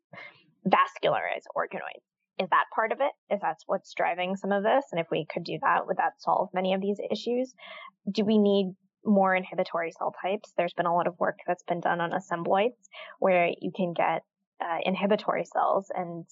vascularize 0.66 1.44
organoids. 1.56 2.04
Is 2.38 2.48
that 2.50 2.64
part 2.74 2.92
of 2.92 3.00
it? 3.00 3.12
Is 3.32 3.40
that 3.40 3.58
what's 3.66 3.94
driving 3.94 4.36
some 4.36 4.52
of 4.52 4.62
this? 4.62 4.84
And 4.90 5.00
if 5.00 5.06
we 5.10 5.26
could 5.32 5.44
do 5.44 5.58
that, 5.62 5.86
would 5.86 5.98
that 5.98 6.20
solve 6.20 6.48
many 6.54 6.74
of 6.74 6.80
these 6.80 6.98
issues? 7.10 7.54
Do 8.10 8.24
we 8.24 8.38
need 8.38 8.74
more 9.04 9.34
inhibitory 9.34 9.92
cell 9.92 10.14
types? 10.22 10.52
There's 10.56 10.72
been 10.72 10.86
a 10.86 10.94
lot 10.94 11.06
of 11.06 11.18
work 11.18 11.38
that's 11.46 11.64
been 11.64 11.80
done 11.80 12.00
on 12.00 12.12
assembloids 12.12 12.88
where 13.18 13.50
you 13.60 13.70
can 13.74 13.92
get 13.92 14.22
uh, 14.60 14.78
inhibitory 14.84 15.44
cells 15.44 15.90
and 15.94 16.24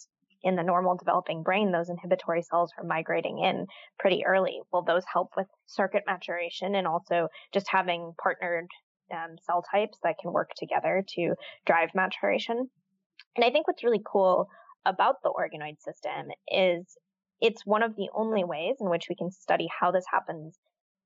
in 0.42 0.56
the 0.56 0.62
normal 0.62 0.96
developing 0.96 1.42
brain, 1.42 1.72
those 1.72 1.90
inhibitory 1.90 2.42
cells 2.42 2.72
are 2.78 2.84
migrating 2.84 3.38
in 3.38 3.66
pretty 3.98 4.24
early. 4.24 4.60
Will 4.72 4.82
those 4.82 5.04
help 5.12 5.30
with 5.36 5.46
circuit 5.66 6.04
maturation 6.06 6.74
and 6.74 6.86
also 6.86 7.28
just 7.52 7.68
having 7.68 8.14
partnered 8.22 8.66
um, 9.12 9.36
cell 9.44 9.62
types 9.70 9.98
that 10.02 10.16
can 10.20 10.32
work 10.32 10.50
together 10.56 11.04
to 11.16 11.34
drive 11.66 11.90
maturation? 11.94 12.70
And 13.36 13.44
I 13.44 13.50
think 13.50 13.66
what's 13.66 13.84
really 13.84 14.02
cool 14.04 14.48
about 14.86 15.16
the 15.22 15.30
organoid 15.30 15.80
system 15.80 16.28
is 16.48 16.96
it's 17.40 17.66
one 17.66 17.82
of 17.82 17.96
the 17.96 18.08
only 18.14 18.44
ways 18.44 18.76
in 18.80 18.90
which 18.90 19.06
we 19.08 19.16
can 19.16 19.30
study 19.30 19.68
how 19.80 19.90
this 19.90 20.04
happens 20.10 20.58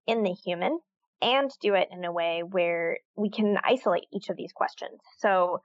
in 0.06 0.22
the 0.22 0.32
human 0.32 0.78
and 1.22 1.50
do 1.60 1.74
it 1.74 1.88
in 1.90 2.04
a 2.04 2.12
way 2.12 2.42
where 2.48 2.98
we 3.16 3.30
can 3.30 3.56
isolate 3.64 4.04
each 4.12 4.28
of 4.28 4.36
these 4.36 4.52
questions. 4.52 5.00
So, 5.18 5.60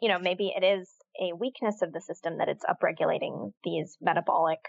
you 0.00 0.08
know, 0.08 0.18
maybe 0.18 0.52
it 0.56 0.64
is 0.64 0.88
a 1.20 1.34
weakness 1.34 1.82
of 1.82 1.92
the 1.92 2.00
system 2.00 2.38
that 2.38 2.48
it's 2.48 2.64
upregulating 2.64 3.52
these 3.64 3.96
metabolic 4.00 4.60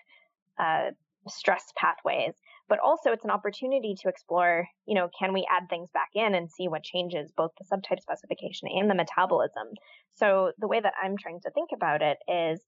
uh, 0.60 0.92
stress 1.28 1.72
pathways, 1.76 2.34
but 2.70 2.80
also 2.80 3.12
it's 3.12 3.26
an 3.26 3.32
opportunity 3.32 3.96
to 4.02 4.10
explore, 4.10 4.68
you 4.86 4.96
know, 4.96 5.10
can 5.18 5.34
we 5.34 5.48
add 5.52 5.70
things 5.70 5.90
back 5.92 6.10
in 6.16 6.36
and 6.36 6.52
see 6.52 6.68
what 6.68 6.84
changes 6.84 7.32
both 7.36 7.52
the 7.58 7.66
subtype 7.66 8.00
specification 8.00 8.68
and 8.74 8.90
the 8.90 8.96
metabolism. 8.96 9.68
So 10.16 10.52
the 10.58 10.68
way 10.68 10.80
that 10.80 10.94
I'm 11.02 11.18
trying 11.18 11.40
to 11.42 11.52
think 11.52 11.70
about 11.74 12.02
it 12.02 12.18
is 12.28 12.62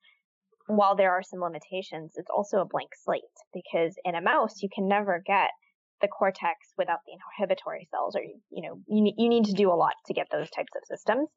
while 0.67 0.95
there 0.95 1.11
are 1.11 1.23
some 1.23 1.39
limitations, 1.39 2.13
it's 2.15 2.29
also 2.29 2.59
a 2.59 2.65
blank 2.65 2.91
slate 3.03 3.23
because 3.53 3.95
in 4.05 4.15
a 4.15 4.21
mouse, 4.21 4.61
you 4.61 4.69
can 4.73 4.87
never 4.87 5.21
get 5.25 5.49
the 6.01 6.07
cortex 6.07 6.73
without 6.77 6.99
the 7.05 7.13
inhibitory 7.13 7.87
cells 7.91 8.15
or 8.15 8.21
you 8.21 8.61
know 8.61 8.79
you, 8.87 9.13
you 9.17 9.29
need 9.29 9.45
to 9.45 9.53
do 9.53 9.71
a 9.71 9.75
lot 9.75 9.93
to 10.07 10.13
get 10.13 10.27
those 10.31 10.49
types 10.49 10.71
of 10.75 10.83
systems. 10.85 11.29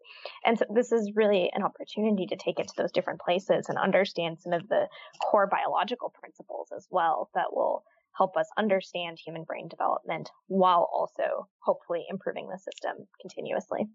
And 0.44 0.58
so 0.58 0.64
this 0.74 0.92
is 0.92 1.12
really 1.14 1.50
an 1.54 1.62
opportunity 1.62 2.26
to 2.26 2.36
take 2.36 2.58
it 2.58 2.68
to 2.68 2.74
those 2.76 2.92
different 2.92 3.20
places 3.20 3.66
and 3.68 3.78
understand 3.78 4.38
some 4.40 4.52
of 4.52 4.68
the 4.68 4.88
core 5.22 5.48
biological 5.48 6.12
principles 6.18 6.68
as 6.76 6.86
well 6.90 7.30
that 7.34 7.52
will 7.52 7.84
help 8.16 8.36
us 8.36 8.48
understand 8.58 9.18
human 9.24 9.44
brain 9.44 9.68
development 9.68 10.30
while 10.46 10.88
also 10.92 11.48
hopefully 11.64 12.04
improving 12.10 12.48
the 12.48 12.58
system 12.58 13.06
continuously. 13.20 13.88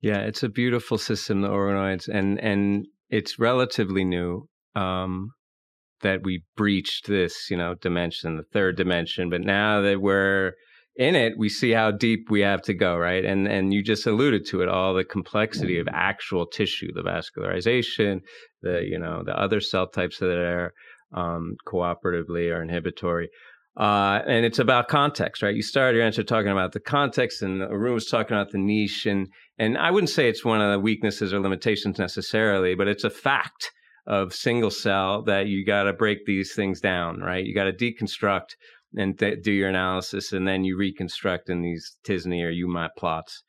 Yeah 0.00 0.18
it's 0.18 0.42
a 0.42 0.48
beautiful 0.48 0.98
system 0.98 1.40
the 1.40 1.48
organoids 1.48 2.08
and 2.08 2.38
and 2.40 2.86
it's 3.08 3.38
relatively 3.38 4.04
new. 4.04 4.48
Um, 4.74 5.32
that 6.06 6.22
we 6.22 6.44
breached 6.56 7.08
this, 7.08 7.50
you 7.50 7.56
know, 7.56 7.74
dimension, 7.74 8.36
the 8.36 8.44
third 8.44 8.76
dimension. 8.76 9.28
But 9.28 9.40
now 9.40 9.80
that 9.80 10.00
we're 10.00 10.52
in 10.94 11.16
it, 11.16 11.32
we 11.36 11.48
see 11.48 11.72
how 11.72 11.90
deep 11.90 12.30
we 12.30 12.40
have 12.40 12.62
to 12.62 12.74
go, 12.74 12.96
right? 12.96 13.24
And 13.24 13.48
and 13.48 13.74
you 13.74 13.82
just 13.82 14.06
alluded 14.06 14.46
to 14.46 14.62
it, 14.62 14.68
all 14.68 14.94
the 14.94 15.04
complexity 15.04 15.78
of 15.78 15.88
actual 15.92 16.46
tissue, 16.46 16.92
the 16.92 17.02
vascularization, 17.02 18.20
the 18.62 18.86
you 18.88 18.98
know 18.98 19.22
the 19.24 19.38
other 19.38 19.60
cell 19.60 19.88
types 19.88 20.18
that 20.18 20.30
are 20.30 20.72
um, 21.12 21.56
cooperatively 21.66 22.54
or 22.54 22.62
inhibitory. 22.62 23.28
Uh, 23.76 24.22
and 24.26 24.46
it's 24.46 24.58
about 24.58 24.88
context, 24.88 25.42
right? 25.42 25.54
You 25.54 25.62
started 25.62 25.98
your 25.98 26.06
answer 26.06 26.22
talking 26.22 26.52
about 26.52 26.72
the 26.72 26.80
context, 26.80 27.42
and 27.42 27.60
Arun 27.60 27.92
was 27.92 28.06
talking 28.06 28.34
about 28.34 28.52
the 28.52 28.58
niche, 28.58 29.06
and 29.06 29.28
and 29.58 29.76
I 29.76 29.90
wouldn't 29.90 30.10
say 30.10 30.28
it's 30.28 30.44
one 30.44 30.62
of 30.62 30.70
the 30.70 30.80
weaknesses 30.80 31.34
or 31.34 31.40
limitations 31.40 31.98
necessarily, 31.98 32.74
but 32.76 32.88
it's 32.88 33.04
a 33.04 33.10
fact 33.10 33.72
of 34.06 34.32
single 34.32 34.70
cell 34.70 35.22
that 35.22 35.46
you 35.46 35.64
got 35.64 35.84
to 35.84 35.92
break 35.92 36.24
these 36.26 36.54
things 36.54 36.80
down, 36.80 37.20
right? 37.20 37.44
You 37.44 37.54
got 37.54 37.64
to 37.64 37.72
deconstruct 37.72 38.54
and 38.96 39.18
th- 39.18 39.42
do 39.42 39.52
your 39.52 39.68
analysis, 39.68 40.32
and 40.32 40.46
then 40.46 40.64
you 40.64 40.76
reconstruct 40.76 41.50
in 41.50 41.62
these 41.62 41.96
t-SNE 42.04 42.44
or 42.44 42.52
UMAP 42.52 42.90
plots 42.96 43.42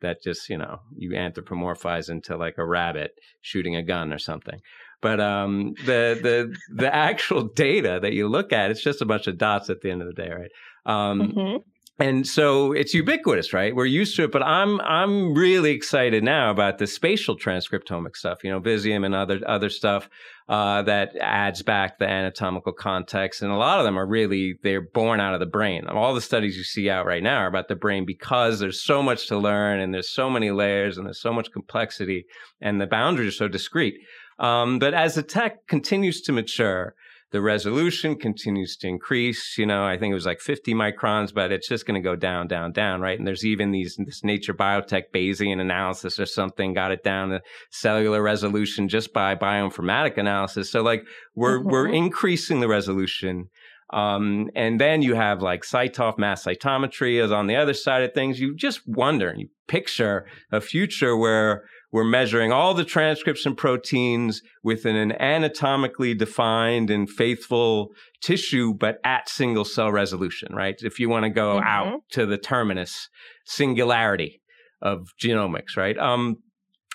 that 0.00 0.22
just 0.22 0.48
you 0.48 0.56
know 0.56 0.80
you 0.96 1.10
anthropomorphize 1.10 2.10
into 2.10 2.36
like 2.36 2.54
a 2.58 2.66
rabbit 2.66 3.12
shooting 3.40 3.76
a 3.76 3.82
gun 3.82 4.12
or 4.12 4.18
something. 4.18 4.60
But 5.00 5.20
um, 5.20 5.74
the 5.86 6.18
the 6.20 6.56
the 6.74 6.94
actual 6.94 7.44
data 7.44 8.00
that 8.02 8.12
you 8.12 8.28
look 8.28 8.52
at, 8.52 8.70
it's 8.70 8.82
just 8.82 9.02
a 9.02 9.06
bunch 9.06 9.26
of 9.26 9.38
dots 9.38 9.70
at 9.70 9.80
the 9.80 9.90
end 9.90 10.02
of 10.02 10.08
the 10.08 10.22
day, 10.22 10.30
right? 10.30 10.50
Um, 10.86 11.20
mm-hmm 11.20 11.56
and 12.00 12.26
so 12.26 12.72
it's 12.72 12.94
ubiquitous, 12.94 13.52
right? 13.52 13.76
We're 13.76 13.84
used 13.84 14.16
to 14.16 14.24
it, 14.24 14.32
but 14.32 14.42
I'm 14.42 14.80
I'm 14.80 15.34
really 15.34 15.72
excited 15.72 16.24
now 16.24 16.50
about 16.50 16.78
the 16.78 16.86
spatial 16.86 17.36
transcriptomic 17.36 18.16
stuff, 18.16 18.42
you 18.42 18.50
know, 18.50 18.60
Visium 18.60 19.04
and 19.04 19.14
other 19.14 19.40
other 19.46 19.68
stuff 19.68 20.08
uh, 20.48 20.80
that 20.82 21.14
adds 21.20 21.62
back 21.62 21.98
the 21.98 22.08
anatomical 22.08 22.72
context, 22.72 23.42
and 23.42 23.52
a 23.52 23.56
lot 23.56 23.78
of 23.78 23.84
them 23.84 23.98
are 23.98 24.06
really 24.06 24.54
they're 24.62 24.80
born 24.80 25.20
out 25.20 25.34
of 25.34 25.40
the 25.40 25.46
brain. 25.46 25.86
All 25.88 26.14
the 26.14 26.22
studies 26.22 26.56
you 26.56 26.64
see 26.64 26.88
out 26.88 27.04
right 27.04 27.22
now 27.22 27.42
are 27.42 27.46
about 27.46 27.68
the 27.68 27.76
brain 27.76 28.06
because 28.06 28.58
there's 28.58 28.82
so 28.82 29.02
much 29.02 29.28
to 29.28 29.36
learn, 29.36 29.80
and 29.80 29.92
there's 29.92 30.08
so 30.08 30.30
many 30.30 30.50
layers, 30.50 30.96
and 30.96 31.06
there's 31.06 31.20
so 31.20 31.34
much 31.34 31.52
complexity, 31.52 32.24
and 32.62 32.80
the 32.80 32.86
boundaries 32.86 33.34
are 33.34 33.44
so 33.44 33.48
discrete. 33.48 33.98
Um, 34.38 34.78
but 34.78 34.94
as 34.94 35.16
the 35.16 35.22
tech 35.22 35.66
continues 35.66 36.22
to 36.22 36.32
mature, 36.32 36.94
the 37.32 37.40
resolution 37.40 38.16
continues 38.16 38.76
to 38.78 38.88
increase. 38.88 39.56
You 39.56 39.66
know, 39.66 39.84
I 39.84 39.96
think 39.96 40.10
it 40.10 40.14
was 40.14 40.26
like 40.26 40.40
50 40.40 40.74
microns, 40.74 41.32
but 41.32 41.52
it's 41.52 41.68
just 41.68 41.86
going 41.86 42.00
to 42.00 42.06
go 42.06 42.16
down, 42.16 42.48
down, 42.48 42.72
down, 42.72 43.00
right? 43.00 43.18
And 43.18 43.26
there's 43.26 43.44
even 43.44 43.70
these 43.70 43.96
this 44.04 44.24
Nature 44.24 44.54
Biotech 44.54 45.04
Bayesian 45.14 45.60
analysis 45.60 46.18
or 46.18 46.26
something 46.26 46.74
got 46.74 46.90
it 46.90 47.04
down 47.04 47.30
to 47.30 47.40
cellular 47.70 48.22
resolution 48.22 48.88
just 48.88 49.12
by 49.12 49.36
bioinformatic 49.36 50.18
analysis. 50.18 50.70
So 50.70 50.82
like 50.82 51.04
we're 51.34 51.58
mm-hmm. 51.58 51.70
we're 51.70 51.88
increasing 51.88 52.60
the 52.60 52.68
resolution. 52.68 53.48
Um, 53.92 54.50
and 54.54 54.80
then 54.80 55.02
you 55.02 55.14
have 55.14 55.42
like 55.42 55.62
CyTOF 55.62 56.16
mass 56.16 56.44
cytometry 56.44 57.22
is 57.22 57.32
on 57.32 57.48
the 57.48 57.56
other 57.56 57.74
side 57.74 58.02
of 58.02 58.14
things. 58.14 58.38
You 58.38 58.54
just 58.54 58.86
wonder 58.86 59.28
and 59.28 59.40
you 59.40 59.48
picture 59.66 60.26
a 60.52 60.60
future 60.60 61.16
where 61.16 61.64
we're 61.92 62.04
measuring 62.04 62.52
all 62.52 62.74
the 62.74 62.84
transcripts 62.84 63.46
and 63.46 63.56
proteins 63.56 64.42
within 64.62 64.96
an 64.96 65.12
anatomically 65.12 66.14
defined 66.14 66.90
and 66.90 67.10
faithful 67.10 67.90
tissue, 68.22 68.74
but 68.74 68.98
at 69.04 69.28
single 69.28 69.64
cell 69.64 69.90
resolution, 69.90 70.54
right? 70.54 70.76
If 70.80 71.00
you 71.00 71.08
want 71.08 71.24
to 71.24 71.30
go 71.30 71.56
mm-hmm. 71.56 71.66
out 71.66 72.00
to 72.12 72.26
the 72.26 72.38
terminus 72.38 73.08
singularity 73.44 74.40
of 74.80 75.08
genomics, 75.20 75.76
right? 75.76 75.98
Um, 75.98 76.36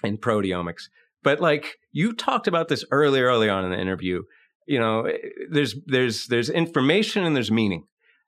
and 0.04 0.22
proteomics. 0.22 0.84
But 1.24 1.41
like 1.41 1.76
you 1.91 2.14
talked 2.14 2.48
about 2.48 2.68
this 2.68 2.86
early, 2.91 3.22
early 3.22 3.50
on 3.50 3.66
in 3.66 3.72
the 3.72 3.80
interview, 3.80 4.22
you 4.68 4.80
know, 4.80 5.08
there's 5.50 5.76
there's 5.86 6.28
there's 6.28 6.50
information 6.50 7.24
and 7.24 7.36
there's 7.36 7.52
meaning. 7.52 7.84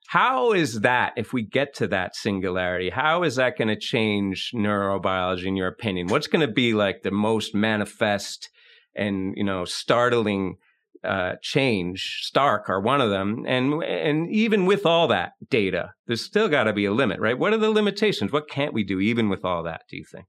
How 0.08 0.54
is 0.54 0.80
that, 0.80 1.12
if 1.18 1.34
we 1.34 1.42
get 1.42 1.74
to 1.74 1.86
that 1.88 2.16
singularity, 2.16 2.88
how 2.88 3.24
is 3.24 3.36
that 3.36 3.58
going 3.58 3.68
to 3.68 3.76
change 3.76 4.52
neurobiology 4.54 5.44
in 5.44 5.54
your 5.54 5.68
opinion? 5.68 6.06
What's 6.06 6.28
going 6.28 6.46
to 6.46 6.50
be 6.50 6.72
like 6.72 7.02
the 7.02 7.10
most 7.10 7.54
manifest 7.54 8.48
and, 8.96 9.34
you 9.36 9.44
know, 9.44 9.66
startling 9.66 10.56
uh, 11.04 11.32
change? 11.42 12.20
Stark 12.22 12.70
are 12.70 12.80
one 12.80 13.02
of 13.02 13.10
them. 13.10 13.44
And, 13.46 13.82
and 13.84 14.30
even 14.30 14.64
with 14.64 14.86
all 14.86 15.08
that 15.08 15.32
data, 15.50 15.90
there's 16.06 16.24
still 16.24 16.48
got 16.48 16.64
to 16.64 16.72
be 16.72 16.86
a 16.86 16.92
limit, 16.92 17.20
right? 17.20 17.38
What 17.38 17.52
are 17.52 17.58
the 17.58 17.68
limitations? 17.68 18.32
What 18.32 18.48
can't 18.48 18.72
we 18.72 18.84
do 18.84 19.00
even 19.00 19.28
with 19.28 19.44
all 19.44 19.62
that, 19.64 19.82
do 19.90 19.98
you 19.98 20.06
think? 20.10 20.24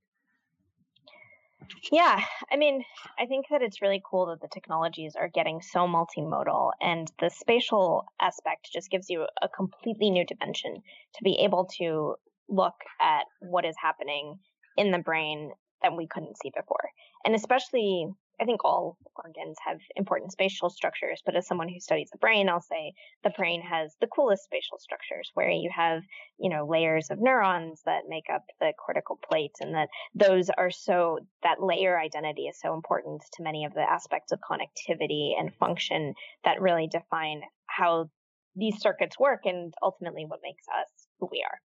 Yeah, 1.92 2.20
I 2.52 2.58
mean, 2.58 2.84
I 3.18 3.26
think 3.26 3.48
that 3.50 3.62
it's 3.62 3.82
really 3.82 4.02
cool 4.04 4.28
that 4.28 4.42
the 4.42 4.48
technologies 4.48 5.16
are 5.16 5.30
getting 5.30 5.62
so 5.62 5.82
multimodal, 5.88 6.72
and 6.82 7.12
the 7.20 7.30
spatial 7.30 8.06
aspect 8.22 8.70
just 8.72 8.90
gives 8.90 9.10
you 9.10 9.28
a 9.42 9.50
completely 9.50 10.10
new 10.10 10.26
dimension 10.26 10.76
to 11.16 11.24
be 11.24 11.40
able 11.44 11.68
to 11.78 12.16
look 12.48 12.76
at 13.02 13.26
what 13.42 13.66
is 13.66 13.76
happening 13.82 14.40
in 14.78 14.92
the 14.92 15.00
brain 15.00 15.52
that 15.82 15.96
we 15.96 16.08
couldn't 16.08 16.38
see 16.42 16.52
before. 16.56 16.90
And 17.26 17.36
especially 17.36 18.08
I 18.42 18.46
think 18.46 18.64
all 18.64 18.98
organs 19.16 19.58
have 19.66 19.80
important 19.98 20.32
spatial 20.32 20.70
structures, 20.70 21.22
but 21.26 21.36
as 21.36 21.46
someone 21.46 21.68
who 21.68 21.80
studies 21.80 22.10
the 22.10 22.18
brain, 22.18 22.48
I'll 22.48 22.62
say 22.62 22.94
the 23.24 23.32
brain 23.32 23.62
has 23.62 23.96
the 24.00 24.08
coolest 24.08 24.46
spatial 24.46 24.80
structures 24.80 25.30
where 25.34 25.50
you 25.50 25.70
have, 25.76 26.04
you 26.38 26.50
know, 26.50 26.66
layers 26.66 27.10
of 27.10 27.20
neurons 27.20 27.82
that 27.86 28.04
make 28.08 28.28
up 28.34 28.46
the 28.62 28.72
cortical 28.84 29.20
plate 29.30 29.56
and 29.60 29.76
that 29.76 29.90
those 30.16 30.50
are 30.58 30.72
so, 30.72 31.20
that 31.44 31.62
layer 31.62 32.00
identity 32.00 32.44
is 32.44 32.60
so 32.60 32.74
important 32.74 33.22
to 33.34 33.44
many 33.44 33.66
of 33.66 33.74
the 33.74 33.82
aspects 33.82 34.32
of 34.32 34.40
connectivity 34.40 35.32
and 35.38 35.54
function 35.56 36.14
that 36.46 36.62
really 36.62 36.88
define 36.88 37.42
how 37.66 38.10
these 38.56 38.80
circuits 38.80 39.20
work 39.20 39.42
and 39.46 39.74
ultimately 39.84 40.26
what 40.26 40.40
makes 40.44 40.64
us 40.80 41.08
who 41.20 41.28
we 41.32 41.44
are. 41.46 41.60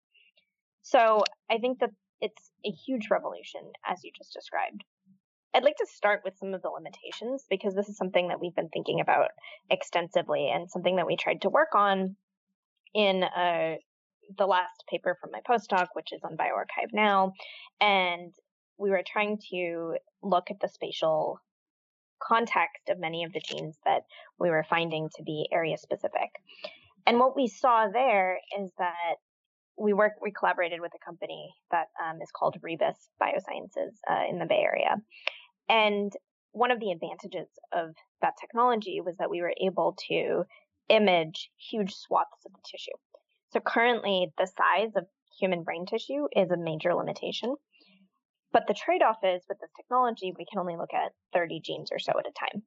So 0.81 1.23
I 1.51 1.59
think 1.59 1.79
that 1.79 1.91
it's 2.19 2.51
a 2.65 2.71
huge 2.71 3.09
revolution 3.11 3.61
as 3.85 4.03
you 4.03 4.11
just 4.17 4.33
described. 4.33 4.83
I'd 5.53 5.63
like 5.63 5.77
to 5.77 5.87
start 5.87 6.21
with 6.23 6.37
some 6.39 6.53
of 6.53 6.61
the 6.61 6.69
limitations 6.69 7.45
because 7.49 7.75
this 7.75 7.87
is 7.87 7.97
something 7.97 8.29
that 8.29 8.41
we've 8.41 8.55
been 8.55 8.69
thinking 8.69 9.01
about 9.01 9.29
extensively 9.69 10.49
and 10.53 10.69
something 10.69 10.95
that 10.95 11.05
we 11.05 11.15
tried 11.15 11.41
to 11.41 11.49
work 11.49 11.75
on 11.75 12.15
in 12.95 13.23
a, 13.23 13.77
the 14.37 14.47
last 14.47 14.83
paper 14.89 15.17
from 15.21 15.31
my 15.31 15.41
postdoc, 15.47 15.87
which 15.93 16.11
is 16.11 16.21
on 16.23 16.37
bioRxiv 16.37 16.89
now, 16.91 17.33
and 17.79 18.33
we 18.77 18.89
were 18.89 19.03
trying 19.05 19.39
to 19.51 19.95
look 20.23 20.49
at 20.49 20.59
the 20.59 20.67
spatial 20.67 21.39
context 22.21 22.89
of 22.89 22.99
many 22.99 23.23
of 23.23 23.33
the 23.33 23.41
genes 23.41 23.77
that 23.85 24.03
we 24.39 24.49
were 24.49 24.65
finding 24.67 25.09
to 25.15 25.23
be 25.23 25.47
area 25.51 25.77
specific. 25.77 26.29
And 27.05 27.19
what 27.19 27.35
we 27.35 27.47
saw 27.47 27.87
there 27.91 28.39
is 28.59 28.71
that 28.79 29.15
we 29.77 29.93
work, 29.93 30.13
we 30.21 30.31
collaborated 30.31 30.79
with 30.81 30.91
a 30.95 31.05
company 31.05 31.53
that 31.71 31.87
um, 32.01 32.21
is 32.21 32.29
called 32.35 32.57
Rebus 32.61 33.09
Biosciences 33.21 33.97
uh, 34.09 34.29
in 34.29 34.39
the 34.39 34.45
Bay 34.45 34.63
Area. 34.63 34.95
And 35.69 36.11
one 36.51 36.71
of 36.71 36.79
the 36.79 36.91
advantages 36.91 37.47
of 37.71 37.95
that 38.21 38.33
technology 38.39 39.01
was 39.01 39.17
that 39.17 39.29
we 39.29 39.41
were 39.41 39.53
able 39.61 39.95
to 40.09 40.43
image 40.89 41.49
huge 41.57 41.93
swaths 41.93 42.45
of 42.45 42.51
the 42.51 42.59
tissue. 42.69 42.97
So 43.51 43.59
currently, 43.59 44.33
the 44.37 44.47
size 44.47 44.91
of 44.95 45.05
human 45.39 45.63
brain 45.63 45.85
tissue 45.85 46.27
is 46.35 46.51
a 46.51 46.57
major 46.57 46.93
limitation. 46.93 47.55
But 48.51 48.67
the 48.67 48.73
trade 48.75 49.01
off 49.01 49.17
is 49.23 49.43
with 49.49 49.59
this 49.59 49.71
technology, 49.75 50.33
we 50.37 50.45
can 50.45 50.59
only 50.59 50.77
look 50.77 50.93
at 50.93 51.11
30 51.33 51.59
genes 51.61 51.89
or 51.91 51.99
so 51.99 52.13
at 52.19 52.27
a 52.27 52.31
time. 52.31 52.63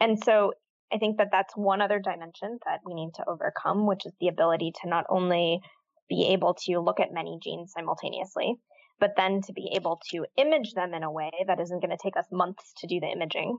And 0.00 0.22
so 0.22 0.52
I 0.92 0.98
think 0.98 1.18
that 1.18 1.28
that's 1.32 1.56
one 1.56 1.80
other 1.80 1.98
dimension 1.98 2.58
that 2.66 2.80
we 2.86 2.94
need 2.94 3.14
to 3.14 3.28
overcome, 3.28 3.86
which 3.86 4.06
is 4.06 4.12
the 4.20 4.28
ability 4.28 4.72
to 4.82 4.88
not 4.88 5.06
only 5.08 5.60
be 6.08 6.28
able 6.28 6.54
to 6.54 6.78
look 6.78 7.00
at 7.00 7.12
many 7.12 7.38
genes 7.42 7.72
simultaneously, 7.72 8.54
but 9.00 9.14
then 9.16 9.40
to 9.42 9.52
be 9.52 9.70
able 9.74 10.00
to 10.10 10.26
image 10.36 10.72
them 10.74 10.94
in 10.94 11.02
a 11.02 11.10
way 11.10 11.30
that 11.46 11.60
isn't 11.60 11.80
going 11.80 11.96
to 11.96 12.02
take 12.02 12.16
us 12.16 12.26
months 12.32 12.72
to 12.78 12.86
do 12.86 13.00
the 13.00 13.06
imaging, 13.06 13.58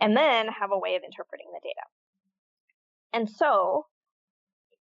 and 0.00 0.16
then 0.16 0.46
have 0.48 0.70
a 0.72 0.78
way 0.78 0.94
of 0.96 1.02
interpreting 1.02 1.46
the 1.52 1.60
data. 1.62 1.86
And 3.12 3.28
so 3.28 3.86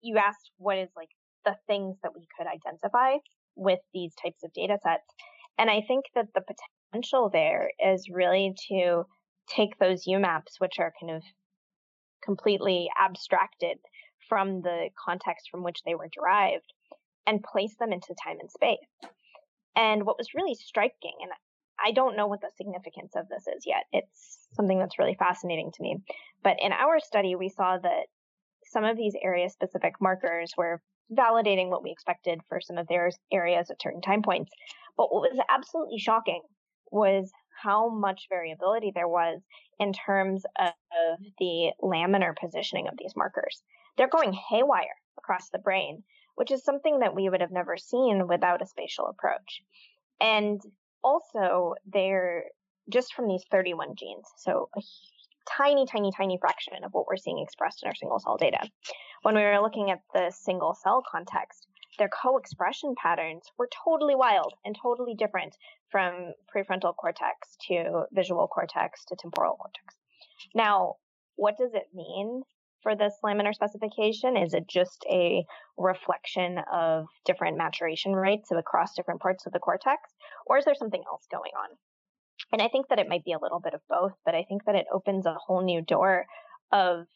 you 0.02 0.18
asked 0.18 0.50
what 0.59 0.78
is 0.78 0.90
like 0.96 1.09
the 1.44 1.57
things 1.66 1.96
that 2.02 2.14
we 2.14 2.26
could 2.36 2.46
identify 2.46 3.18
with 3.57 3.78
these 3.92 4.12
types 4.22 4.42
of 4.44 4.52
data 4.52 4.78
sets. 4.82 5.07
And 5.59 5.70
I 5.70 5.82
think 5.86 6.07
that 6.14 6.26
the 6.34 6.42
potential 6.92 7.30
there 7.32 7.70
is 7.78 8.09
really 8.11 8.55
to 8.68 9.05
take 9.48 9.78
those 9.78 10.07
UMAPs, 10.07 10.59
which 10.59 10.78
are 10.78 10.92
kind 11.00 11.16
of 11.16 11.22
completely 12.24 12.88
abstracted 13.00 13.78
from 14.28 14.62
the 14.62 14.88
context 15.02 15.48
from 15.50 15.62
which 15.62 15.82
they 15.84 15.94
were 15.94 16.09
derived, 16.12 16.72
and 17.26 17.42
place 17.42 17.74
them 17.78 17.92
into 17.92 18.14
time 18.24 18.38
and 18.40 18.50
space. 18.50 18.78
And 19.76 20.04
what 20.04 20.18
was 20.18 20.34
really 20.34 20.54
striking, 20.54 21.14
and 21.22 21.30
I 21.84 21.92
don't 21.92 22.16
know 22.16 22.26
what 22.26 22.40
the 22.40 22.50
significance 22.56 23.12
of 23.16 23.28
this 23.28 23.46
is 23.46 23.64
yet, 23.66 23.84
it's 23.92 24.46
something 24.52 24.78
that's 24.78 24.98
really 24.98 25.16
fascinating 25.18 25.72
to 25.72 25.82
me. 25.82 25.96
But 26.42 26.56
in 26.60 26.72
our 26.72 27.00
study, 27.00 27.34
we 27.34 27.48
saw 27.48 27.78
that 27.78 28.06
some 28.64 28.84
of 28.84 28.96
these 28.96 29.14
area 29.22 29.50
specific 29.50 29.94
markers 30.00 30.52
were 30.56 30.80
validating 31.12 31.68
what 31.68 31.82
we 31.82 31.90
expected 31.90 32.40
for 32.48 32.60
some 32.60 32.78
of 32.78 32.88
their 32.88 33.10
areas 33.32 33.70
at 33.70 33.82
certain 33.82 34.00
time 34.00 34.22
points. 34.22 34.50
But 34.96 35.12
what 35.12 35.22
was 35.30 35.38
absolutely 35.50 35.98
shocking 35.98 36.42
was 36.90 37.30
how 37.62 37.88
much 37.88 38.26
variability 38.28 38.92
there 38.94 39.08
was 39.08 39.40
in 39.78 39.92
terms 39.92 40.44
of 40.58 41.18
the 41.38 41.72
laminar 41.82 42.34
positioning 42.40 42.88
of 42.88 42.94
these 42.98 43.14
markers. 43.16 43.62
They're 43.96 44.08
going 44.08 44.32
haywire 44.32 44.96
across 45.18 45.50
the 45.50 45.58
brain, 45.58 46.02
which 46.35 46.51
is 46.51 46.64
something 46.64 47.01
that 47.01 47.14
we 47.14 47.28
would 47.28 47.41
have 47.41 47.51
never 47.51 47.76
seen 47.76 48.26
without 48.26 48.62
a 48.62 48.66
spatial 48.66 49.07
approach. 49.07 49.62
And 50.20 50.61
also, 51.03 51.74
they're 51.87 52.45
just 52.91 53.14
from 53.14 53.28
these 53.28 53.45
31 53.51 53.95
genes, 53.97 54.26
so 54.37 54.68
a 54.76 54.80
tiny, 55.47 55.87
tiny, 55.87 56.11
tiny 56.16 56.39
fraction 56.39 56.85
of 56.85 56.93
what 56.93 57.07
we're 57.07 57.16
seeing 57.16 57.39
expressed 57.39 57.82
in 57.82 57.89
our 57.89 57.95
single 57.95 58.18
cell 58.18 58.37
data. 58.37 58.68
When 59.22 59.35
we 59.35 59.43
were 59.43 59.61
looking 59.61 59.91
at 59.91 60.01
the 60.12 60.30
single 60.30 60.74
cell 60.74 61.03
context, 61.11 61.66
their 61.99 62.09
co-expression 62.09 62.95
patterns 62.97 63.45
were 63.57 63.68
totally 63.85 64.14
wild 64.14 64.55
and 64.64 64.76
totally 64.80 65.14
different 65.14 65.57
from 65.91 66.32
prefrontal 66.55 66.95
cortex 66.97 67.57
to 67.68 68.05
visual 68.12 68.49
cortex 68.49 69.05
to 69.07 69.16
temporal 69.16 69.57
cortex. 69.57 69.95
Now, 70.55 70.97
what 71.37 71.57
does 71.57 71.72
it 71.74 71.89
mean 71.95 72.43
for 72.85 72.95
this 72.95 73.14
laminar 73.24 73.53
specification? 73.53 74.37
Is 74.37 74.55
it 74.55 74.68
just 74.68 75.05
a 75.11 75.45
reflection 75.76 76.59
of 76.72 77.07
different 77.24 77.59
maturation 77.59 78.12
rates 78.12 78.53
across 78.53 78.95
different 78.95 79.20
parts 79.20 79.47
of 79.47 79.53
the 79.53 79.59
cortex? 79.59 79.99
Or 80.47 80.59
is 80.59 80.64
there 80.64 80.76
something 80.76 81.03
else 81.11 81.26
going 81.32 81.51
on? 81.59 81.70
And 82.53 82.62
I 82.62 82.68
think 82.68 82.89
that 82.89 83.01
it 83.01 83.09
might 83.09 83.24
be 83.24 83.32
a 83.32 83.41
little 83.41 83.59
bit 83.59 83.74
of 83.74 83.80
both, 83.89 84.12
but 84.24 84.37
I 84.37 84.45
think 84.45 84.64
that 84.66 84.76
it 84.76 84.87
opens 84.93 85.26
a 85.26 85.35
whole 85.35 85.64
new 85.64 85.82
door 85.82 86.26
of 86.70 87.07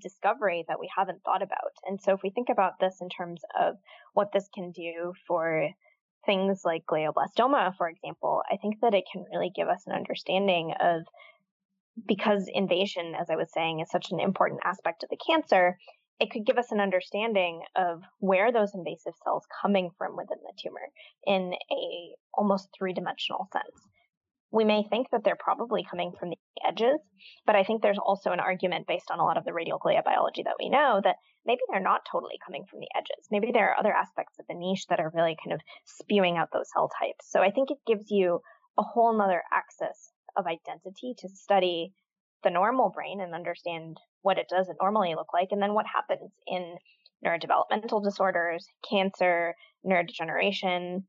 discovery 0.00 0.64
that 0.68 0.78
we 0.78 0.88
haven't 0.94 1.22
thought 1.24 1.42
about. 1.42 1.72
And 1.84 2.00
so 2.00 2.12
if 2.12 2.20
we 2.22 2.30
think 2.30 2.48
about 2.50 2.78
this 2.78 2.98
in 3.00 3.08
terms 3.08 3.40
of 3.58 3.76
what 4.12 4.30
this 4.32 4.48
can 4.54 4.72
do 4.72 5.14
for 5.26 5.68
things 6.26 6.62
like 6.64 6.84
glioblastoma, 6.86 7.76
for 7.76 7.88
example, 7.88 8.42
I 8.50 8.56
think 8.56 8.80
that 8.82 8.94
it 8.94 9.04
can 9.10 9.24
really 9.32 9.52
give 9.54 9.68
us 9.68 9.84
an 9.86 9.92
understanding 9.92 10.74
of 10.80 11.02
because 12.06 12.48
invasion, 12.52 13.14
as 13.18 13.30
I 13.30 13.36
was 13.36 13.52
saying, 13.52 13.80
is 13.80 13.90
such 13.90 14.10
an 14.10 14.20
important 14.20 14.60
aspect 14.64 15.02
of 15.02 15.10
the 15.10 15.18
cancer, 15.26 15.78
it 16.20 16.30
could 16.30 16.46
give 16.46 16.58
us 16.58 16.70
an 16.70 16.80
understanding 16.80 17.62
of 17.76 18.02
where 18.18 18.52
those 18.52 18.74
invasive 18.74 19.14
cells 19.24 19.46
coming 19.62 19.90
from 19.98 20.16
within 20.16 20.38
the 20.42 20.52
tumor 20.60 20.88
in 21.26 21.52
a 21.52 22.14
almost 22.36 22.68
three-dimensional 22.78 23.48
sense 23.52 23.88
we 24.54 24.64
may 24.64 24.84
think 24.88 25.10
that 25.10 25.24
they're 25.24 25.36
probably 25.36 25.84
coming 25.90 26.12
from 26.18 26.30
the 26.30 26.38
edges, 26.64 27.00
but 27.44 27.56
I 27.56 27.64
think 27.64 27.82
there's 27.82 27.98
also 27.98 28.30
an 28.30 28.38
argument 28.38 28.86
based 28.86 29.10
on 29.10 29.18
a 29.18 29.24
lot 29.24 29.36
of 29.36 29.44
the 29.44 29.52
radial 29.52 29.80
glia 29.80 30.04
biology 30.04 30.44
that 30.44 30.54
we 30.60 30.68
know 30.68 31.00
that 31.02 31.16
maybe 31.44 31.60
they're 31.68 31.82
not 31.82 32.06
totally 32.10 32.38
coming 32.46 32.64
from 32.70 32.78
the 32.78 32.88
edges. 32.96 33.26
Maybe 33.32 33.50
there 33.52 33.70
are 33.70 33.78
other 33.78 33.92
aspects 33.92 34.38
of 34.38 34.46
the 34.46 34.54
niche 34.54 34.86
that 34.88 35.00
are 35.00 35.10
really 35.12 35.36
kind 35.44 35.52
of 35.52 35.60
spewing 35.84 36.36
out 36.38 36.50
those 36.52 36.70
cell 36.72 36.88
types. 36.88 37.26
So 37.28 37.40
I 37.40 37.50
think 37.50 37.72
it 37.72 37.78
gives 37.84 38.12
you 38.12 38.40
a 38.78 38.82
whole 38.82 39.18
nother 39.18 39.42
axis 39.52 40.12
of 40.36 40.46
identity 40.46 41.14
to 41.18 41.28
study 41.28 41.92
the 42.42 42.50
normal 42.50 42.90
brain 42.90 43.20
and 43.20 43.34
understand 43.34 43.98
what 44.22 44.38
it 44.38 44.48
doesn't 44.48 44.78
normally 44.80 45.14
look 45.14 45.32
like, 45.32 45.48
and 45.50 45.62
then 45.62 45.74
what 45.74 45.86
happens 45.86 46.30
in 46.46 46.76
neurodevelopmental 47.24 48.02
disorders, 48.02 48.66
cancer, 48.88 49.54
neurodegeneration, 49.86 51.04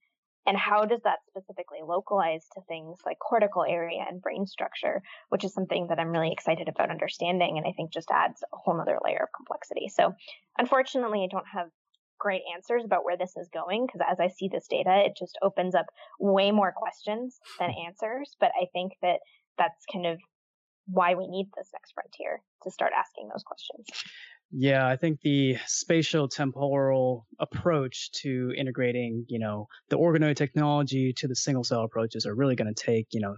and 0.48 0.58
how 0.58 0.86
does 0.86 1.02
that 1.04 1.20
specifically 1.28 1.80
localize 1.84 2.46
to 2.54 2.62
things 2.68 3.00
like 3.06 3.18
cortical 3.20 3.64
area 3.64 4.06
and 4.08 4.22
brain 4.22 4.46
structure, 4.46 5.02
which 5.30 5.44
is 5.44 5.54
something 5.54 5.88
that 5.88 6.00
I'm 6.00 6.10
really 6.10 6.32
excited 6.32 6.70
about 6.70 6.92
understanding 6.92 7.58
and 7.58 7.66
I 7.68 7.72
think 7.72 7.92
just 7.92 8.12
adds 8.12 8.44
a 8.44 8.58
whole 8.58 8.80
other 8.80 9.00
layer 9.04 9.24
of 9.24 9.30
complexity. 9.36 9.90
So 9.90 10.14
unfortunately, 10.58 11.24
I 11.24 11.28
don't 11.32 11.48
have 11.52 11.70
great 12.20 12.42
answers 12.54 12.84
about 12.86 13.06
where 13.06 13.18
this 13.18 13.36
is 13.38 13.50
going 13.54 13.86
because 13.86 14.02
as 14.10 14.20
I 14.20 14.28
see 14.28 14.48
this 14.48 14.68
data, 14.70 15.04
it 15.06 15.14
just 15.18 15.38
opens 15.42 15.76
up 15.76 15.86
way 16.20 16.52
more 16.52 16.74
questions 16.76 17.40
than 17.60 17.72
answers. 17.86 18.36
But 18.40 18.52
I 18.60 18.66
think 18.74 18.94
that 19.02 19.20
that's 19.58 19.86
kind 19.92 20.06
of 20.06 20.20
why 20.88 21.16
we 21.16 21.28
need 21.28 21.48
this 21.58 21.70
next 21.74 21.94
frontier 21.94 22.42
to 22.64 22.72
start 22.72 22.94
asking 22.98 23.30
those 23.30 23.44
questions. 23.44 23.88
Yeah, 24.52 24.88
I 24.88 24.96
think 24.96 25.22
the 25.22 25.58
spatial 25.66 26.28
temporal 26.28 27.26
approach 27.40 28.12
to 28.22 28.54
integrating, 28.56 29.26
you 29.28 29.40
know, 29.40 29.68
the 29.90 29.98
organoid 29.98 30.36
technology 30.36 31.14
to 31.18 31.28
the 31.28 31.36
single 31.36 31.64
cell 31.64 31.84
approaches 31.84 32.26
are 32.26 32.36
really 32.36 32.56
going 32.56 32.74
to 32.74 32.84
take, 32.84 33.08
you 33.12 33.22
know, 33.22 33.36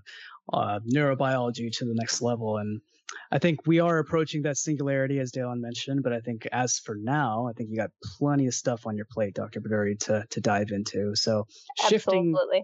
uh, 0.52 0.80
neurobiology 0.94 1.72
to 1.78 1.86
the 1.86 1.96
next 1.96 2.22
level. 2.22 2.58
And 2.58 2.82
I 3.32 3.40
think 3.40 3.66
we 3.66 3.80
are 3.80 4.00
approaching 4.00 4.42
that 4.44 4.58
singularity, 4.58 5.20
as 5.20 5.32
Daylon 5.32 5.60
mentioned. 5.60 6.04
But 6.04 6.14
I 6.14 6.20
think 6.20 6.48
as 6.52 6.80
for 6.80 6.96
now, 6.96 7.48
I 7.48 7.54
think 7.54 7.70
you 7.70 7.78
got 7.78 7.92
plenty 8.18 8.48
of 8.48 8.54
stuff 8.54 8.86
on 8.86 8.96
your 8.96 9.08
plate, 9.12 9.34
Dr. 9.34 9.62
Bhaduri, 9.62 10.00
to 10.02 10.26
to 10.30 10.42
dive 10.42 10.72
into. 10.72 11.16
So 11.16 11.46
shifting, 11.88 12.34
absolutely, 12.34 12.64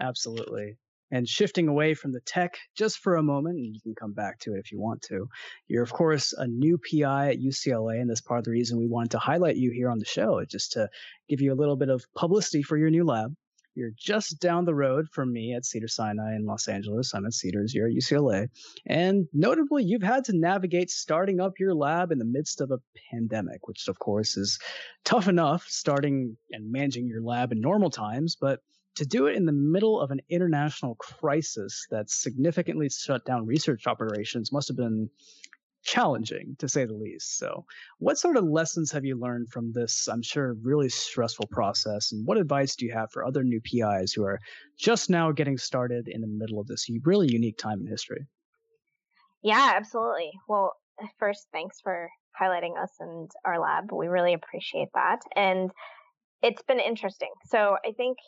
absolutely 0.00 0.76
and 1.10 1.28
shifting 1.28 1.68
away 1.68 1.94
from 1.94 2.12
the 2.12 2.20
tech 2.20 2.58
just 2.76 2.98
for 2.98 3.16
a 3.16 3.22
moment, 3.22 3.56
and 3.56 3.74
you 3.74 3.80
can 3.80 3.94
come 3.94 4.12
back 4.12 4.38
to 4.40 4.54
it 4.54 4.58
if 4.58 4.72
you 4.72 4.80
want 4.80 5.02
to. 5.02 5.28
You're, 5.68 5.82
of 5.82 5.92
course, 5.92 6.32
a 6.32 6.46
new 6.46 6.78
PI 6.78 7.30
at 7.30 7.38
UCLA, 7.38 8.00
and 8.00 8.10
that's 8.10 8.20
part 8.20 8.38
of 8.38 8.44
the 8.44 8.50
reason 8.50 8.78
we 8.78 8.88
wanted 8.88 9.12
to 9.12 9.18
highlight 9.18 9.56
you 9.56 9.70
here 9.70 9.90
on 9.90 9.98
the 9.98 10.04
show, 10.04 10.44
just 10.44 10.72
to 10.72 10.88
give 11.28 11.40
you 11.40 11.52
a 11.52 11.54
little 11.54 11.76
bit 11.76 11.88
of 11.88 12.04
publicity 12.16 12.62
for 12.62 12.76
your 12.76 12.90
new 12.90 13.04
lab. 13.04 13.34
You're 13.76 13.92
just 13.94 14.40
down 14.40 14.64
the 14.64 14.74
road 14.74 15.06
from 15.12 15.30
me 15.30 15.54
at 15.54 15.66
Cedars-Sinai 15.66 16.34
in 16.34 16.46
Los 16.46 16.66
Angeles. 16.66 17.12
I'm 17.14 17.26
at 17.26 17.34
Cedars, 17.34 17.74
you're 17.74 17.88
at 17.88 17.94
UCLA. 17.94 18.48
And 18.86 19.26
notably, 19.34 19.84
you've 19.84 20.02
had 20.02 20.24
to 20.24 20.36
navigate 20.36 20.90
starting 20.90 21.40
up 21.40 21.60
your 21.60 21.74
lab 21.74 22.10
in 22.10 22.18
the 22.18 22.24
midst 22.24 22.62
of 22.62 22.70
a 22.70 22.80
pandemic, 23.10 23.68
which, 23.68 23.86
of 23.88 23.98
course, 23.98 24.38
is 24.38 24.58
tough 25.04 25.28
enough 25.28 25.66
starting 25.68 26.38
and 26.52 26.72
managing 26.72 27.06
your 27.06 27.20
lab 27.20 27.52
in 27.52 27.60
normal 27.60 27.90
times, 27.90 28.34
but 28.40 28.60
to 28.94 29.04
do 29.04 29.26
it 29.26 29.36
in 29.36 29.44
the 29.44 29.52
middle 29.52 30.00
of 30.00 30.10
an 30.10 30.20
international 30.30 30.94
crisis 30.94 31.86
that 31.90 32.08
significantly 32.08 32.88
shut 32.88 33.26
down 33.26 33.44
research 33.44 33.86
operations 33.86 34.50
must 34.52 34.68
have 34.68 34.76
been 34.78 35.10
challenging 35.86 36.56
to 36.58 36.68
say 36.68 36.84
the 36.84 36.92
least. 36.92 37.38
So, 37.38 37.64
what 37.98 38.18
sort 38.18 38.36
of 38.36 38.44
lessons 38.44 38.90
have 38.92 39.04
you 39.04 39.16
learned 39.18 39.48
from 39.50 39.72
this, 39.72 40.08
I'm 40.08 40.22
sure, 40.22 40.54
really 40.54 40.88
stressful 40.88 41.46
process? 41.50 42.12
And 42.12 42.26
what 42.26 42.36
advice 42.36 42.76
do 42.76 42.84
you 42.84 42.92
have 42.92 43.10
for 43.12 43.24
other 43.24 43.44
new 43.44 43.60
PIs 43.60 44.12
who 44.12 44.24
are 44.24 44.40
just 44.76 45.08
now 45.08 45.32
getting 45.32 45.56
started 45.56 46.08
in 46.08 46.20
the 46.20 46.26
middle 46.26 46.58
of 46.58 46.66
this 46.66 46.88
really 47.04 47.32
unique 47.32 47.56
time 47.56 47.80
in 47.80 47.86
history? 47.86 48.26
Yeah, 49.42 49.74
absolutely. 49.76 50.32
Well, 50.48 50.74
eh, 51.00 51.06
first, 51.18 51.46
thanks 51.52 51.80
for 51.80 52.10
highlighting 52.38 52.82
us 52.82 52.90
and 52.98 53.30
our 53.44 53.60
lab. 53.60 53.92
We 53.92 54.08
really 54.08 54.34
appreciate 54.34 54.88
that. 54.94 55.20
And 55.36 55.70
it's 56.42 56.62
been 56.62 56.80
interesting. 56.80 57.30
So 57.46 57.76
I 57.86 57.92
think 57.92 58.18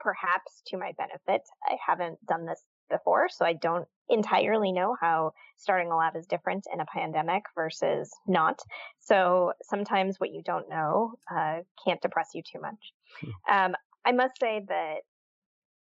perhaps 0.00 0.62
to 0.66 0.76
my 0.76 0.92
benefit, 0.98 1.42
I 1.64 1.76
haven't 1.86 2.18
done 2.26 2.46
this 2.46 2.62
before, 2.90 3.28
so 3.30 3.44
I 3.44 3.54
don't 3.54 3.86
entirely 4.08 4.72
know 4.72 4.96
how 5.00 5.32
starting 5.56 5.90
a 5.90 5.96
lab 5.96 6.16
is 6.16 6.26
different 6.26 6.66
in 6.72 6.80
a 6.80 6.86
pandemic 6.86 7.44
versus 7.54 8.10
not. 8.26 8.60
So 8.98 9.52
sometimes 9.62 10.18
what 10.18 10.32
you 10.32 10.42
don't 10.44 10.68
know 10.68 11.14
uh, 11.30 11.58
can't 11.84 12.02
depress 12.02 12.30
you 12.34 12.42
too 12.42 12.60
much. 12.60 12.92
Hmm. 13.20 13.54
Um, 13.54 13.74
I 14.04 14.12
must 14.12 14.38
say 14.40 14.62
that 14.68 14.96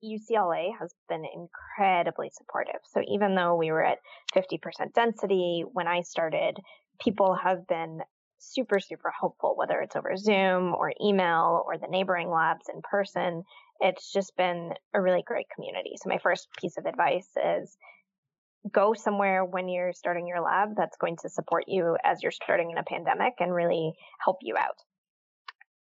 UCLA 0.04 0.70
has 0.80 0.94
been 1.08 1.26
incredibly 1.26 2.30
supportive. 2.32 2.80
So 2.86 3.02
even 3.08 3.36
though 3.36 3.56
we 3.56 3.72
were 3.72 3.84
at 3.84 4.00
50% 4.36 4.94
density 4.94 5.64
when 5.72 5.88
I 5.88 6.02
started, 6.02 6.58
people 7.02 7.36
have 7.36 7.68
been 7.68 8.02
super, 8.40 8.80
super 8.80 9.12
helpful, 9.18 9.56
whether 9.58 9.80
it's 9.82 9.96
over 9.96 10.16
Zoom 10.16 10.74
or 10.74 10.94
email 11.04 11.64
or 11.66 11.78
the 11.78 11.88
neighboring 11.88 12.30
labs 12.30 12.70
in 12.74 12.82
person. 12.82 13.44
It's 13.80 14.12
just 14.12 14.36
been 14.36 14.74
a 14.94 15.02
really 15.02 15.24
great 15.26 15.48
community. 15.54 15.92
So, 15.96 16.10
my 16.10 16.18
first 16.18 16.48
piece 16.60 16.78
of 16.78 16.86
advice 16.86 17.30
is 17.36 17.78
go 18.72 18.94
somewhere 18.94 19.46
when 19.46 19.70
you're 19.70 19.94
starting 19.94 20.28
your 20.28 20.42
lab 20.42 20.76
that's 20.76 20.98
going 20.98 21.18
to 21.22 21.30
support 21.30 21.66
you 21.68 21.98
as 22.04 22.22
you're 22.22 22.32
starting 22.32 22.72
in 22.72 22.78
a 22.78 22.84
pandemic 22.84 23.36
and 23.40 23.54
really 23.54 23.94
help 24.24 24.38
you 24.42 24.56
out. 24.58 24.84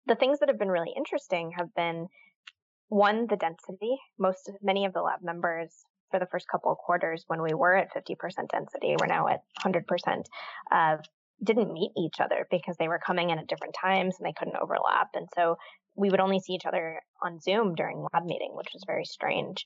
The 0.05 0.15
things 0.15 0.39
that 0.39 0.49
have 0.49 0.59
been 0.59 0.69
really 0.69 0.93
interesting 0.95 1.53
have 1.57 1.73
been 1.75 2.07
one, 2.89 3.27
the 3.27 3.35
density. 3.35 3.97
Most, 4.17 4.51
many 4.61 4.85
of 4.85 4.93
the 4.93 5.01
lab 5.01 5.21
members 5.21 5.73
for 6.11 6.19
the 6.19 6.27
first 6.27 6.47
couple 6.47 6.71
of 6.71 6.77
quarters 6.77 7.23
when 7.27 7.41
we 7.41 7.53
were 7.53 7.75
at 7.75 7.93
50% 7.93 8.15
density, 8.49 8.95
we're 8.99 9.07
now 9.07 9.27
at 9.27 9.41
100%, 9.61 10.23
uh, 10.71 10.97
didn't 11.43 11.73
meet 11.73 11.91
each 11.97 12.19
other 12.19 12.47
because 12.49 12.77
they 12.77 12.87
were 12.87 12.99
coming 12.99 13.29
in 13.29 13.39
at 13.39 13.47
different 13.47 13.75
times 13.79 14.15
and 14.17 14.25
they 14.25 14.33
couldn't 14.33 14.55
overlap. 14.55 15.09
And 15.13 15.27
so 15.35 15.57
we 15.97 16.09
would 16.09 16.19
only 16.19 16.39
see 16.39 16.53
each 16.53 16.65
other 16.65 17.01
on 17.21 17.39
Zoom 17.39 17.75
during 17.75 18.05
lab 18.13 18.23
meeting, 18.23 18.51
which 18.53 18.69
was 18.73 18.83
very 18.85 19.03
strange. 19.03 19.65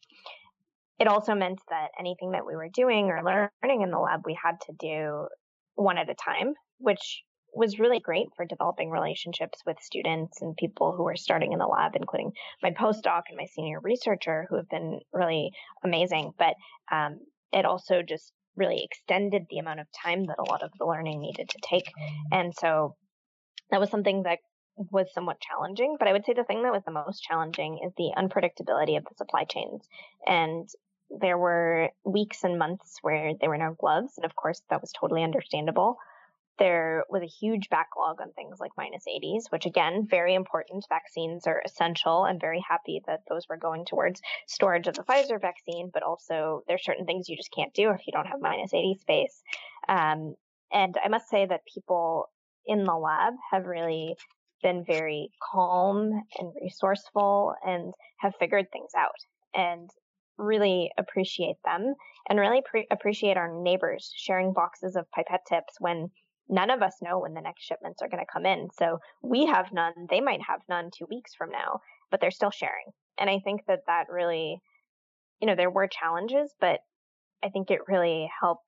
It 0.97 1.07
also 1.07 1.35
meant 1.35 1.59
that 1.69 1.89
anything 1.99 2.31
that 2.31 2.45
we 2.45 2.55
were 2.55 2.69
doing 2.69 3.09
or 3.09 3.23
learning 3.23 3.81
in 3.81 3.91
the 3.91 3.99
lab, 3.99 4.21
we 4.25 4.37
had 4.41 4.55
to 4.67 4.73
do 4.79 5.27
one 5.75 5.97
at 5.97 6.09
a 6.09 6.15
time, 6.15 6.53
which 6.77 7.23
was 7.53 7.79
really 7.79 7.99
great 7.99 8.27
for 8.37 8.45
developing 8.45 8.89
relationships 8.89 9.59
with 9.65 9.77
students 9.81 10.41
and 10.41 10.55
people 10.55 10.93
who 10.95 11.03
were 11.03 11.17
starting 11.17 11.51
in 11.51 11.59
the 11.59 11.67
lab, 11.67 11.95
including 11.95 12.31
my 12.63 12.71
postdoc 12.71 13.23
and 13.27 13.37
my 13.37 13.45
senior 13.45 13.79
researcher, 13.81 14.45
who 14.49 14.55
have 14.55 14.69
been 14.69 15.01
really 15.11 15.51
amazing. 15.83 16.31
But 16.37 16.53
um, 16.91 17.19
it 17.51 17.65
also 17.65 18.01
just 18.07 18.31
really 18.55 18.83
extended 18.83 19.43
the 19.49 19.57
amount 19.57 19.81
of 19.81 19.87
time 20.03 20.27
that 20.27 20.39
a 20.39 20.49
lot 20.49 20.63
of 20.63 20.71
the 20.79 20.85
learning 20.85 21.19
needed 21.19 21.49
to 21.49 21.59
take. 21.61 21.91
And 22.31 22.53
so 22.57 22.95
that 23.69 23.79
was 23.79 23.89
something 23.89 24.23
that 24.23 24.39
was 24.89 25.13
somewhat 25.13 25.39
challenging. 25.39 25.95
But 25.99 26.07
I 26.07 26.13
would 26.13 26.25
say 26.25 26.33
the 26.33 26.43
thing 26.43 26.63
that 26.63 26.71
was 26.71 26.83
the 26.85 26.91
most 26.91 27.23
challenging 27.23 27.79
is 27.85 27.93
the 27.97 28.11
unpredictability 28.17 28.97
of 28.97 29.05
the 29.05 29.15
supply 29.15 29.43
chains. 29.43 29.87
And 30.25 30.69
there 31.09 31.37
were 31.37 31.89
weeks 32.03 32.43
and 32.43 32.57
months 32.57 32.97
where 33.01 33.33
there 33.39 33.49
were 33.49 33.57
no 33.57 33.75
gloves. 33.77 34.13
And 34.17 34.25
of 34.25 34.35
course, 34.35 34.61
that 34.69 34.81
was 34.81 34.91
totally 34.91 35.23
understandable 35.23 35.97
there 36.61 37.05
was 37.09 37.23
a 37.23 37.25
huge 37.25 37.69
backlog 37.69 38.21
on 38.21 38.31
things 38.33 38.59
like 38.59 38.71
minus 38.77 39.05
80s, 39.07 39.49
which 39.49 39.65
again, 39.65 40.07
very 40.07 40.35
important. 40.35 40.85
Vaccines 40.89 41.47
are 41.47 41.59
essential. 41.65 42.21
I'm 42.21 42.39
very 42.39 42.63
happy 42.67 43.01
that 43.07 43.21
those 43.27 43.49
were 43.49 43.57
going 43.57 43.83
towards 43.83 44.21
storage 44.45 44.85
of 44.85 44.95
the 44.95 45.01
Pfizer 45.01 45.41
vaccine, 45.41 45.89
but 45.91 46.03
also 46.03 46.63
there's 46.67 46.85
certain 46.85 47.07
things 47.07 47.27
you 47.27 47.35
just 47.35 47.51
can't 47.51 47.73
do 47.73 47.89
if 47.89 48.05
you 48.05 48.13
don't 48.13 48.27
have 48.27 48.39
minus 48.39 48.75
80 48.75 48.99
space. 49.01 49.41
Um, 49.89 50.35
and 50.71 50.95
I 51.03 51.07
must 51.07 51.29
say 51.29 51.47
that 51.47 51.61
people 51.65 52.29
in 52.67 52.83
the 52.83 52.95
lab 52.95 53.33
have 53.51 53.65
really 53.65 54.15
been 54.61 54.83
very 54.85 55.29
calm 55.51 56.11
and 56.39 56.53
resourceful 56.61 57.53
and 57.65 57.93
have 58.17 58.33
figured 58.39 58.67
things 58.71 58.91
out 58.95 59.15
and 59.53 59.89
really 60.37 60.91
appreciate 60.97 61.57
them 61.63 61.93
and 62.29 62.39
really 62.39 62.61
pre- 62.69 62.87
appreciate 62.91 63.37
our 63.37 63.51
neighbors 63.61 64.11
sharing 64.15 64.53
boxes 64.53 64.95
of 64.95 65.09
pipette 65.11 65.45
tips 65.47 65.75
when 65.79 66.09
none 66.49 66.69
of 66.69 66.81
us 66.81 66.95
know 67.01 67.19
when 67.19 67.33
the 67.33 67.41
next 67.41 67.63
shipments 67.63 68.01
are 68.01 68.09
going 68.09 68.23
to 68.23 68.31
come 68.31 68.45
in. 68.45 68.69
So 68.77 68.99
we 69.21 69.45
have 69.45 69.71
none, 69.71 69.93
they 70.09 70.21
might 70.21 70.41
have 70.47 70.61
none 70.67 70.89
two 70.95 71.05
weeks 71.09 71.33
from 71.35 71.49
now, 71.51 71.81
but 72.09 72.19
they're 72.19 72.31
still 72.31 72.51
sharing. 72.51 72.91
And 73.17 73.29
I 73.29 73.39
think 73.43 73.61
that 73.67 73.83
that 73.87 74.05
really, 74.09 74.59
you 75.39 75.47
know, 75.47 75.55
there 75.55 75.69
were 75.69 75.87
challenges, 75.87 76.53
but 76.59 76.79
I 77.43 77.49
think 77.49 77.71
it 77.71 77.87
really 77.87 78.29
helped 78.41 78.65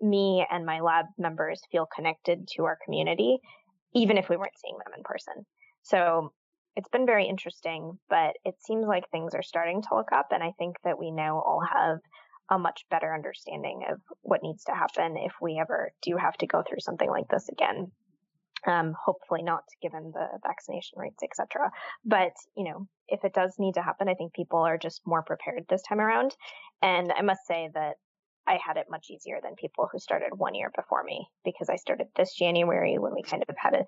me 0.00 0.44
and 0.50 0.66
my 0.66 0.80
lab 0.80 1.06
members 1.18 1.62
feel 1.70 1.86
connected 1.94 2.48
to 2.56 2.64
our 2.64 2.78
community, 2.84 3.38
even 3.94 4.18
if 4.18 4.28
we 4.28 4.36
weren't 4.36 4.58
seeing 4.58 4.78
them 4.78 4.94
in 4.96 5.02
person. 5.02 5.46
So 5.82 6.32
it's 6.76 6.88
been 6.88 7.06
very 7.06 7.26
interesting, 7.26 7.98
but 8.08 8.36
it 8.44 8.54
seems 8.60 8.86
like 8.86 9.10
things 9.10 9.34
are 9.34 9.42
starting 9.42 9.82
to 9.82 9.94
look 9.94 10.12
up. 10.12 10.28
And 10.32 10.42
I 10.42 10.52
think 10.58 10.76
that 10.84 10.98
we 10.98 11.10
now 11.10 11.38
all 11.38 11.60
have 11.60 11.98
a 12.50 12.58
much 12.58 12.84
better 12.90 13.14
understanding 13.14 13.82
of 13.90 14.00
what 14.22 14.42
needs 14.42 14.64
to 14.64 14.74
happen 14.74 15.16
if 15.16 15.32
we 15.40 15.58
ever 15.58 15.92
do 16.02 16.16
have 16.16 16.36
to 16.38 16.46
go 16.46 16.62
through 16.62 16.80
something 16.80 17.08
like 17.08 17.28
this 17.28 17.48
again. 17.48 17.90
Um, 18.64 18.94
hopefully 19.04 19.42
not 19.42 19.64
given 19.82 20.12
the 20.14 20.26
vaccination 20.46 20.96
rates, 20.96 21.20
etc. 21.24 21.72
But, 22.04 22.32
you 22.56 22.62
know, 22.62 22.86
if 23.08 23.24
it 23.24 23.34
does 23.34 23.56
need 23.58 23.74
to 23.74 23.82
happen, 23.82 24.08
I 24.08 24.14
think 24.14 24.34
people 24.34 24.60
are 24.60 24.78
just 24.78 25.02
more 25.04 25.22
prepared 25.22 25.64
this 25.68 25.82
time 25.82 26.00
around. 26.00 26.36
And 26.80 27.12
I 27.12 27.22
must 27.22 27.44
say 27.44 27.70
that 27.74 27.96
I 28.46 28.58
had 28.64 28.76
it 28.76 28.86
much 28.90 29.06
easier 29.10 29.38
than 29.42 29.54
people 29.54 29.88
who 29.90 29.98
started 29.98 30.30
one 30.36 30.54
year 30.54 30.70
before 30.74 31.04
me 31.04 31.26
because 31.44 31.68
I 31.68 31.76
started 31.76 32.08
this 32.16 32.34
January 32.34 32.98
when 32.98 33.14
we 33.14 33.22
kind 33.22 33.44
of 33.48 33.54
had 33.56 33.74
a 33.74 33.84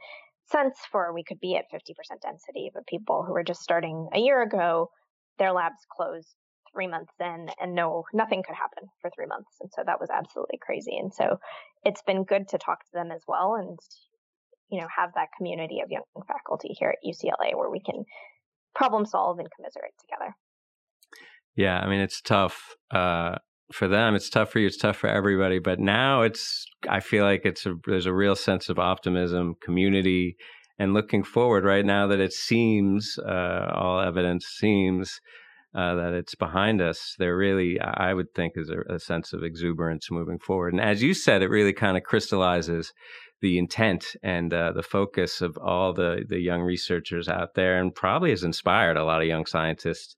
sense 0.50 0.78
for 0.90 1.12
we 1.12 1.24
could 1.24 1.40
be 1.40 1.56
at 1.56 1.70
50% 1.72 2.20
density, 2.22 2.70
but 2.72 2.86
people 2.86 3.24
who 3.26 3.32
were 3.32 3.42
just 3.42 3.62
starting 3.62 4.08
a 4.12 4.18
year 4.18 4.42
ago, 4.42 4.90
their 5.38 5.52
labs 5.52 5.80
closed 5.90 6.34
three 6.72 6.86
months 6.86 7.12
in 7.20 7.48
and 7.60 7.74
no 7.74 8.04
nothing 8.12 8.42
could 8.46 8.56
happen 8.56 8.88
for 9.00 9.10
three 9.10 9.26
months. 9.26 9.50
And 9.60 9.70
so 9.74 9.82
that 9.86 10.00
was 10.00 10.10
absolutely 10.10 10.58
crazy. 10.64 10.96
And 10.96 11.12
so 11.12 11.38
it's 11.84 12.02
been 12.02 12.24
good 12.24 12.48
to 12.48 12.58
talk 12.58 12.80
to 12.80 12.92
them 12.92 13.10
as 13.10 13.22
well 13.26 13.54
and 13.54 13.78
you 14.70 14.80
know 14.80 14.86
have 14.94 15.10
that 15.14 15.28
community 15.36 15.80
of 15.80 15.90
young 15.90 16.02
faculty 16.26 16.74
here 16.78 16.90
at 16.90 16.98
ucla 17.06 17.56
where 17.56 17.70
we 17.70 17.80
can 17.80 18.04
problem 18.74 19.06
solve 19.06 19.38
and 19.38 19.48
commiserate 19.54 19.94
together. 20.00 20.34
Yeah 21.54 21.78
i 21.78 21.88
mean 21.88 22.00
it's 22.00 22.20
tough 22.20 22.74
uh, 22.90 23.36
for 23.74 23.88
them 23.88 24.14
it's 24.14 24.30
tough 24.30 24.50
for 24.50 24.58
you 24.60 24.66
it's 24.66 24.76
tough 24.76 24.96
for 24.96 25.08
everybody 25.08 25.58
but 25.58 25.78
now 25.78 26.22
it's 26.22 26.64
i 26.88 27.00
feel 27.00 27.24
like 27.24 27.42
it's 27.44 27.66
a 27.66 27.74
there's 27.86 28.06
a 28.06 28.14
real 28.14 28.36
sense 28.36 28.68
of 28.68 28.78
optimism 28.78 29.54
community 29.60 30.36
and 30.78 30.94
looking 30.94 31.22
forward 31.22 31.64
right 31.64 31.84
now 31.84 32.06
that 32.06 32.20
it 32.20 32.32
seems 32.32 33.18
uh, 33.26 33.70
all 33.74 34.00
evidence 34.00 34.46
seems 34.46 35.20
uh, 35.74 35.94
that 35.96 36.12
it's 36.12 36.36
behind 36.36 36.80
us, 36.80 37.16
there 37.18 37.36
really, 37.36 37.80
I 37.80 38.14
would 38.14 38.32
think, 38.32 38.52
is 38.54 38.70
a, 38.70 38.94
a, 38.94 39.00
sense 39.00 39.32
of 39.32 39.42
exuberance 39.42 40.08
moving 40.08 40.38
forward. 40.38 40.72
And 40.72 40.80
as 40.80 41.02
you 41.02 41.14
said, 41.14 41.42
it 41.42 41.50
really 41.50 41.72
kind 41.72 41.96
of 41.96 42.04
crystallizes 42.04 42.92
the 43.40 43.58
intent 43.58 44.14
and 44.22 44.54
uh, 44.54 44.70
the 44.70 44.84
focus 44.84 45.40
of 45.42 45.58
all 45.58 45.92
the 45.92 46.24
the 46.28 46.38
young 46.38 46.62
researchers 46.62 47.28
out 47.28 47.54
there, 47.54 47.78
and 47.78 47.94
probably 47.94 48.30
has 48.30 48.44
inspired 48.44 48.96
a 48.96 49.04
lot 49.04 49.20
of 49.20 49.26
young 49.26 49.46
scientists. 49.46 50.14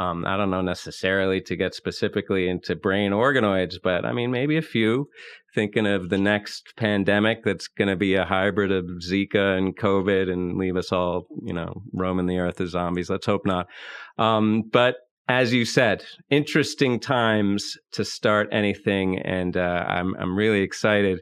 Um, 0.00 0.24
I 0.24 0.38
don't 0.38 0.48
know 0.48 0.62
necessarily 0.62 1.42
to 1.42 1.56
get 1.56 1.74
specifically 1.74 2.48
into 2.48 2.74
brain 2.74 3.12
organoids, 3.12 3.74
but 3.82 4.06
I 4.06 4.12
mean 4.12 4.30
maybe 4.30 4.56
a 4.56 4.62
few. 4.62 5.10
Thinking 5.54 5.86
of 5.86 6.08
the 6.08 6.16
next 6.16 6.72
pandemic 6.76 7.44
that's 7.44 7.68
going 7.68 7.88
to 7.88 7.96
be 7.96 8.14
a 8.14 8.24
hybrid 8.24 8.72
of 8.72 8.86
Zika 9.06 9.58
and 9.58 9.76
COVID 9.76 10.32
and 10.32 10.56
leave 10.56 10.76
us 10.76 10.90
all, 10.90 11.26
you 11.42 11.52
know, 11.52 11.82
roaming 11.92 12.26
the 12.26 12.38
earth 12.38 12.62
as 12.62 12.70
zombies. 12.70 13.10
Let's 13.10 13.26
hope 13.26 13.44
not. 13.44 13.66
Um, 14.16 14.62
but 14.72 14.96
as 15.28 15.52
you 15.52 15.66
said, 15.66 16.02
interesting 16.30 16.98
times 16.98 17.76
to 17.92 18.02
start 18.02 18.48
anything, 18.52 19.18
and 19.18 19.54
uh, 19.54 19.84
I'm 19.86 20.14
I'm 20.16 20.34
really 20.34 20.62
excited 20.62 21.20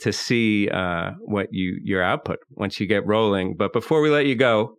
to 0.00 0.12
see 0.12 0.68
uh, 0.68 1.12
what 1.20 1.46
you 1.52 1.78
your 1.84 2.02
output 2.02 2.40
once 2.50 2.80
you 2.80 2.88
get 2.88 3.06
rolling. 3.06 3.54
But 3.56 3.72
before 3.72 4.00
we 4.00 4.10
let 4.10 4.26
you 4.26 4.34
go, 4.34 4.78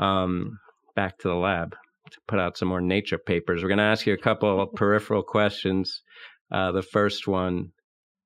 um, 0.00 0.58
back 0.96 1.18
to 1.18 1.28
the 1.28 1.36
lab 1.36 1.76
to 2.10 2.18
put 2.26 2.38
out 2.38 2.56
some 2.56 2.68
more 2.68 2.80
nature 2.80 3.18
papers. 3.18 3.62
We're 3.62 3.68
going 3.68 3.78
to 3.78 3.84
ask 3.84 4.06
you 4.06 4.14
a 4.14 4.18
couple 4.18 4.60
of 4.60 4.72
peripheral 4.74 5.22
questions. 5.22 6.02
Uh, 6.50 6.72
the 6.72 6.82
first 6.82 7.26
one 7.26 7.72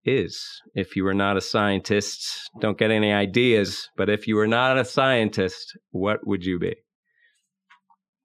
is 0.04 0.44
if 0.74 0.96
you 0.96 1.04
were 1.04 1.14
not 1.14 1.36
a 1.36 1.40
scientist, 1.40 2.50
don't 2.60 2.78
get 2.78 2.90
any 2.90 3.12
ideas, 3.12 3.88
but 3.96 4.10
if 4.10 4.26
you 4.26 4.36
were 4.36 4.48
not 4.48 4.78
a 4.78 4.84
scientist, 4.84 5.76
what 5.90 6.26
would 6.26 6.44
you 6.44 6.58
be? 6.58 6.74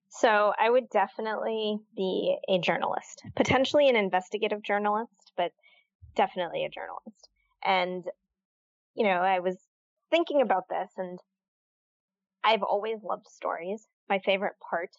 So 0.09 0.51
I 0.59 0.69
would 0.69 0.89
definitely 0.89 1.77
be 1.95 2.37
a 2.49 2.57
journalist, 2.57 3.21
potentially 3.35 3.87
an 3.87 3.95
investigative 3.95 4.63
journalist, 4.63 5.31
but 5.37 5.51
definitely 6.15 6.65
a 6.65 6.69
journalist. 6.69 7.29
And, 7.63 8.03
you 8.95 9.03
know, 9.03 9.19
I 9.19 9.39
was 9.39 9.57
thinking 10.09 10.41
about 10.41 10.69
this 10.69 10.89
and 10.97 11.19
I've 12.43 12.63
always 12.63 13.03
loved 13.03 13.27
stories. 13.27 13.85
My 14.09 14.19
favorite 14.19 14.55
part 14.71 14.89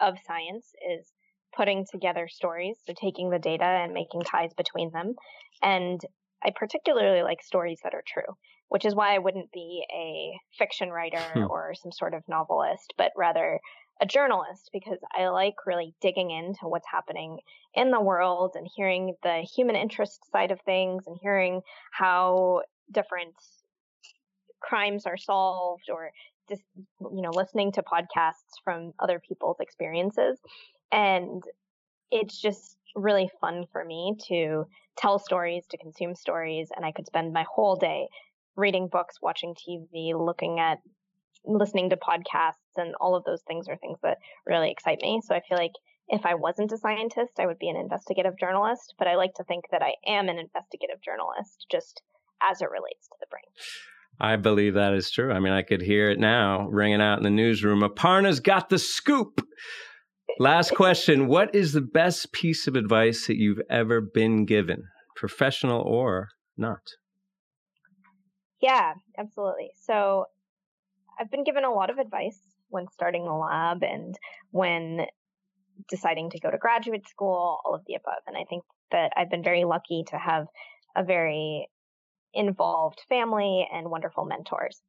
of 0.00 0.16
science 0.26 0.72
is 0.90 1.12
putting 1.56 1.86
together 1.90 2.28
stories, 2.28 2.76
so 2.86 2.92
taking 3.00 3.30
the 3.30 3.38
data 3.38 3.64
and 3.64 3.92
making 3.92 4.22
ties 4.22 4.52
between 4.54 4.90
them. 4.92 5.14
And 5.62 6.00
I 6.44 6.50
particularly 6.54 7.22
like 7.22 7.42
stories 7.42 7.80
that 7.82 7.94
are 7.94 8.04
true, 8.06 8.36
which 8.68 8.84
is 8.84 8.94
why 8.94 9.14
I 9.14 9.18
wouldn't 9.18 9.50
be 9.52 9.84
a 9.92 10.38
fiction 10.56 10.90
writer 10.90 11.22
hmm. 11.34 11.44
or 11.50 11.74
some 11.74 11.92
sort 11.92 12.14
of 12.14 12.22
novelist, 12.28 12.94
but 12.96 13.12
rather 13.16 13.60
a 14.00 14.06
journalist 14.06 14.70
because 14.72 14.98
I 15.16 15.28
like 15.28 15.66
really 15.66 15.94
digging 16.00 16.30
into 16.30 16.68
what's 16.68 16.86
happening 16.90 17.40
in 17.74 17.90
the 17.90 18.00
world 18.00 18.52
and 18.54 18.68
hearing 18.76 19.16
the 19.22 19.40
human 19.40 19.74
interest 19.74 20.20
side 20.30 20.52
of 20.52 20.60
things 20.60 21.04
and 21.06 21.18
hearing 21.20 21.62
how 21.90 22.62
different 22.92 23.34
crimes 24.60 25.06
are 25.06 25.16
solved 25.16 25.90
or 25.90 26.10
just 26.48 26.62
you 27.00 27.22
know 27.22 27.30
listening 27.30 27.72
to 27.72 27.82
podcasts 27.82 28.62
from 28.64 28.92
other 28.98 29.20
people's 29.26 29.60
experiences. 29.60 30.38
And 30.90 31.42
it's 32.10 32.40
just 32.40 32.76
really 32.96 33.30
fun 33.40 33.66
for 33.72 33.84
me 33.84 34.16
to 34.28 34.66
tell 34.96 35.18
stories 35.18 35.64
to 35.70 35.76
consume 35.76 36.14
stories 36.14 36.70
and 36.74 36.84
i 36.84 36.90
could 36.90 37.06
spend 37.06 37.32
my 37.32 37.44
whole 37.54 37.76
day 37.76 38.08
reading 38.56 38.88
books 38.88 39.16
watching 39.22 39.54
tv 39.54 40.12
looking 40.14 40.58
at 40.58 40.78
listening 41.44 41.90
to 41.90 41.96
podcasts 41.96 42.76
and 42.76 42.94
all 43.00 43.14
of 43.14 43.24
those 43.24 43.42
things 43.42 43.68
are 43.68 43.76
things 43.76 43.98
that 44.02 44.18
really 44.46 44.70
excite 44.70 44.98
me. 45.00 45.20
So 45.24 45.34
i 45.34 45.40
feel 45.48 45.58
like 45.58 45.72
if 46.08 46.26
i 46.26 46.34
wasn't 46.34 46.72
a 46.72 46.78
scientist 46.78 47.32
i 47.38 47.46
would 47.46 47.58
be 47.58 47.68
an 47.68 47.76
investigative 47.76 48.38
journalist 48.38 48.94
but 48.98 49.06
i 49.06 49.14
like 49.14 49.34
to 49.34 49.44
think 49.44 49.66
that 49.70 49.82
i 49.82 49.94
am 50.06 50.28
an 50.28 50.38
investigative 50.38 51.00
journalist 51.02 51.66
just 51.70 52.02
as 52.42 52.60
it 52.60 52.70
relates 52.70 53.08
to 53.08 53.16
the 53.20 53.26
brain 53.30 53.44
I 54.20 54.36
believe 54.36 54.74
that 54.74 54.94
is 54.94 55.10
true. 55.10 55.32
I 55.32 55.38
mean, 55.38 55.52
I 55.52 55.62
could 55.62 55.80
hear 55.80 56.10
it 56.10 56.18
now 56.18 56.66
ringing 56.68 57.00
out 57.00 57.18
in 57.18 57.24
the 57.24 57.30
newsroom. 57.30 57.80
Aparna's 57.80 58.40
got 58.40 58.68
the 58.68 58.78
scoop. 58.78 59.46
Last 60.38 60.74
question 60.74 61.26
What 61.26 61.54
is 61.54 61.72
the 61.72 61.80
best 61.80 62.32
piece 62.32 62.66
of 62.66 62.76
advice 62.76 63.26
that 63.26 63.36
you've 63.36 63.60
ever 63.70 64.00
been 64.00 64.44
given, 64.44 64.84
professional 65.16 65.80
or 65.82 66.28
not? 66.56 66.82
Yeah, 68.60 68.94
absolutely. 69.16 69.70
So 69.76 70.24
I've 71.18 71.30
been 71.30 71.44
given 71.44 71.64
a 71.64 71.72
lot 71.72 71.90
of 71.90 71.98
advice 71.98 72.40
when 72.70 72.86
starting 72.92 73.24
the 73.24 73.32
lab 73.32 73.82
and 73.82 74.16
when 74.50 75.06
deciding 75.88 76.30
to 76.30 76.40
go 76.40 76.50
to 76.50 76.58
graduate 76.58 77.08
school, 77.08 77.60
all 77.64 77.74
of 77.74 77.82
the 77.86 77.94
above. 77.94 78.22
And 78.26 78.36
I 78.36 78.44
think 78.48 78.64
that 78.90 79.12
I've 79.16 79.30
been 79.30 79.44
very 79.44 79.64
lucky 79.64 80.04
to 80.08 80.18
have 80.18 80.46
a 80.96 81.04
very 81.04 81.68
involved 82.34 83.00
family 83.08 83.68
and 83.72 83.90
wonderful 83.90 84.24
mentors. 84.24 84.80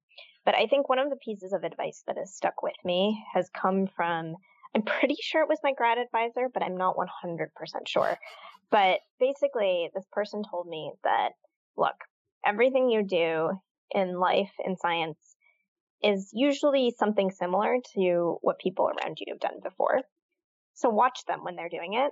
But 0.45 0.55
I 0.55 0.67
think 0.67 0.89
one 0.89 0.99
of 0.99 1.09
the 1.09 1.17
pieces 1.17 1.53
of 1.53 1.63
advice 1.63 2.03
that 2.07 2.17
has 2.17 2.33
stuck 2.33 2.63
with 2.63 2.75
me 2.83 3.23
has 3.33 3.49
come 3.49 3.87
from, 3.87 4.35
I'm 4.75 4.83
pretty 4.83 5.15
sure 5.21 5.41
it 5.41 5.49
was 5.49 5.59
my 5.63 5.73
grad 5.73 5.97
advisor, 5.97 6.49
but 6.53 6.63
I'm 6.63 6.77
not 6.77 6.95
100% 6.95 7.47
sure. 7.87 8.17
But 8.71 8.99
basically, 9.19 9.89
this 9.93 10.05
person 10.11 10.43
told 10.49 10.67
me 10.67 10.91
that, 11.03 11.29
look, 11.75 11.95
everything 12.45 12.89
you 12.89 13.03
do 13.03 13.51
in 13.91 14.19
life, 14.19 14.51
in 14.63 14.77
science, 14.77 15.19
is 16.01 16.29
usually 16.33 16.93
something 16.97 17.31
similar 17.31 17.77
to 17.95 18.37
what 18.41 18.59
people 18.59 18.87
around 18.87 19.17
you 19.19 19.33
have 19.33 19.39
done 19.39 19.59
before. 19.61 20.01
So 20.75 20.89
watch 20.89 21.25
them 21.27 21.43
when 21.43 21.55
they're 21.55 21.69
doing 21.69 21.95
it. 21.95 22.11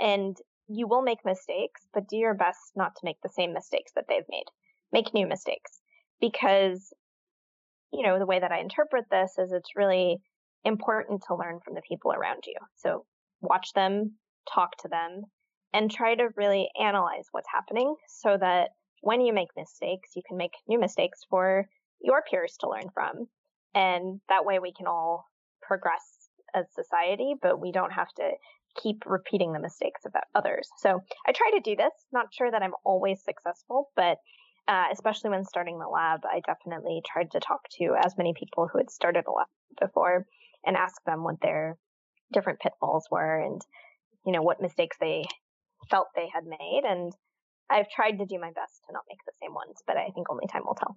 And 0.00 0.36
you 0.68 0.86
will 0.86 1.02
make 1.02 1.24
mistakes, 1.24 1.82
but 1.92 2.08
do 2.08 2.16
your 2.16 2.34
best 2.34 2.72
not 2.76 2.94
to 2.94 3.04
make 3.04 3.20
the 3.22 3.28
same 3.28 3.52
mistakes 3.52 3.92
that 3.94 4.06
they've 4.08 4.28
made 4.28 4.46
make 4.92 5.14
new 5.14 5.26
mistakes. 5.26 5.80
Because 6.20 6.92
you 7.92 8.06
know 8.06 8.18
the 8.18 8.26
way 8.26 8.38
that 8.38 8.52
i 8.52 8.58
interpret 8.60 9.04
this 9.10 9.32
is 9.38 9.52
it's 9.52 9.76
really 9.76 10.18
important 10.64 11.22
to 11.26 11.34
learn 11.34 11.60
from 11.64 11.74
the 11.74 11.82
people 11.88 12.12
around 12.12 12.42
you. 12.46 12.56
So 12.76 13.04
watch 13.40 13.72
them 13.74 14.14
talk 14.52 14.76
to 14.82 14.88
them 14.88 15.22
and 15.72 15.90
try 15.90 16.14
to 16.14 16.28
really 16.36 16.68
analyze 16.80 17.26
what's 17.32 17.48
happening 17.52 17.94
so 18.08 18.36
that 18.38 18.70
when 19.02 19.20
you 19.20 19.32
make 19.32 19.48
mistakes 19.56 20.10
you 20.16 20.22
can 20.26 20.36
make 20.36 20.52
new 20.68 20.78
mistakes 20.78 21.20
for 21.30 21.68
your 22.00 22.22
peers 22.28 22.56
to 22.60 22.68
learn 22.68 22.90
from. 22.92 23.28
And 23.74 24.20
that 24.28 24.44
way 24.44 24.58
we 24.58 24.72
can 24.72 24.86
all 24.86 25.26
progress 25.62 26.28
as 26.54 26.66
society 26.74 27.34
but 27.40 27.60
we 27.60 27.72
don't 27.72 27.92
have 27.92 28.12
to 28.16 28.30
keep 28.82 29.02
repeating 29.06 29.52
the 29.52 29.60
mistakes 29.60 30.04
of 30.04 30.12
others. 30.34 30.68
So 30.78 31.00
i 31.26 31.32
try 31.32 31.50
to 31.54 31.60
do 31.60 31.76
this. 31.76 31.92
Not 32.12 32.32
sure 32.32 32.50
that 32.50 32.62
i'm 32.62 32.74
always 32.84 33.22
successful 33.22 33.90
but 33.94 34.18
uh, 34.68 34.84
especially 34.92 35.30
when 35.30 35.44
starting 35.44 35.78
the 35.78 35.88
lab, 35.88 36.20
I 36.24 36.40
definitely 36.46 37.00
tried 37.10 37.30
to 37.32 37.40
talk 37.40 37.62
to 37.78 37.96
as 38.04 38.18
many 38.18 38.34
people 38.38 38.68
who 38.70 38.78
had 38.78 38.90
started 38.90 39.24
a 39.26 39.32
lab 39.32 39.46
before 39.80 40.26
and 40.64 40.76
ask 40.76 41.02
them 41.04 41.24
what 41.24 41.40
their 41.40 41.78
different 42.32 42.60
pitfalls 42.60 43.08
were 43.10 43.40
and, 43.40 43.60
you 44.26 44.32
know, 44.32 44.42
what 44.42 44.60
mistakes 44.60 44.98
they 45.00 45.24
felt 45.90 46.08
they 46.14 46.28
had 46.32 46.44
made. 46.44 46.82
And 46.86 47.12
I've 47.70 47.88
tried 47.88 48.18
to 48.18 48.26
do 48.26 48.38
my 48.38 48.50
best 48.50 48.82
to 48.86 48.92
not 48.92 49.04
make 49.08 49.18
the 49.26 49.32
same 49.40 49.54
ones, 49.54 49.82
but 49.86 49.96
I 49.96 50.10
think 50.14 50.30
only 50.30 50.46
time 50.46 50.62
will 50.66 50.74
tell. 50.74 50.96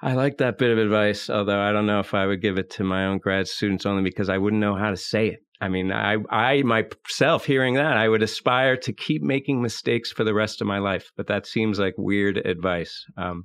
I 0.00 0.12
like 0.12 0.38
that 0.38 0.58
bit 0.58 0.70
of 0.70 0.78
advice, 0.78 1.28
although 1.28 1.60
I 1.60 1.72
don't 1.72 1.86
know 1.86 1.98
if 1.98 2.14
I 2.14 2.26
would 2.26 2.40
give 2.40 2.58
it 2.58 2.70
to 2.70 2.84
my 2.84 3.06
own 3.06 3.18
grad 3.18 3.48
students 3.48 3.84
only 3.84 4.04
because 4.04 4.28
I 4.28 4.38
wouldn't 4.38 4.60
know 4.60 4.76
how 4.76 4.90
to 4.90 4.96
say 4.96 5.26
it. 5.26 5.40
I 5.60 5.68
mean, 5.68 5.90
I, 5.92 6.16
I 6.30 6.62
myself 6.62 7.44
hearing 7.44 7.74
that, 7.74 7.96
I 7.96 8.08
would 8.08 8.22
aspire 8.22 8.76
to 8.78 8.92
keep 8.92 9.22
making 9.22 9.60
mistakes 9.60 10.12
for 10.12 10.24
the 10.24 10.34
rest 10.34 10.60
of 10.60 10.66
my 10.66 10.78
life, 10.78 11.10
but 11.16 11.26
that 11.26 11.46
seems 11.46 11.78
like 11.78 11.94
weird 11.96 12.36
advice. 12.38 13.04
Um, 13.16 13.44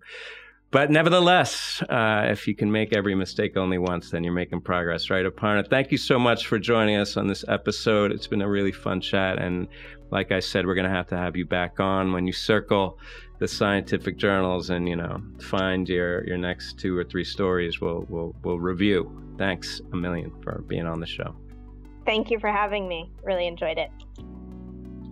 but 0.74 0.90
nevertheless, 0.90 1.84
uh, 1.88 2.26
if 2.30 2.48
you 2.48 2.56
can 2.56 2.72
make 2.72 2.94
every 2.94 3.14
mistake 3.14 3.58
only 3.58 3.78
once, 3.78 4.10
then 4.10 4.24
you're 4.24 4.34
making 4.34 4.62
progress, 4.62 5.12
right? 5.12 5.24
Aparna, 5.24 5.68
thank 5.68 5.92
you 5.92 6.00
so 6.00 6.18
much 6.18 6.48
for 6.48 6.58
joining 6.58 6.96
us 6.96 7.16
on 7.16 7.28
this 7.28 7.46
episode. 7.48 8.12
It's 8.12 8.26
been 8.26 8.42
a 8.42 8.50
really 8.50 8.72
fun 8.72 9.00
chat. 9.00 9.38
And 9.38 9.68
like 10.10 10.32
I 10.32 10.40
said, 10.40 10.66
we're 10.66 10.74
going 10.74 10.90
to 10.90 10.96
have 10.96 11.08
to 11.10 11.18
have 11.18 11.36
you 11.36 11.46
back 11.46 11.80
on 11.80 12.12
when 12.12 12.26
you 12.26 12.34
circle 12.34 12.98
the 13.38 13.48
scientific 13.48 14.18
journals 14.18 14.72
and, 14.72 14.90
you 14.90 14.96
know, 14.96 15.22
find 15.40 15.88
your, 15.88 16.26
your 16.26 16.38
next 16.38 16.80
two 16.80 16.98
or 16.98 17.04
three 17.04 17.24
stories 17.24 17.80
we'll, 17.80 18.08
we'll, 18.10 18.36
we'll 18.44 18.60
review. 18.60 19.36
Thanks 19.38 19.80
a 19.92 19.96
million 19.96 20.32
for 20.42 20.64
being 20.68 20.88
on 20.88 21.00
the 21.00 21.08
show. 21.08 21.36
Thank 22.06 22.32
you 22.32 22.40
for 22.40 22.52
having 22.52 22.88
me. 22.88 23.12
Really 23.24 23.48
enjoyed 23.48 23.78
it. 23.78 23.92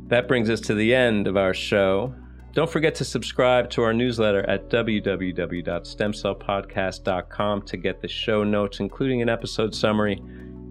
That 0.07 0.27
brings 0.27 0.49
us 0.49 0.59
to 0.61 0.73
the 0.73 0.93
end 0.93 1.27
of 1.27 1.37
our 1.37 1.53
show. 1.53 2.13
Don't 2.53 2.69
forget 2.69 2.95
to 2.95 3.05
subscribe 3.05 3.69
to 3.69 3.81
our 3.81 3.93
newsletter 3.93 4.41
at 4.49 4.69
www.stemcellpodcast.com 4.69 7.61
to 7.61 7.77
get 7.77 8.01
the 8.01 8.09
show 8.09 8.43
notes, 8.43 8.81
including 8.81 9.21
an 9.21 9.29
episode 9.29 9.73
summary 9.73 10.21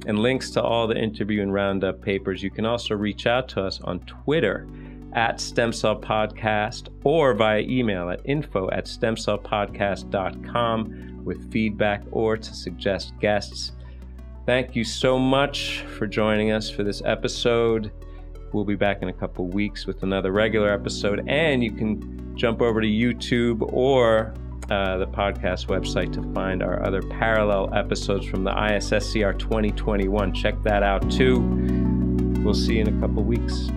and 0.06 0.18
links 0.18 0.50
to 0.50 0.62
all 0.62 0.86
the 0.86 0.96
interview 0.96 1.40
and 1.40 1.54
roundup 1.54 2.02
papers. 2.02 2.42
You 2.42 2.50
can 2.50 2.66
also 2.66 2.94
reach 2.94 3.26
out 3.26 3.48
to 3.50 3.62
us 3.62 3.80
on 3.82 4.00
Twitter 4.00 4.66
at 5.14 5.40
Stem 5.40 5.72
Cell 5.72 5.98
Podcast 5.98 6.88
or 7.02 7.32
via 7.34 7.60
email 7.60 8.10
at 8.10 8.20
info 8.24 8.70
at 8.70 8.84
stemcellpodcast.com 8.84 11.24
with 11.24 11.50
feedback 11.50 12.02
or 12.10 12.36
to 12.36 12.54
suggest 12.54 13.14
guests. 13.20 13.72
Thank 14.50 14.74
you 14.74 14.82
so 14.82 15.16
much 15.16 15.84
for 15.96 16.08
joining 16.08 16.50
us 16.50 16.68
for 16.68 16.82
this 16.82 17.02
episode. 17.04 17.92
We'll 18.52 18.64
be 18.64 18.74
back 18.74 19.00
in 19.00 19.06
a 19.06 19.12
couple 19.12 19.46
weeks 19.46 19.86
with 19.86 20.02
another 20.02 20.32
regular 20.32 20.72
episode, 20.72 21.24
and 21.28 21.62
you 21.62 21.70
can 21.70 22.36
jump 22.36 22.60
over 22.60 22.80
to 22.80 22.86
YouTube 22.88 23.72
or 23.72 24.34
uh, 24.68 24.98
the 24.98 25.06
podcast 25.06 25.68
website 25.68 26.12
to 26.14 26.34
find 26.34 26.64
our 26.64 26.84
other 26.84 27.00
parallel 27.00 27.72
episodes 27.72 28.26
from 28.26 28.42
the 28.42 28.50
ISSCR 28.50 29.38
2021. 29.38 30.34
Check 30.34 30.60
that 30.64 30.82
out 30.82 31.08
too. 31.08 31.38
We'll 32.42 32.52
see 32.52 32.74
you 32.74 32.80
in 32.80 32.88
a 32.88 33.00
couple 33.00 33.22
weeks. 33.22 33.70